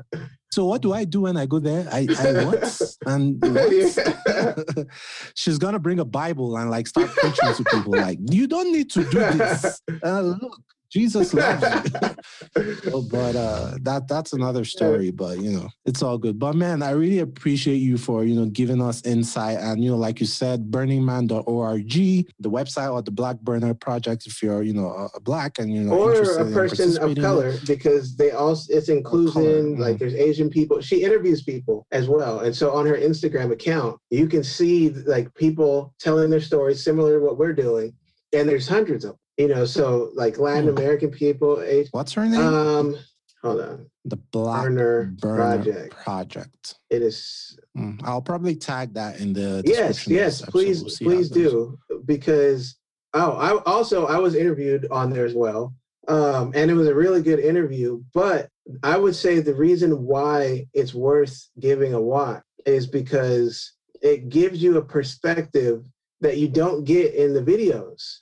[0.51, 1.87] So what do I do when I go there?
[1.93, 2.81] I, I what?
[3.07, 4.87] And what?
[5.35, 7.93] she's gonna bring a Bible and like start preaching to people.
[7.93, 9.81] Like, you don't need to do this.
[10.03, 10.61] Uh, look,
[10.91, 13.03] Jesus loves you.
[13.11, 15.11] but uh, that that's another story.
[15.11, 16.39] But you know, it's all good.
[16.39, 19.97] But man, I really appreciate you for you know giving us insight and you know,
[19.97, 24.27] like you said, burningman.org, the website or the Black Burner Project.
[24.27, 28.17] If you're you know a black and you know or a person of color, because
[28.17, 29.43] they also it's inclusion.
[29.43, 29.83] Mm-hmm.
[29.83, 30.81] Like there's Asian people.
[30.81, 35.35] She interviews people as well, and so on her Instagram account, you can see like
[35.35, 37.93] people telling their stories similar to what we're doing
[38.33, 40.69] and there's hundreds of them you know, so like Latin.
[40.69, 41.65] American people.
[41.93, 42.41] What's her name?
[42.41, 42.97] Um,
[43.43, 43.87] hold on.
[44.05, 45.97] The Black Burner, Burner Project.
[45.97, 46.75] Project.
[46.91, 47.59] It is.
[47.77, 49.63] Mm, I'll probably tag that in the.
[49.65, 52.77] Yes, yes, please, we'll please do because
[53.15, 55.75] oh, I also I was interviewed on there as well,
[56.09, 58.03] um, and it was a really good interview.
[58.13, 58.49] But
[58.83, 64.61] I would say the reason why it's worth giving a watch is because it gives
[64.63, 65.85] you a perspective
[66.21, 68.19] that you don't get in the videos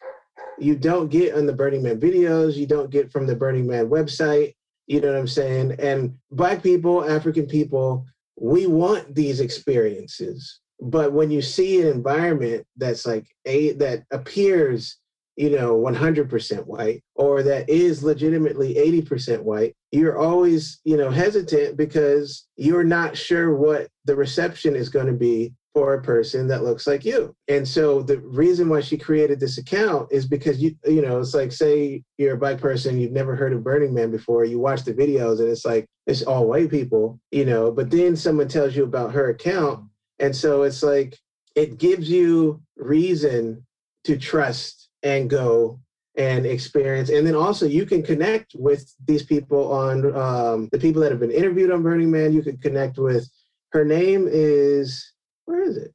[0.58, 3.88] you don't get on the Burning Man videos, you don't get from the Burning Man
[3.88, 4.54] website.
[4.86, 5.76] You know what I'm saying?
[5.78, 8.06] And Black people, African people,
[8.38, 10.60] we want these experiences.
[10.80, 14.98] But when you see an environment that's like a that appears,
[15.36, 21.76] you know, 100% white or that is legitimately 80% white, you're always, you know, hesitant
[21.76, 26.64] because you're not sure what the reception is going to be for a person that
[26.64, 27.36] looks like you.
[27.48, 31.34] And so the reason why she created this account is because you you know, it's
[31.34, 34.84] like say you're a black person, you've never heard of Burning Man before, you watch
[34.84, 38.74] the videos and it's like it's all white people, you know, but then someone tells
[38.74, 39.84] you about her account
[40.18, 41.18] and so it's like
[41.54, 43.62] it gives you reason
[44.04, 45.78] to trust and go
[46.16, 47.10] and experience.
[47.10, 51.20] And then also you can connect with these people on um, the people that have
[51.20, 52.32] been interviewed on Burning Man.
[52.32, 53.28] You can connect with
[53.72, 55.12] her name is
[55.46, 55.94] where is it?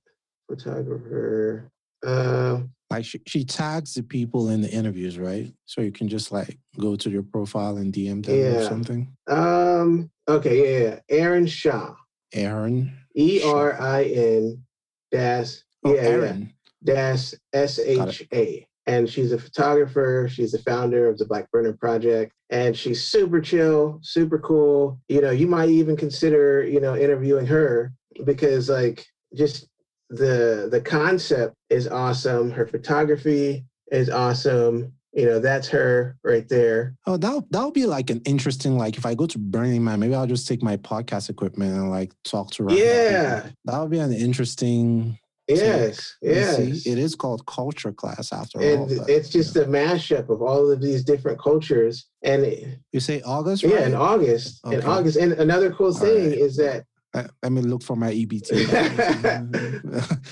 [0.50, 1.70] Photographer.
[2.06, 5.54] Uh, like she, she tags the people in the interviews, right?
[5.66, 8.60] So you can just like go to their profile and DM them Yeah.
[8.60, 9.16] or something.
[9.30, 10.10] um.
[10.28, 10.82] Okay.
[10.84, 10.90] Yeah.
[11.10, 11.18] yeah.
[11.18, 11.96] Erin Shaw.
[12.34, 12.92] Erin.
[13.16, 14.64] E R I N
[15.12, 15.58] dash.
[15.84, 16.02] Oh, yeah.
[16.02, 16.08] Yeah.
[16.10, 16.54] Erin.
[16.84, 18.66] dash S H A.
[18.88, 20.28] And she's a photographer.
[20.30, 22.34] She's the founder of the Black Burner Project.
[22.50, 25.00] And she's super chill, super cool.
[25.08, 27.94] You know, you might even consider, you know, interviewing her
[28.26, 29.06] because like
[29.36, 29.68] just
[30.10, 32.52] the the concept is awesome.
[32.52, 34.94] Her photography is awesome.
[35.14, 36.96] You know, that's her right there.
[37.06, 40.00] Oh, that that would be like an interesting like if I go to Burning Man,
[40.00, 42.72] maybe I'll just take my podcast equipment and like talk to her.
[42.74, 43.48] Yeah.
[43.66, 45.18] That would be an interesting.
[45.50, 46.16] Yes.
[46.22, 46.56] Yes.
[46.56, 48.66] see, it is called culture class after all.
[48.88, 52.06] and but, it's just a mashup of all of these different cultures.
[52.24, 54.62] And it- you say August, yeah, in August.
[54.66, 55.18] In August.
[55.18, 56.38] And another cool All thing right.
[56.38, 58.52] is that I, me look for my EBT.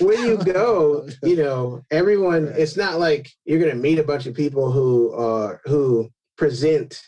[0.00, 4.34] when you go, you know, everyone, it's not like you're gonna meet a bunch of
[4.34, 6.08] people who are who
[6.38, 7.02] present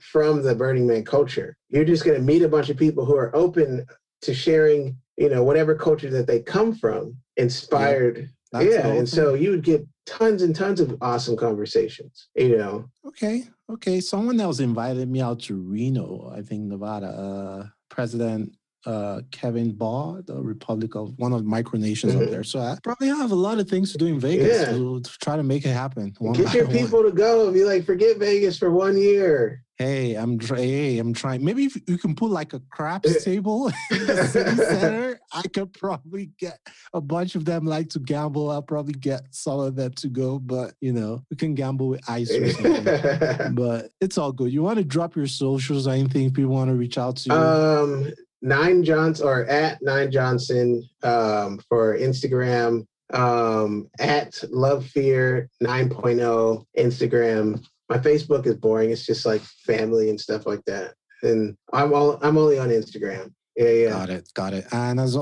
[0.00, 1.56] from the Burning Man culture.
[1.68, 3.86] You're just gonna meet a bunch of people who are open
[4.22, 8.30] to sharing, you know, whatever culture that they come from, inspired.
[8.52, 8.82] That's yeah.
[8.82, 12.86] whole And so you would get tons and tons of awesome conversations, you know.
[13.06, 14.00] Okay, okay.
[14.00, 17.06] Someone else invited me out to Reno, I think Nevada.
[17.06, 18.54] Uh, President
[18.86, 22.24] uh, Kevin Baugh, the Republic of one of the micronations Mhm.
[22.24, 22.44] up there.
[22.44, 24.72] So I probably have a lot of things to do in Vegas Yeah.
[24.72, 26.14] to, to try to make it happen.
[26.18, 26.74] one Get your one.
[26.76, 29.64] people to go and be like, forget Vegas for one year.
[29.76, 31.42] Hey, I'm hey, I'm trying.
[31.42, 35.72] Maybe if you can put like a craps table in the city center, I could
[35.72, 36.58] probably get
[36.92, 38.50] a bunch of them like to gamble.
[38.50, 42.02] I'll probably get some of them to go, but you know, we can gamble with
[42.10, 42.84] ice or something.
[43.54, 44.52] but it's all good.
[44.52, 47.34] You want to drop your socials or anything people want to reach out to you?
[47.34, 48.12] Um,
[48.42, 52.86] Nine Johnson or at Nine Johnson um, for Instagram.
[53.12, 57.64] Um, at Love Fear 9.0 Instagram.
[57.88, 58.90] My Facebook is boring.
[58.90, 60.94] It's just like family and stuff like that.
[61.22, 63.32] And I'm all I'm only on Instagram.
[63.56, 63.90] Yeah, yeah.
[63.90, 64.64] got it, got it.
[64.72, 65.18] And as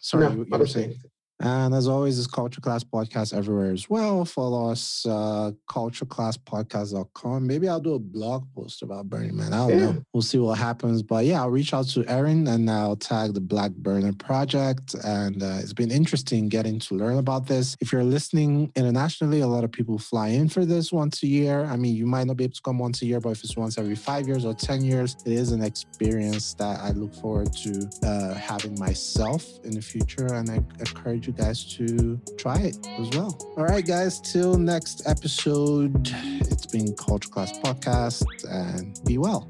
[0.00, 0.94] sorry, No, you, you were saying.
[1.40, 4.24] And as always, this Culture Class Podcast everywhere as well.
[4.24, 7.46] Follow us, uh, cultureclasspodcast.com.
[7.46, 9.52] Maybe I'll do a blog post about Burning Man.
[9.52, 9.84] I don't Yeah.
[9.86, 10.04] know.
[10.12, 11.02] We'll see what happens.
[11.02, 14.94] But yeah, I'll reach out to Erin and I'll tag the Black Burner Project.
[15.02, 17.76] And uh, it's been interesting getting to learn about this.
[17.80, 21.64] If you're listening internationally, a lot of people fly in for this once a year.
[21.64, 23.56] I mean, you might not be able to come once a year, but if it's
[23.56, 27.52] once every five years or 10 years, it is an experience that I look forward
[27.54, 30.26] to uh, having myself in the future.
[30.34, 33.36] And I encourage you guys to try it as well.
[33.56, 36.10] All right, guys, till next episode,
[36.40, 39.48] it's been Culture Class Podcast and be well.